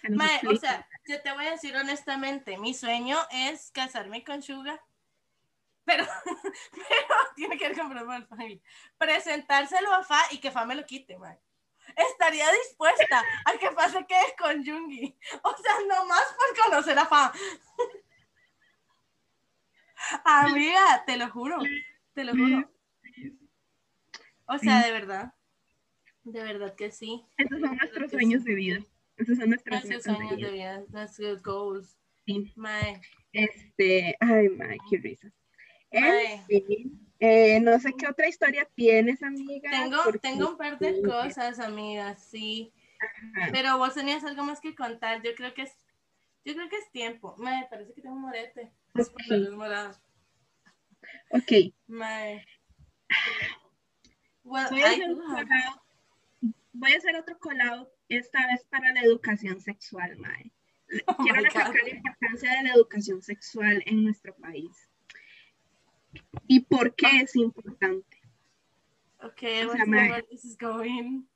[0.00, 4.42] Se Mae, o sea, yo te voy a decir honestamente, mi sueño es casarme con
[4.42, 4.82] Suga.
[5.84, 6.04] Pero,
[6.72, 8.60] pero tiene que ver con.
[8.96, 11.38] Presentárselo a Fa y que Fa me lo quite, mae.
[11.96, 15.16] Estaría dispuesta a que Fa se quede con Jungi.
[15.42, 17.32] O sea, nomás por conocer a Fa.
[20.24, 21.58] Amiga, te lo juro.
[22.14, 22.70] Te lo juro.
[24.46, 25.34] O sea, de verdad.
[26.24, 27.24] De verdad que sí.
[27.36, 28.78] Esos son nuestros sueños de vida.
[29.16, 30.50] Esos son nuestros Nuestros sueños de vida.
[30.50, 31.96] vida, nuestros goals.
[32.26, 32.52] Sí.
[32.56, 33.00] Mae.
[33.32, 35.30] Este, ay, mae, qué risa.
[36.46, 39.70] Fin, eh, no sé qué otra historia tienes, amiga.
[39.70, 42.72] Tengo, porque- tengo un par de cosas, amigas, sí.
[43.00, 43.48] Ajá.
[43.52, 45.22] Pero vos tenías algo más que contar.
[45.22, 45.72] Yo creo que es,
[46.44, 47.36] yo creo que es tiempo.
[47.38, 48.72] Me parece que tengo un morete.
[48.94, 49.42] Es por la Ok.
[49.42, 50.00] luz morada.
[51.30, 51.52] Ok,
[51.86, 52.44] Mae.
[54.44, 55.80] Well, voy a, I hacer do un have- collab-
[56.72, 60.52] voy a hacer otro collab, esta vez para la educación sexual, Mae.
[61.08, 64.88] Oh Quiero my recalcar la importancia de la educación sexual en nuestro país.
[66.46, 68.18] ¿Y por qué es importante?
[69.22, 71.26] Okay, o sea, where this is going.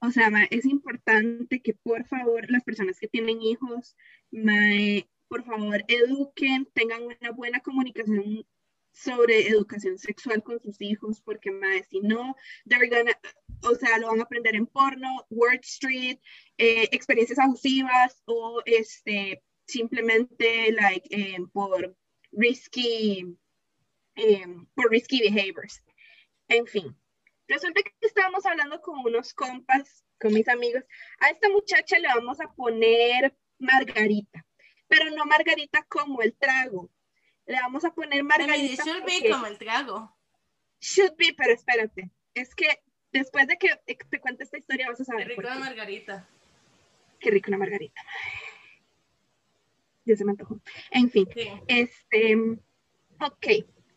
[0.00, 3.96] O sea, mae, es importante que por favor las personas que tienen hijos,
[4.30, 8.46] mae, por favor eduquen, tengan una buena comunicación
[8.92, 12.36] sobre educación sexual con sus hijos, porque mae, si no,
[12.66, 13.18] they're gonna,
[13.62, 16.18] o sea, lo van a aprender en porno, Word Street,
[16.58, 21.96] eh, experiencias abusivas o este, simplemente like, eh, por
[22.32, 23.36] risky,
[24.16, 24.44] eh,
[24.74, 25.82] por risky behaviors.
[26.48, 26.96] En fin,
[27.48, 30.82] resulta que estábamos hablando con unos compas, con mis amigos.
[31.20, 34.44] A esta muchacha le vamos a poner Margarita,
[34.88, 36.90] pero no Margarita como el trago.
[37.46, 38.84] Le vamos a poner Margarita.
[38.84, 40.16] should be como el trago.
[40.80, 42.10] Should be, pero espérate.
[42.34, 42.80] Es que
[43.12, 43.76] después de que
[44.10, 45.28] te cuente esta historia vas a Qué saber.
[45.28, 45.60] rico por la qué.
[45.60, 46.28] margarita.
[47.18, 48.02] Qué rico una Margarita.
[50.04, 50.60] Ya se me antojó.
[50.90, 51.48] En fin, Sí.
[51.66, 52.36] este,
[53.20, 53.46] ok,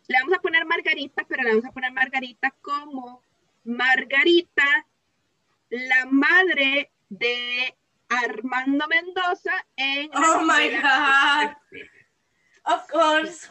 [0.10, 3.22] le vamos a poner Margarita, pero le vamos a poner Margarita como
[3.64, 4.88] Margarita,
[5.70, 7.78] la madre de
[8.10, 10.10] Armando Mendoza en...
[10.16, 11.57] Oh my novela.
[12.66, 13.47] Of course.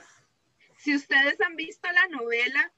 [0.78, 2.72] Si ustedes han visto la novela,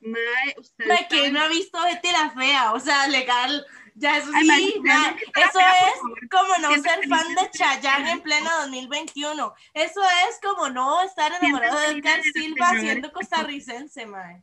[0.00, 3.66] mae, ustedes Mae, que no ha visto Betty la Fea, o sea, legal.
[3.94, 5.16] Ya eso Ay, sí, mae, mae,
[5.46, 7.50] eso fea, es como no Siempre ser fan de.
[7.50, 9.54] Chayanne en pleno 2021.
[9.72, 14.42] Eso es como no estar enamorado de Siempre Edgar de Silva las siendo costarricense, mae.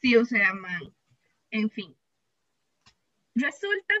[0.00, 0.94] Sí, o sea, man.
[1.50, 1.96] En fin.
[3.34, 3.94] Resulta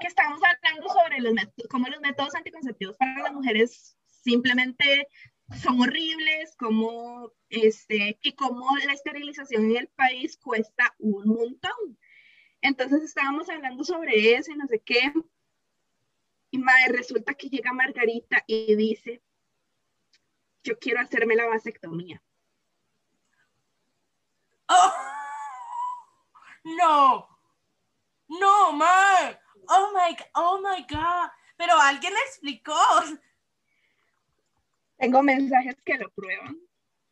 [0.00, 5.08] que estamos hablando sobre los métodos, cómo los métodos anticonceptivos para las mujeres simplemente
[5.56, 11.98] son horribles, como este, y cómo la esterilización en el país cuesta un montón.
[12.60, 15.12] Entonces estábamos hablando sobre eso y no sé qué.
[16.50, 19.22] Y madre, resulta que llega Margarita y dice,
[20.62, 22.22] yo quiero hacerme la vasectomía.
[24.68, 24.92] Oh.
[26.64, 27.28] No.
[28.28, 29.38] No, mae.
[29.68, 31.30] Oh my, oh my God.
[31.56, 32.74] Pero alguien explicó.
[34.98, 36.58] Tengo mensajes que lo prueban.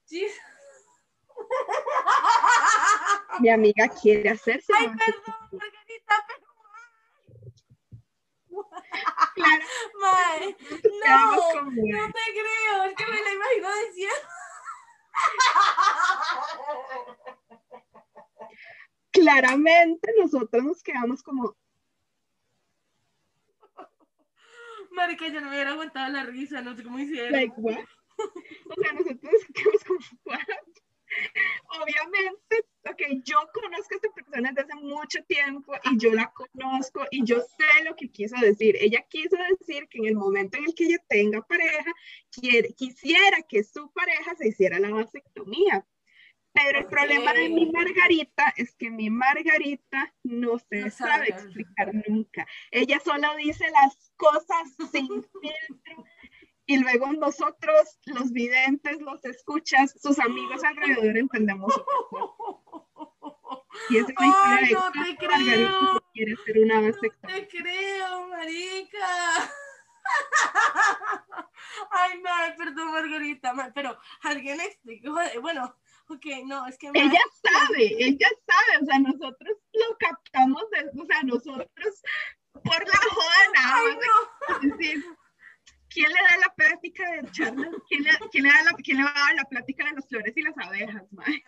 [0.04, 0.26] Sí.
[3.40, 4.72] Mi amiga quiere hacerse.
[4.76, 6.46] Ay, perdón, Margarita, pero
[9.34, 9.64] Claro,
[11.04, 12.84] No, no te creo.
[12.84, 14.28] Es que me la imagino diciendo.
[19.10, 21.56] claramente nosotros nos quedamos como,
[24.96, 27.32] Marica, yo no me hubiera aguantado la risa, no sé cómo hicieron.
[27.32, 27.78] like, what?
[28.18, 30.40] O sea, nosotros nos quedamos como, what?
[31.80, 37.04] Obviamente, ok, yo conozco a esta persona desde hace mucho tiempo y yo la conozco
[37.10, 38.76] y yo sé lo que quiso decir.
[38.80, 41.92] Ella quiso decir que en el momento en el que ella tenga pareja,
[42.30, 45.86] quiere- quisiera que su pareja se hiciera la vasectomía.
[46.56, 47.70] Pero el problema de mi.
[47.70, 52.46] Margarita es que mi Margarita no se No sabe sabe explicar nunca.
[52.70, 56.04] Ella solo dice las cosas sin filtro
[56.68, 61.72] y luego nosotros, los videntes, los escuchas, sus amigos alrededor entendemos.
[63.90, 64.98] Y esa es la historia de no cómo te
[65.28, 66.02] Margarita creo.
[66.14, 67.36] quiere hacer una No vasectomía.
[67.36, 69.06] te creo, marica.
[71.90, 75.76] Ay, no, perdón, Margarita, ma- pero alguien explicó, eh, bueno,
[76.08, 81.04] ok, no, es que Ella sabe, ella sabe, o sea, nosotros lo captamos, de- o
[81.06, 82.02] sea, nosotros
[82.52, 84.04] por la joda nada Ay, más.
[84.06, 84.56] no.
[84.62, 85.04] Es decir,
[85.90, 87.70] ¿quién le da la plática de charlas?
[87.88, 90.08] ¿Quién le, quién le da la, quién le va a dar la plática de las
[90.08, 91.44] flores y las abejas, mae?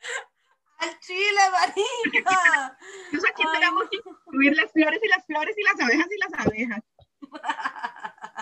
[0.78, 2.78] al chile, marica.
[3.06, 6.18] Entonces aquí Ay, tenemos que incluir las flores y las flores y las abejas y
[6.18, 6.82] las abejas.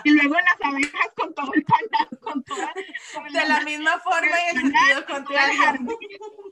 [0.07, 2.73] Y luego las abejas con todo el canal, con toda,
[3.13, 5.87] con De la misma forma y en sentido contrario.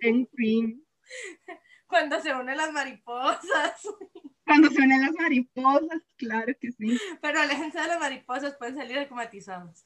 [0.02, 0.86] En fin,
[1.88, 3.88] cuando se unen las mariposas.
[4.46, 7.00] cuando suenan las mariposas, claro que sí.
[7.22, 9.86] Pero aléjense de las mariposas, pueden salir aclimatizados.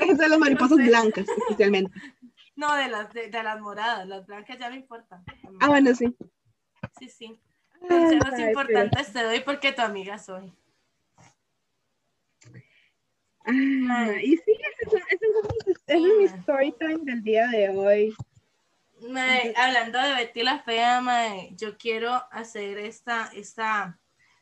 [0.00, 0.90] Esas son las mariposas No sé.
[0.90, 2.00] blancas, especialmente.
[2.54, 5.24] No, de las, de, de las moradas, las blancas ya no importan.
[5.58, 6.14] Ah, bueno, sí.
[7.00, 7.40] Sí, sí.
[7.82, 10.52] Ay, Consejos mae, importantes te doy porque tu amiga soy.
[13.44, 17.68] Ah, y sí, ese es, ese es- ese es mi story time del día de
[17.70, 18.14] hoy.
[19.56, 23.98] Hablando de Betty la Fea, mae, yo quiero hacer esta, esta,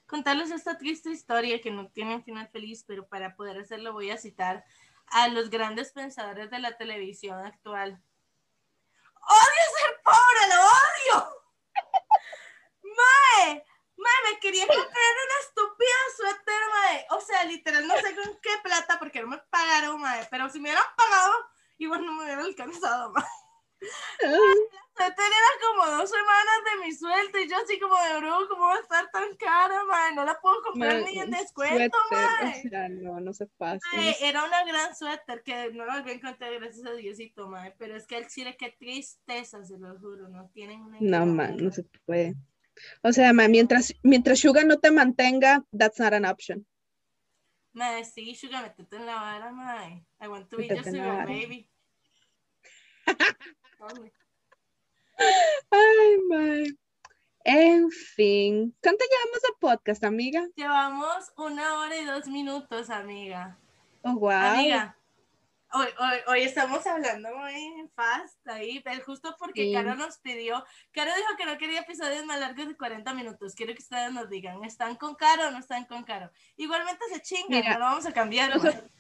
[0.07, 4.11] contarles esta triste historia que no tiene un final feliz, pero para poder hacerlo voy
[4.11, 4.65] a citar
[5.07, 8.03] a los grandes pensadores de la televisión actual.
[9.15, 10.43] ¡Odio ser pobre!
[10.51, 11.38] ¡Lo odio!
[12.99, 13.65] ¡Mae!
[13.97, 14.33] ¡Mae!
[14.33, 17.07] Me quería comprar una estúpida suéter, mae.
[17.11, 20.27] O sea, literal, no sé con qué plata, porque no me pagaron, mae.
[20.31, 21.35] Pero si me hubieran pagado,
[21.79, 23.25] igual no me hubiera alcanzado, mae.
[24.99, 28.67] suéter era como dos semanas de mi sueldo y yo así como de bro, ¿cómo
[28.67, 30.15] va a estar tan cara, mae?
[30.15, 32.63] No la puedo comprar ni en descuento, mae.
[32.67, 33.79] o sea, no, no se pasa.
[33.95, 37.75] Mae, era una gran suéter que no la volví a encontrar gracias a Diosito, mae.
[37.79, 41.19] Pero es que el chile, qué tristeza, se lo juro, no tienen una idea.
[41.21, 42.35] No, man, no se puede.
[43.03, 46.67] O sea, ma, mientras, mientras Sugar no te mantenga, that's not an option.
[47.73, 50.05] Mae, sí, Sugar, metete en la vara, mae.
[50.21, 51.69] I want to be your sugar baby.
[55.71, 56.79] Ay, my.
[57.45, 60.47] En fin, ¿cuánto llevamos de podcast, amiga?
[60.55, 63.57] Llevamos una hora y dos minutos, amiga.
[64.03, 64.33] Oh, wow.
[64.33, 64.98] Amiga,
[65.73, 69.73] hoy, hoy, hoy estamos hablando muy fast ahí, pero justo porque Sí.
[69.73, 73.55] Caro nos pidió, Caro dijo que no quería episodios más largos de 40 minutos.
[73.55, 76.31] Quiero que ustedes nos digan, ¿están con Caro o no están con Caro?
[76.57, 78.57] Igualmente se chingan, Mira, no lo vamos a cambiar.
[78.59, 78.83] mae.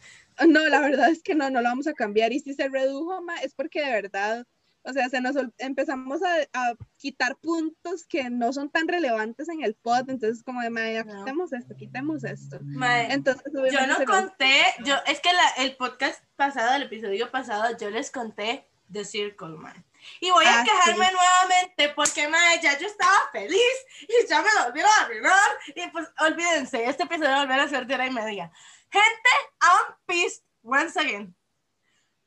[0.48, 2.32] No, la verdad es que no, no lo vamos a cambiar.
[2.32, 4.46] Y si se redujo, ma, es porque de verdad,
[4.88, 9.62] o sea, se nos empezamos a, a quitar puntos que no son tan relevantes en
[9.62, 10.08] el pod.
[10.10, 11.18] Entonces, como de, ma, ya No.
[11.18, 12.58] quitemos esto, quitemos esto.
[12.62, 17.76] Mae, Entonces, Yo no conté, yo, es que la- el podcast pasado, el episodio pasado,
[17.78, 19.84] yo les conté The Circle, man.
[20.20, 21.12] Y voy a Ah, quejarme sí.
[21.12, 23.60] nuevamente porque, man, ya yo estaba feliz
[24.02, 25.50] y ya me lo vieron arruinar.
[25.74, 28.50] Y pues, olvídense, este episodio va a volver a ser de hora y media.
[28.90, 29.30] Gente,
[29.60, 31.34] I'm pissed once again.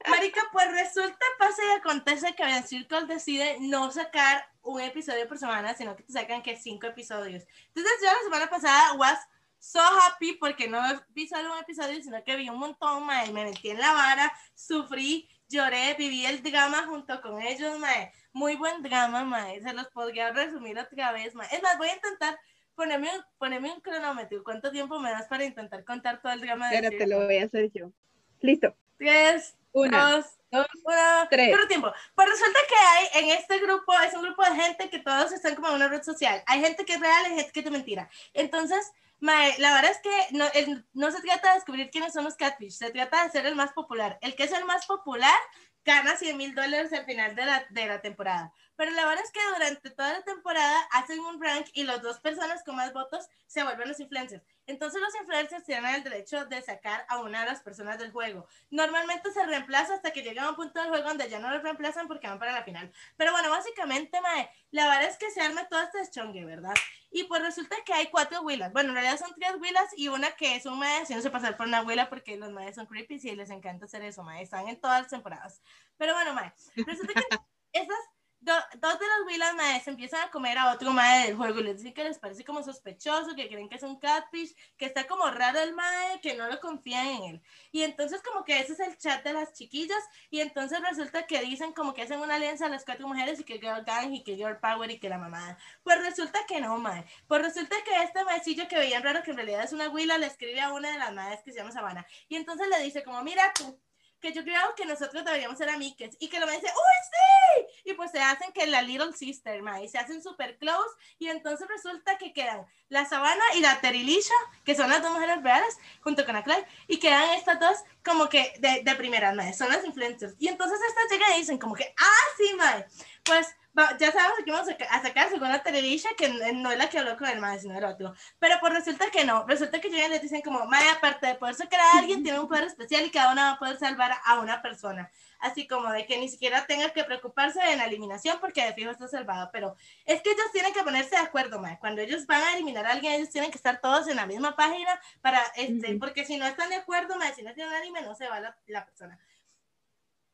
[0.09, 5.37] Marica, pues resulta, pasa y acontece que The Circle decide no sacar un episodio por
[5.37, 7.45] semana, sino que te sacan que cinco episodios.
[7.67, 9.19] Entonces yo la semana pasada was
[9.59, 13.45] so happy porque no vi solo un episodio, sino que vi un montón, mae, me
[13.45, 18.11] metí en la vara, sufrí, lloré, viví el drama junto con ellos, mae.
[18.33, 19.61] Muy buen drama, mae.
[19.61, 21.47] Se los podría resumir otra vez, mae.
[21.51, 22.39] Es más, voy a intentar
[22.75, 24.43] ponerme un, ponerme un cronómetro.
[24.43, 27.15] ¿Cuánto tiempo me das para intentar contar todo el drama de Espérate, Circle?
[27.15, 27.91] lo voy a hacer yo.
[28.39, 28.75] Listo.
[28.97, 31.27] Tres, Una, dos, dos, uno.
[31.29, 31.55] tres.
[31.55, 31.91] Corre tiempo.
[32.15, 35.55] Pues resulta que hay en este grupo, es un grupo de gente que todos están
[35.55, 36.43] como en una red social.
[36.47, 38.09] Hay gente que es real, hay gente que es mentira.
[38.33, 42.23] Entonces, mae, la verdad es que no, el- no se trata de descubrir quiénes son
[42.25, 44.17] los catfish, se trata de ser el más popular.
[44.21, 45.37] El que es el más popular
[45.85, 48.53] gana 100 mil dólares al final de la, de la temporada.
[48.81, 52.19] Pero la verdad es que durante toda la temporada hacen un rank y las dos
[52.19, 54.43] personas con más votos se vuelven los influencers.
[54.65, 58.47] Entonces los influencers tienen el derecho de sacar a una de las personas del juego.
[58.71, 61.61] Normalmente se reemplaza hasta que llega a un punto del juego donde ya no lo
[61.61, 62.91] reemplazan porque van para la final.
[63.17, 66.73] Pero bueno, básicamente, mae, la verdad es que se arma todo este deschongue, ¿verdad?
[67.11, 68.73] Y pues resulta que hay cuatro huilas.
[68.73, 71.67] Bueno, en realidad son tres huilas y una que es un mae haciéndose pasar por
[71.67, 74.41] una huila porque los maes son creepy y les encanta hacer eso, mae.
[74.41, 75.61] Están en todas las temporadas.
[75.97, 77.37] Pero bueno, mae, resulta que
[77.73, 77.99] esas
[78.41, 81.63] do- dos de las huilas maes empiezan a comer a otro mae del juego y
[81.63, 85.07] les dicen que les parece como sospechoso, que creen que es un catfish, que está
[85.07, 87.41] como raro el mae, que no lo confían en él.
[87.71, 91.39] Y entonces como que ese es el chat de las chiquillas y entonces resulta que
[91.41, 94.23] dicen como que hacen una alianza a las cuatro mujeres y que Girl Gang y
[94.23, 95.57] que Girl Power y que la mamada.
[95.83, 97.05] Pues resulta que no, mae.
[97.27, 100.27] Pues resulta que este maecillo que veían raro que en realidad es una huila le
[100.27, 103.21] escribe a una de las madres que se llama Sabana y entonces le dice como,
[103.23, 103.79] mira tú,
[104.21, 107.89] que yo creo que nosotros deberíamos ser amigas y que lo me dice, ¡Uy, sí!
[107.89, 111.27] Y pues se hacen que la Little Sister, mae, y se hacen super close y
[111.27, 115.77] entonces resulta que quedan la Sabana y la Terilisha, que son las dos mujeres reales,
[116.01, 119.69] junto con la Clay, y quedan estas dos como que de, de primeras, mae, son
[119.69, 120.35] las influencers.
[120.39, 122.85] Y entonces estas llegan y dicen como que, ¡ah, sí, mae!
[123.23, 123.47] Pues
[123.77, 126.89] va- ya sabemos que vamos a saca- a sacar según la que no es la
[126.89, 128.13] que habló con el mae, sino el otro.
[128.39, 131.35] Pero pues resulta que no, resulta que llegan y les dicen como, mae, aparte de
[131.35, 134.11] poder sacar a alguien, tiene un poder especial y cada una va a poder salvar
[134.25, 135.11] a una persona.
[135.39, 138.91] Así como de que ni siquiera tenga que preocuparse de la eliminación porque de fijo
[138.91, 139.49] está salvado.
[139.51, 141.79] Pero es que ellos tienen que ponerse de acuerdo, mae.
[141.79, 144.55] Cuando ellos van a eliminar a alguien, ellos tienen que estar todos en la misma
[144.55, 145.99] página para, este, Ujú.
[145.99, 148.55] porque si no están de acuerdo, mae, si no tienen anime, no se va la,
[148.67, 149.17] la persona.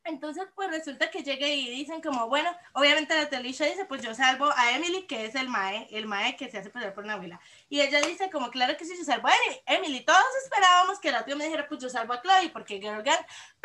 [0.07, 4.13] Entonces, pues resulta que llega y dicen como, bueno, obviamente la Telisha dice, pues yo
[4.15, 7.13] salvo a Emily, que es el mae, el mae que se hace pasar por una
[7.13, 7.39] abuela.
[7.69, 10.05] Y ella dice como, claro que sí, yo salvo a Emi- Emily.
[10.05, 13.03] Todos esperábamos que la tía me dijera, pues yo salvo a Chloe, porque Girl.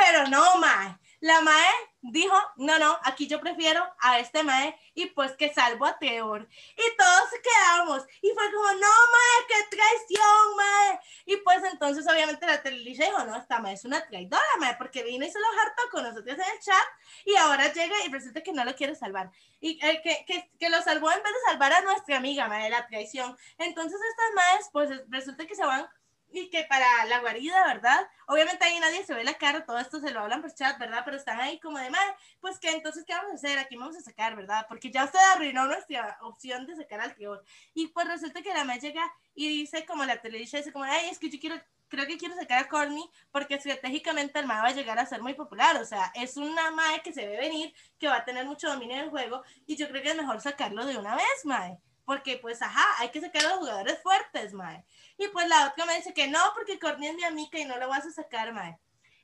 [0.05, 0.99] Pero no, mae.
[1.21, 5.87] La mae dijo, no, no, aquí yo prefiero a este mae y pues que salvo
[5.87, 6.49] a Trevor.
[6.77, 8.03] Y todos quedamos.
[8.21, 11.01] Y fue como, no, mae, qué traición, mae.
[11.27, 15.05] Y pues entonces obviamente la Telisha dijo, no, esta mae es una traidora, mae, porque
[15.05, 16.87] vino y se lo hartó con nosotros en el chat
[17.25, 19.31] y ahora llega y resulta que no lo quiere salvar.
[19.61, 22.69] Y eh, que, que, que lo salvó en vez de salvar a nuestra amiga, mae,
[22.69, 23.37] la traición.
[23.59, 25.89] Entonces estas maes, pues es- resulta que se van
[26.33, 28.09] y que para la guarida, ¿verdad?
[28.27, 31.03] Obviamente ahí nadie se ve la cara, todo esto se lo hablan por chat, ¿verdad?
[31.05, 33.59] Pero están ahí como de, mae, pues que entonces, ¿qué vamos a hacer?
[33.59, 34.67] Aquí vamos a sacar, ¿verdad?
[34.69, 37.43] Porque ya usted arruinó nuestra opción de sacar al tío.
[37.75, 39.03] Y pues resulta que la mae llega
[39.35, 42.35] y dice como la televisión, dice como, ay, es que yo quiero, creo que quiero
[42.35, 45.85] sacar a Courtney porque estratégicamente el mae va a llegar a ser muy popular, o
[45.85, 49.11] sea, es una mae que se ve venir, que va a tener mucho dominio del
[49.11, 51.79] juego y yo creo que es mejor sacarlo de una vez, mae.
[52.05, 54.85] Porque pues, ajá, hay que sacar a los jugadores fuertes, mae.
[55.23, 57.79] Y pues la otra me dice que no, porque Courtney es mi amiga y no
[57.79, 58.77] lo vas a sacar, mae.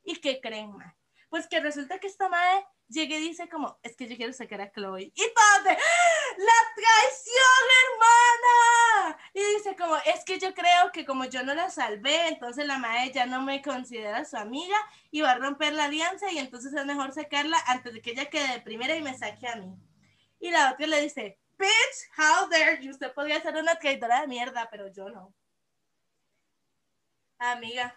[0.04, 0.94] ¿Y qué creen, mae?
[1.28, 4.60] Pues que resulta que esta mae llega y dice como, es que yo quiero sacar
[4.60, 5.10] a Chloe.
[5.12, 9.18] Y todo de, ¡la traición, hermana!
[9.34, 12.78] Y dice como, es que yo creo que como yo no la salvé, entonces la
[12.78, 14.76] mae ya no me considera su amiga
[15.10, 18.30] y va a romper la alianza y entonces es mejor sacarla antes de que ella
[18.30, 19.74] quede de primera y me saque a mí.
[20.38, 24.28] Y la otra le dice, bitch, how dare you, usted podría ser una traidora de
[24.28, 25.34] mierda, pero yo no.
[27.40, 27.96] Amiga,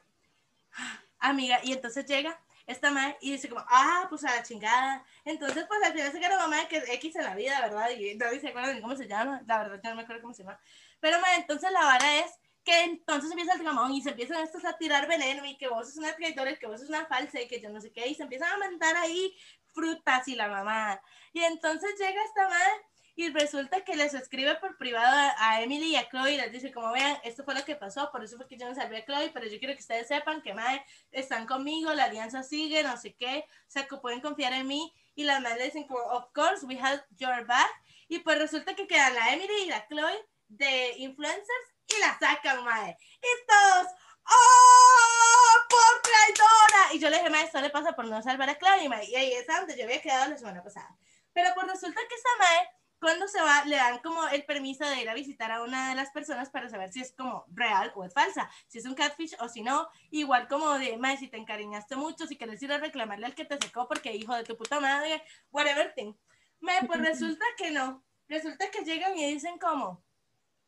[1.19, 5.03] amiga, y entonces llega esta madre y dice como, ah, pues a la chingada.
[5.25, 7.89] Entonces, pues al final se queda mamá que es X en la vida, ¿verdad?
[7.89, 10.33] Y no se acuerdan ni cómo se llama, la verdad yo no me acuerdo cómo
[10.33, 10.59] se llama.
[10.99, 12.31] Pero, madre, entonces la vara es
[12.63, 15.87] que entonces empieza el gamón y se empiezan estos a tirar veneno y que vos
[15.87, 18.13] sos una traidora que vos sos una falsa y que yo no sé qué, y
[18.15, 19.35] se empiezan a mandar ahí
[19.73, 21.01] frutas y la mamá.
[21.33, 22.85] Y entonces llega esta madre
[23.21, 26.71] y resulta que les escribe por privado a, Emily y a Chloe y les dice
[26.71, 29.05] como vean, esto fue lo que pasó, por eso fue que yo no salvé a
[29.05, 32.97] Chloe, pero yo quiero que ustedes sepan que madre, están conmigo, la alianza sigue, no
[32.97, 34.91] sé qué, o sea, que pueden confiar en mí.
[35.13, 37.69] Y las madres dicen of course, we have your back.
[38.07, 42.63] Y pues resulta que quedan la Emily y la Chloe de influencers y la sacan,
[42.63, 42.97] mae.
[43.21, 43.87] Y todos,
[44.25, 45.67] ¡oh!
[45.69, 46.93] ¡Por traidora!
[46.93, 49.05] Y yo le dije, mae, esto le pasa por no salvar a Chloe, mae.
[49.05, 50.97] Y ahí es donde yo había quedado la semana pasada.
[51.33, 55.01] Pero pues resulta que esa mae, cuando se va, le dan como el permiso de
[55.01, 58.05] ir a visitar a una de las personas para saber si es como real o
[58.05, 59.89] es falsa, si es un catfish o si no.
[60.11, 63.43] Igual como de, mae, si te encariñaste mucho, si quieres ir a reclamarle al que
[63.43, 66.13] te secó porque hijo de tu puta madre, whatever thing.
[66.59, 68.05] Mae, pues resulta que no.
[68.27, 70.03] Resulta que llegan y dicen como,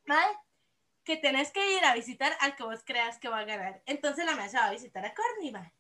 [0.05, 0.35] mae,
[1.03, 3.83] que tenés que ir a visitar al que vos creas que va a ganar.
[3.85, 5.71] Entonces la mae se va a visitar a Courtney, mae.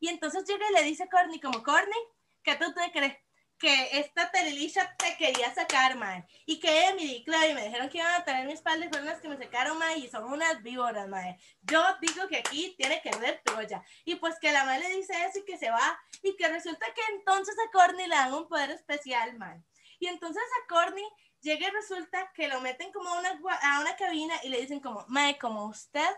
[0.00, 2.00] Y entonces llega y le dice a Courtney como, Courtney,
[2.42, 3.21] ¿qué tú te crees?
[3.62, 6.26] Que esta Telelisha te quería sacar, man.
[6.46, 9.06] Y que Emily y Chloe me dijeron que iban a tener mi espalda y fueron
[9.06, 9.96] las que me sacaron, man.
[9.98, 11.36] Y son unas víboras, man.
[11.60, 13.84] Yo digo que aquí tiene que haber Troya.
[14.04, 15.96] Y pues que la madre le dice eso y que se va.
[16.24, 19.64] Y que resulta que entonces a Courtney le dan un poder especial, man.
[20.00, 21.06] Y entonces a Courtney
[21.40, 24.80] llega y resulta que lo meten como a una, a una cabina y le dicen
[24.80, 26.10] como, mae, como usted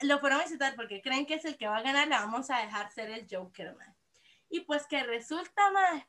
[0.00, 2.50] lo fueron a visitar porque creen que es el que va a ganar, le vamos
[2.50, 3.96] a dejar ser el Joker, man.
[4.50, 6.06] Y pues que resulta, mae,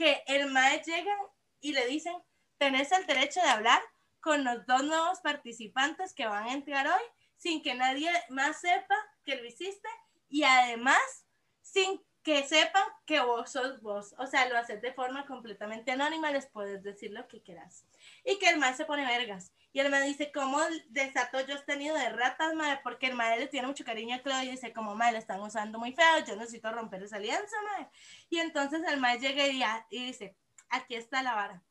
[0.00, 1.14] que el mae llega
[1.60, 2.14] y le dicen,
[2.56, 3.82] tenés el derecho de hablar
[4.20, 7.02] con los dos nuevos participantes que van a entrar hoy
[7.36, 8.96] sin que nadie más sepa
[9.26, 9.90] que lo hiciste
[10.30, 11.26] y además
[11.60, 14.14] sin que sepan que vos sos vos.
[14.16, 17.84] O sea, lo haces de forma completamente anónima, les puedes decir lo que quieras.
[18.24, 19.52] Y que el mae se pone vergas.
[19.72, 22.80] Y el mae dice, ¿cómo desato yo he tenido de ratas, mae?
[22.82, 25.40] Porque el mae le tiene mucho cariño a Claudia y dice, como mae, le están
[25.40, 27.88] usando muy feo, yo necesito romper esa alianza, mae.
[28.28, 29.46] Y entonces el mae llega
[29.90, 30.36] y, dice,
[30.70, 31.62] aquí está la vara.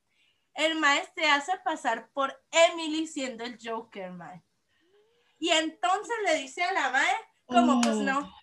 [0.53, 4.43] El mae se hace pasar por Emily siendo el Joker, mae.
[5.37, 7.15] Y entonces le dice a la mae,
[7.47, 8.33] como, pues no,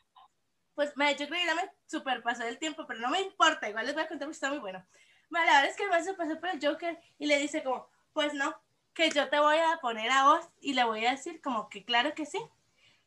[0.75, 3.69] pues mae, yo creo que ya me super pasó el tiempo, pero no me importa,
[3.69, 4.87] igual les voy a contar porque está muy bueno.
[5.31, 7.89] La verdad es que el mae se pasó por el Joker y le dice como,
[8.13, 8.55] pues no,
[8.97, 11.85] que yo te voy a poner a vos y le voy a decir como que
[11.85, 12.41] claro que sí.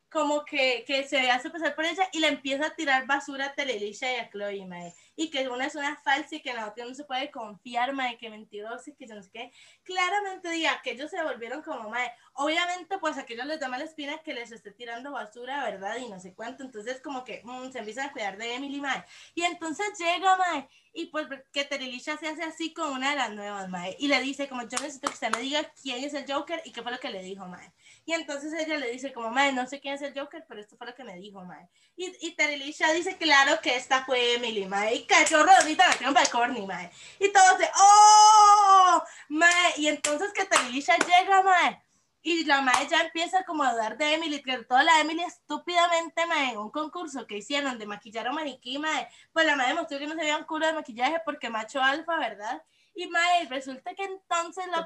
[0.09, 3.53] Como que, que se hace pasar por ella y le empieza a tirar basura a
[3.53, 6.85] Telelisha y a Chloe, mae y que una es una falsa y que la otra
[6.85, 9.51] no se puede confiar, mae, que mentirosa y que yo no sé qué.
[9.83, 12.09] Claramente diga que ellos se volvieron como mae.
[12.35, 15.97] Obviamente, pues aquellos les da mala espina que les esté tirando basura, ¿verdad?
[15.97, 16.63] Y no sé cuánto.
[16.63, 19.03] Entonces, como que mm, se empiezan a cuidar de Emily, mae.
[19.35, 23.31] Y entonces llega, mae, y pues que Terilisha se hace así con una de las
[23.31, 23.97] nuevas, mae.
[23.99, 26.71] Y le dice, como yo necesito que usted me diga quién es el Joker y
[26.71, 27.73] qué fue lo que le dijo, mae.
[28.05, 30.77] Y entonces ella le dice, como, mae, no sé quién es el Joker, pero esto
[30.77, 31.67] fue lo que me dijo, mae.
[31.97, 34.95] Y, y Terilisha dice, claro que esta fue Emily, mae.
[35.09, 36.91] Y cayó rodita, la para Corny, mae.
[37.19, 39.03] Y todos de, ¡oh!
[39.29, 39.73] Mae.
[39.77, 41.81] Y entonces que Terilisha llega, mae.
[42.21, 46.25] Y la mae ya empieza como a dudar de Emily, que toda la Emily estúpidamente,
[46.27, 49.97] mae, en un concurso que hicieron de maquillar a maniquí, mae, pues la mae demostró
[49.97, 52.61] que no se veía un culo de maquillaje porque macho alfa, ¿verdad?
[52.93, 54.85] Y mae, resulta que entonces lo,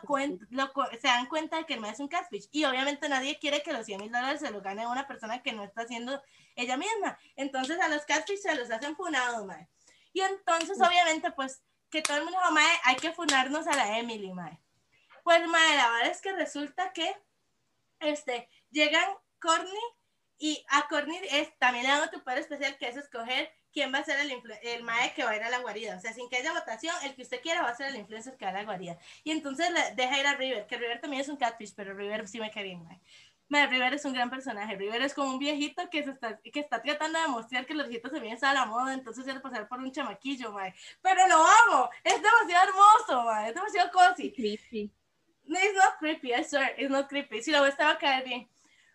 [0.51, 0.71] lo
[1.01, 2.47] se dan cuenta de que el mae es un catfish.
[2.51, 5.53] Y obviamente nadie quiere que los 100 mil dólares se los gane una persona que
[5.53, 6.21] no está haciendo
[6.55, 7.17] ella misma.
[7.35, 9.67] Entonces a los catfish se los hacen funados, mae.
[10.13, 13.97] Y entonces, obviamente, pues, que todo el mundo dijo, mae, hay que funarnos a la
[13.97, 14.59] Emily, mae.
[15.23, 17.15] Pues, mae, la verdad es que resulta que,
[17.99, 19.05] este, llegan
[19.39, 19.79] Corny
[20.37, 23.99] y a Corny es, también le dan otro poder especial que es escoger quién va
[23.99, 24.31] a ser el,
[24.61, 25.97] el mae que va a ir a la guarida.
[25.97, 28.37] O sea, sin que haya votación, el que usted quiera va a ser el influencer
[28.37, 28.97] que va a la guarida.
[29.23, 32.27] Y entonces le deja ir a River, que River también es un catfish, pero River
[32.27, 33.01] sí me cae bien, mae.
[33.53, 34.75] River es un gran personaje.
[34.75, 37.87] River es como un viejito que, se está, que está tratando de demostrar que los
[37.87, 40.73] viejitos se vienen a la moda, entonces quiere pasar por un chamaquillo, mae.
[41.01, 43.49] Pero lo amo, es demasiado hermoso, mae.
[43.49, 44.31] es demasiado cozy.
[44.31, 44.91] Creepy.
[45.45, 47.41] No, it's not creepy, I swear, it's not creepy.
[47.41, 48.49] Si lo ves, te va a caer bien.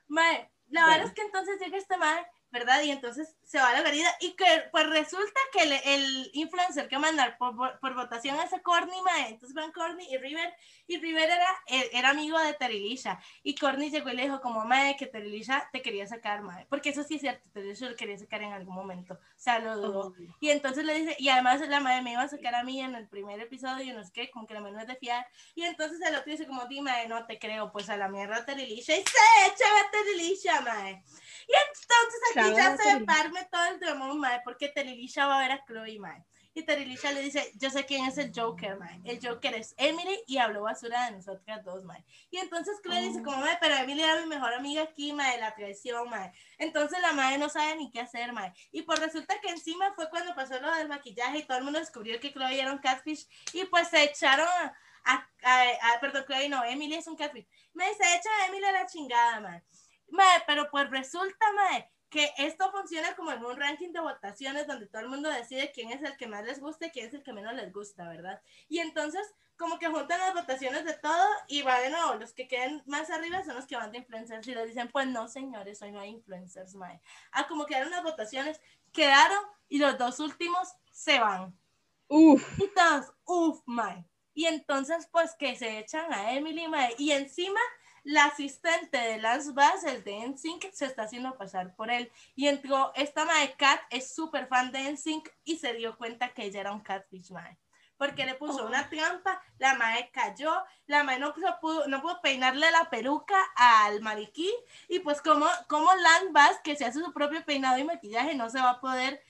[0.08, 2.82] Mae, la verdad es que entonces llega este mae ¿verdad?
[2.82, 6.86] Y entonces se va a la guarida y que pues resulta que el, el influencer
[6.86, 9.30] que mandar por, por, votación es a Corny, mae.
[9.30, 10.52] entonces van Corny y River,
[10.86, 14.66] y River era, e, era amigo de Terilisha, y Corny llegó y le dijo como,
[14.66, 18.18] mae, que Terilisha te quería sacar, mae, porque eso sí es cierto, Terilisha lo quería
[18.18, 21.80] sacar en algún momento, o sea, lo dudó, y entonces le dice, y además la
[21.80, 24.30] madre me iba a sacar a mí en el primer episodio, y no sé qué,
[24.30, 27.24] como que la menú es de fiar, y entonces el otro dice como, dime, no
[27.24, 31.02] te creo, pues a la mierda Terilisha, y se echa a Terilisha, mae.
[31.48, 33.06] Y entonces aquí ya se
[33.46, 36.24] todo el drama, mae, porque Terilisha va a ver a Chloe, mae.
[36.54, 39.00] Y Terilisha le dice, yo sé quién es el Joker, mae.
[39.04, 42.04] El Joker es Emily y habló basura de nosotras dos, mae.
[42.30, 45.54] Y entonces Chloe dice, como, mae, pero Emily era mi mejor amiga aquí, mae, la
[45.54, 46.32] traición, mae.
[46.58, 48.52] Entonces la madre no sabe ni qué hacer, mae.
[48.72, 51.78] Y pues resulta que encima fue cuando pasó lo del maquillaje y todo el mundo
[51.78, 54.48] descubrió que Chloe era un catfish y pues se echaron
[55.04, 57.46] a, a, perdón, Chloe no, Emily es un catfish.
[57.72, 59.62] Me dice, echa a Emily a la chingada, mae.
[60.08, 64.86] Mae, pero pues resulta, mae, que esto funciona como en un ranking de votaciones donde
[64.86, 67.22] todo el mundo decide quién es el que más les gusta y quién es el
[67.22, 68.40] que menos les gusta, ¿verdad?
[68.68, 69.22] Y entonces,
[69.56, 73.10] como que juntan las votaciones de todo y va de nuevo, los que queden más
[73.10, 76.00] arriba son los que van de influencers y les dicen, pues no, señores, hoy no
[76.00, 77.00] hay influencers, mae.
[77.32, 78.60] Ah, como quedaron las votaciones,
[78.92, 81.58] quedaron y los dos últimos se van.
[82.08, 82.58] Uf.
[82.58, 84.04] Y todos, uf, mae.
[84.32, 86.94] Y entonces, pues que se echan a Emily, mae.
[86.96, 87.60] Y encima
[88.04, 92.10] la asistente de Lance Bass, el de NSYNC, se está haciendo pasar por él.
[92.34, 96.44] Y entró, esta madre Cat es súper fan de NSYNC y se dio cuenta que
[96.44, 97.58] ella era un catfish, mae.
[97.96, 100.52] porque le puso una trampa, la mae cayó,
[100.86, 104.50] la mae no pudo, no pudo peinarle la peluca al mariquí,
[104.88, 108.48] y pues como, como Land Bass, que se hace su propio peinado y maquillaje, no
[108.50, 109.20] se va a poder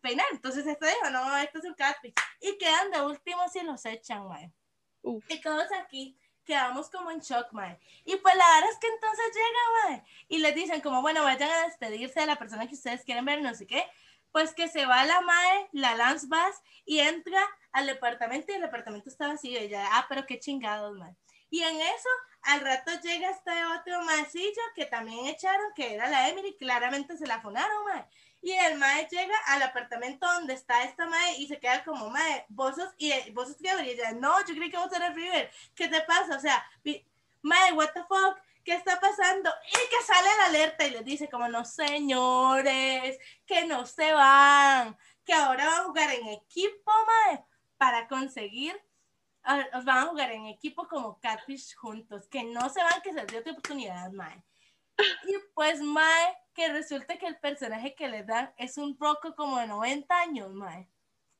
[0.00, 0.26] peinar.
[0.30, 2.14] Entonces este dijo, no, esto es un catfish.
[2.40, 4.52] Y quedan de último si los echan, mae.
[5.28, 6.16] Y todos aquí
[6.46, 7.78] quedamos como en shock, mae.
[8.04, 11.50] Y pues la verdad es que entonces llega, mae, y les dicen como, bueno, vayan
[11.50, 13.84] a despedirse de la persona que ustedes quieren ver, no sé qué.
[14.32, 17.40] Pues que se va la mae, la Lance Bass, y entra
[17.72, 19.62] al departamento y el departamento está vacío.
[19.62, 21.14] Y ya, ah, pero qué chingados, mae.
[21.50, 22.08] Y en eso,
[22.42, 27.26] al rato llega este otro maecillo que también echaron, que era la Emily, claramente se
[27.26, 28.06] la funaron, mae.
[28.42, 32.44] Y el mae llega al apartamento donde está esta mae y se queda como, mae,
[32.48, 35.88] vos sos, y vos sos y ella, no, yo creí que vos eras River, ¿qué
[35.88, 36.36] te pasa?
[36.36, 36.64] O sea,
[37.42, 39.50] mae, what the fuck, ¿qué está pasando?
[39.66, 44.96] Y que sale la alerta y les dice como, no señores, que no se van,
[45.24, 47.44] que ahora van a jugar en equipo, mae,
[47.78, 48.80] para conseguir
[49.74, 53.24] os van a jugar en equipo como Catfish juntos, que no se van, que se
[53.26, 54.42] dio otra oportunidad, Mae.
[54.98, 59.58] Y pues, Mae, que resulta que el personaje que le dan es un roco como
[59.58, 60.88] de 90 años, mae.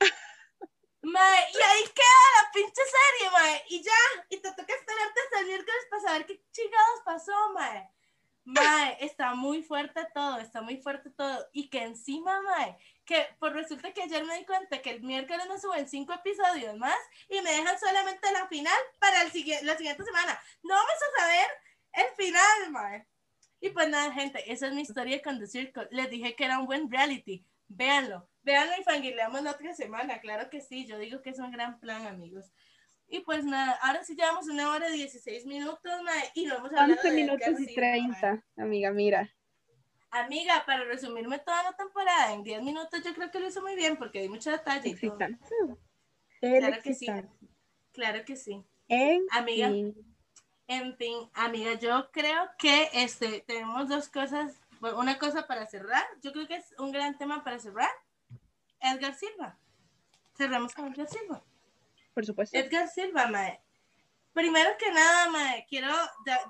[1.03, 3.65] Mae, y ahí queda la pinche serie, mae.
[3.69, 3.93] Y ya,
[4.29, 7.91] y te toca esperarte hasta el miércoles para saber qué chingados pasó, mae.
[8.45, 11.49] Mae, está muy fuerte todo, está muy fuerte todo.
[11.53, 15.47] Y que encima, mae, que pues resulta que ayer me di cuenta que el miércoles
[15.49, 19.29] me suben cinco episodios más y me dejan solamente la final para el
[19.63, 20.41] la siguiente semana.
[20.63, 21.47] No vamos a saber
[21.93, 23.07] el final, mae.
[23.61, 25.89] Y pues nada, gente, esa es mi historia con The Circle.
[25.91, 27.45] Les dije que era un buen reality.
[27.69, 30.21] Véanlo, véanlo y fanguileamos la otra semana.
[30.21, 32.53] Claro que sí, yo digo que es un gran plan, amigos.
[33.09, 35.93] Y pues nada, ahora sí llevamos una hora y 16 minutos,
[36.35, 39.33] y lo hemos hablado 11 minutos y 30, amiga, mira.
[40.11, 43.77] Amiga, para resumirme toda la temporada en 10 minutos, yo creo que lo hizo muy
[43.77, 44.89] bien porque di mucha detalle.
[44.89, 44.95] Y
[46.41, 47.07] Claro que sí.
[47.93, 48.65] Claro que sí.
[49.31, 49.71] Amiga.
[50.69, 56.33] En fin, amiga, yo creo que este, tenemos dos cosas, una cosa para cerrar, yo
[56.33, 57.91] creo que es un gran tema para cerrar,
[58.81, 59.57] Edgar Silva.
[60.37, 61.43] Cerramos con Edgar Silva.
[62.15, 62.57] Por supuesto.
[62.59, 63.61] Edgar Silva, mae.
[64.33, 65.89] Primero que nada, mae, quiero,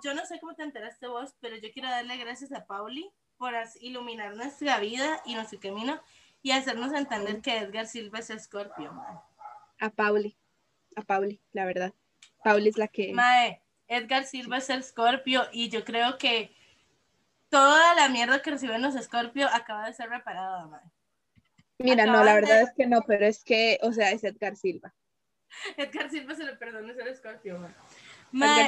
[0.03, 3.53] yo no sé cómo te enteraste vos, pero yo quiero darle gracias a Pauli por
[3.81, 6.01] iluminar nuestra vida y nuestro camino
[6.43, 9.19] y hacernos entender que Edgar Silva es Scorpio, mae.
[9.79, 10.39] A Pauli,
[10.97, 11.93] a Pauli, la verdad.
[12.43, 13.13] Pauli es la que...
[13.13, 16.55] Mae, Edgar Silva es el Scorpio y yo creo que
[17.49, 20.91] toda la mierda que reciben los Scorpio acaba de ser reparada, madre.
[21.79, 24.95] Mira, no, la verdad es que no, pero es que, o sea, es Edgar Silva.
[25.77, 27.75] Edgar Silva se le perdona ser Scorpio, madre.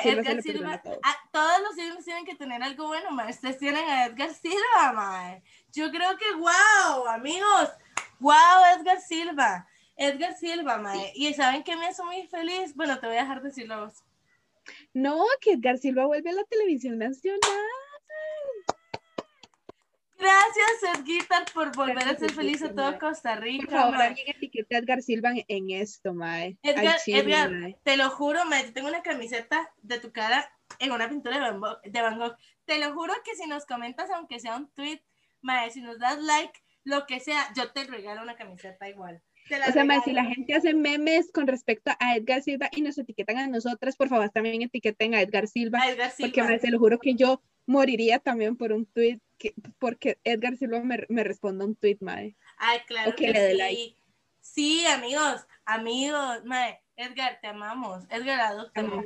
[0.05, 3.33] Edgar Silva, a, todos los signos tienen que tener algo bueno, madre.
[3.33, 5.43] Ustedes tienen a Edgar Silva, madre.
[5.73, 7.71] Yo creo que, wow, amigos,
[8.21, 9.67] wow, Edgar Silva.
[9.97, 11.13] Edgar Silva, madre.
[11.15, 12.75] Y ¿saben qué me hace muy feliz?
[12.75, 14.05] Bueno, te voy a dejar decirlo a vos.
[14.99, 17.41] No, que Edgar Silva vuelve a la televisión nacional.
[20.19, 23.67] Gracias, Edguitar, por volver a ser feliz a todo Costa Rica.
[23.67, 26.59] Por favor, alguien etiqueta a Edgar Silva en esto, mae.
[26.65, 30.51] Edgar, Edgar te lo juro, mae, yo tengo una camiseta de tu cara
[30.81, 34.57] en una pintura de Van, Gogh, Te lo juro que si nos comentas, aunque sea
[34.57, 35.01] un tweet,
[35.43, 39.23] mae, si nos das like, lo que sea, yo te regalo una camiseta igual.
[39.69, 43.39] O sea, si la gente hace memes con respecto a Edgar Silva y nos etiquetan
[43.39, 45.81] a nosotras, por favor también etiqueten a Edgar Silva.
[46.19, 50.57] Porque me, se lo juro que yo moriría también por un tweet, que, porque Edgar
[50.57, 52.37] Silva me, me responda un tweet, madre.
[52.59, 53.57] Ay, claro que, le sí.
[53.57, 53.97] Like.
[54.41, 56.83] Sí, amigos, amigos, madre.
[56.97, 58.05] Edgar, te amamos.
[58.11, 59.05] Edgar, adoptame.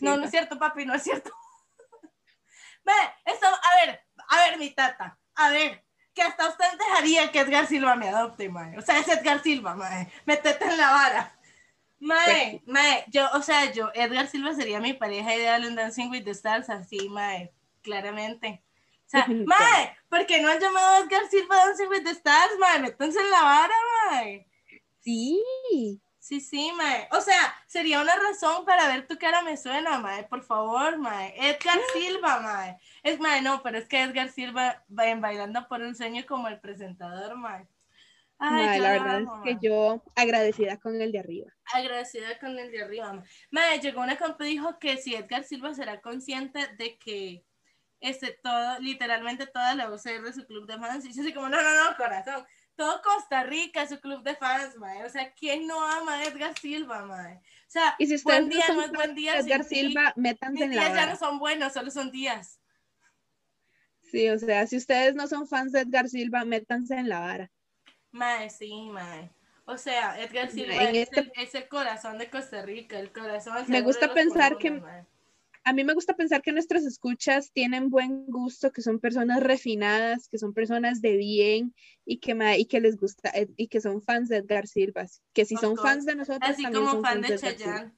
[0.00, 1.30] No, no es cierto, papi, no es cierto.
[2.84, 2.92] Ve,
[3.26, 5.84] esto, a ver, a ver, mi tata, a ver,
[6.18, 8.76] que hasta usted dejaría que Edgar Silva me adopte, mae.
[8.76, 10.10] O sea, es Edgar Silva, mae.
[10.26, 11.38] Métete en la vara.
[12.00, 16.10] Mae, pues mae, yo, o sea, yo, Edgar Silva sería mi pareja ideal en Dancing
[16.10, 18.64] with the Stars, así, mae, claramente.
[19.06, 22.58] O sea, mae, ¿por qué no han llamado a Edgar Silva Dancing with the Stars,
[22.58, 22.80] mae?
[22.80, 23.74] Métanse en la vara,
[24.10, 24.46] mae.
[25.00, 26.02] Sí.
[26.28, 27.08] Sí, sí, mae.
[27.12, 30.24] O sea, sería una razón para ver tu cara me suena, mae.
[30.24, 31.32] Por favor, mae.
[31.38, 32.78] Edgar Silva, mae.
[33.02, 36.48] Es, mae, no, pero es que Edgar Silva va en bailando por un sueño como
[36.48, 37.66] el presentador, mae.
[38.38, 41.50] Ay, la verdad es que yo agradecida con el de arriba.
[41.72, 43.24] Agradecida con el de arriba, mae.
[43.50, 47.42] mae llegó una compa y dijo que si Edgar Silva será consciente de que
[48.00, 51.62] este todo, literalmente toda la UCR de su club de fans, y así como, no,
[51.62, 52.46] no, no, corazón
[52.78, 55.04] todo Costa Rica, su club de fans, mae.
[55.04, 57.34] O sea, ¿quién no ama a Edgar Silva, mae?
[57.34, 59.36] O sea, y si buen día, no es buen día.
[59.36, 62.60] Edgar Silva, métanse en la días ya no son buenos, solo son días.
[64.00, 67.50] Sí, o sea, si ustedes no son fans de Edgar Silva, métanse en la vara.
[68.12, 69.28] Mae, sí, mae.
[69.64, 73.12] O sea, Edgar Silva En es, este- el, es el corazón de Costa Rica, el
[73.12, 73.64] corazón.
[73.66, 74.80] Me gusta pensar que-.
[75.68, 80.26] A mí me gusta pensar que nuestros escuchas tienen buen gusto, que son personas refinadas,
[80.30, 81.74] que son personas de bien
[82.06, 85.04] y que, ma- y que les gusta eh, y que son fans de Edgar Silva.
[85.34, 87.52] Que si son fans de nosotros, Así también como son fan fans de Silva.
[87.58, 87.92] Chayanne.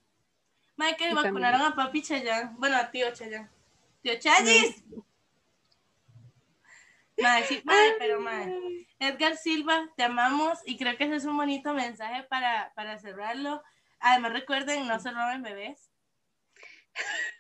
[0.75, 2.57] Mae, que vacunaron a papi Chayanne.
[2.59, 3.49] Bueno, a tío Chayanne.
[4.03, 4.83] Tío Chayis.
[7.19, 8.87] Mae, sí, mae, pero mae.
[8.99, 13.63] Edgar Silva, te amamos y creo que ese es un bonito mensaje para, para cerrarlo.
[14.01, 15.89] Además, recuerden, no se roben bebés.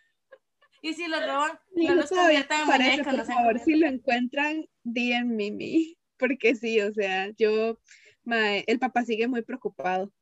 [0.82, 3.06] Y si lo roban, no Digo, los conviertan en muñecos.
[3.06, 7.78] por no favor, si lo encuentran, DM Mimi, porque sí, o sea, yo,
[8.24, 10.12] mae, el papá sigue muy preocupado,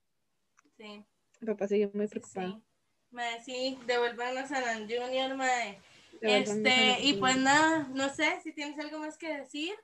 [0.76, 1.04] Sí,
[1.40, 2.56] el papá sigue muy sí, preocupado.
[2.58, 2.64] sí.
[3.10, 5.80] Mae, sí, devuélvanos a Nan Junior, mae.
[6.20, 9.74] Este, y pues nada, no sé si tienes algo más que decir.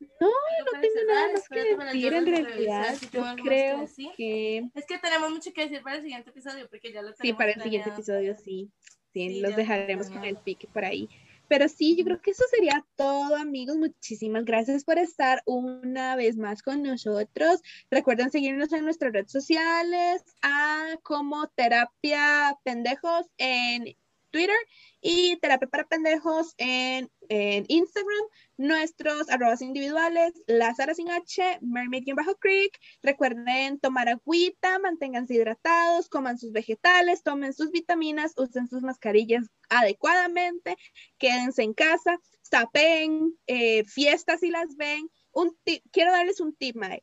[0.00, 3.86] No, no tengo nada más que espérate decir en realidad, si yo que creo
[4.16, 7.18] que Es que tenemos mucho que decir para el siguiente episodio porque ya lo tenemos
[7.22, 8.70] sí, para el siguiente episodio sí,
[9.14, 11.08] sí, los dejaremos con el pique por ahí.
[11.48, 13.76] Pero sí, yo creo que eso sería todo, amigos.
[13.76, 17.60] Muchísimas gracias por estar una vez más con nosotros.
[17.90, 23.94] Recuerden seguirnos en nuestras redes sociales, a como Terapia Pendejos en
[24.34, 24.56] Twitter
[25.00, 28.24] y Terapia para Pendejos en, en Instagram.
[28.56, 32.76] Nuestros arrobas individuales, Lázara sin H, Mermaid-Creek.
[33.00, 40.76] Recuerden tomar agüita, manténganse hidratados, coman sus vegetales, tomen sus vitaminas, usen sus mascarillas adecuadamente,
[41.18, 45.08] quédense en casa, sapen eh, fiestas si las ven.
[45.30, 45.56] Un
[45.92, 47.02] quiero darles un tip, Mae.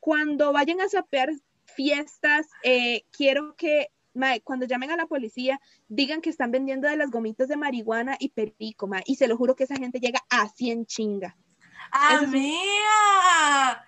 [0.00, 1.30] Cuando vayan a sapear
[1.64, 3.88] fiestas, eh, quiero que
[4.18, 8.16] mae, cuando llamen a la policía, digan que están vendiendo de las gomitas de marihuana
[8.18, 11.36] y perico, mae, y se lo juro que esa gente llega a 100 chinga.
[12.10, 13.84] Eso es un- ¡Amiga!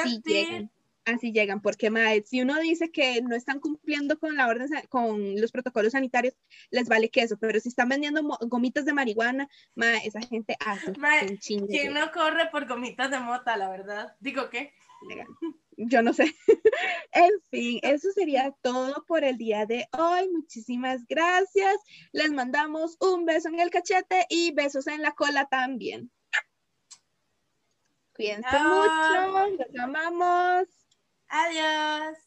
[0.00, 0.70] Así llegan,
[1.04, 5.40] así llegan, porque mae, si uno dice que no están cumpliendo con la orden, con
[5.40, 6.34] los protocolos sanitarios,
[6.70, 11.38] les vale queso, pero si están vendiendo gomitas de marihuana, mae, esa gente hace Mae.
[11.68, 14.16] ¿Quién no corre por gomitas de mota, la verdad?
[14.20, 14.72] Digo, ¿qué?
[15.08, 15.26] Legal.
[15.76, 16.34] Yo no sé.
[17.12, 20.28] en fin, eso sería todo por el día de hoy.
[20.30, 21.76] Muchísimas gracias.
[22.12, 26.10] Les mandamos un beso en el cachete y besos en la cola también.
[28.14, 29.66] Cuídense mucho.
[29.72, 30.68] Los amamos.
[31.28, 32.18] Adiós.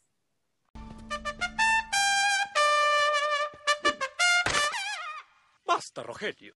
[5.64, 6.46] Basta, Rogelio.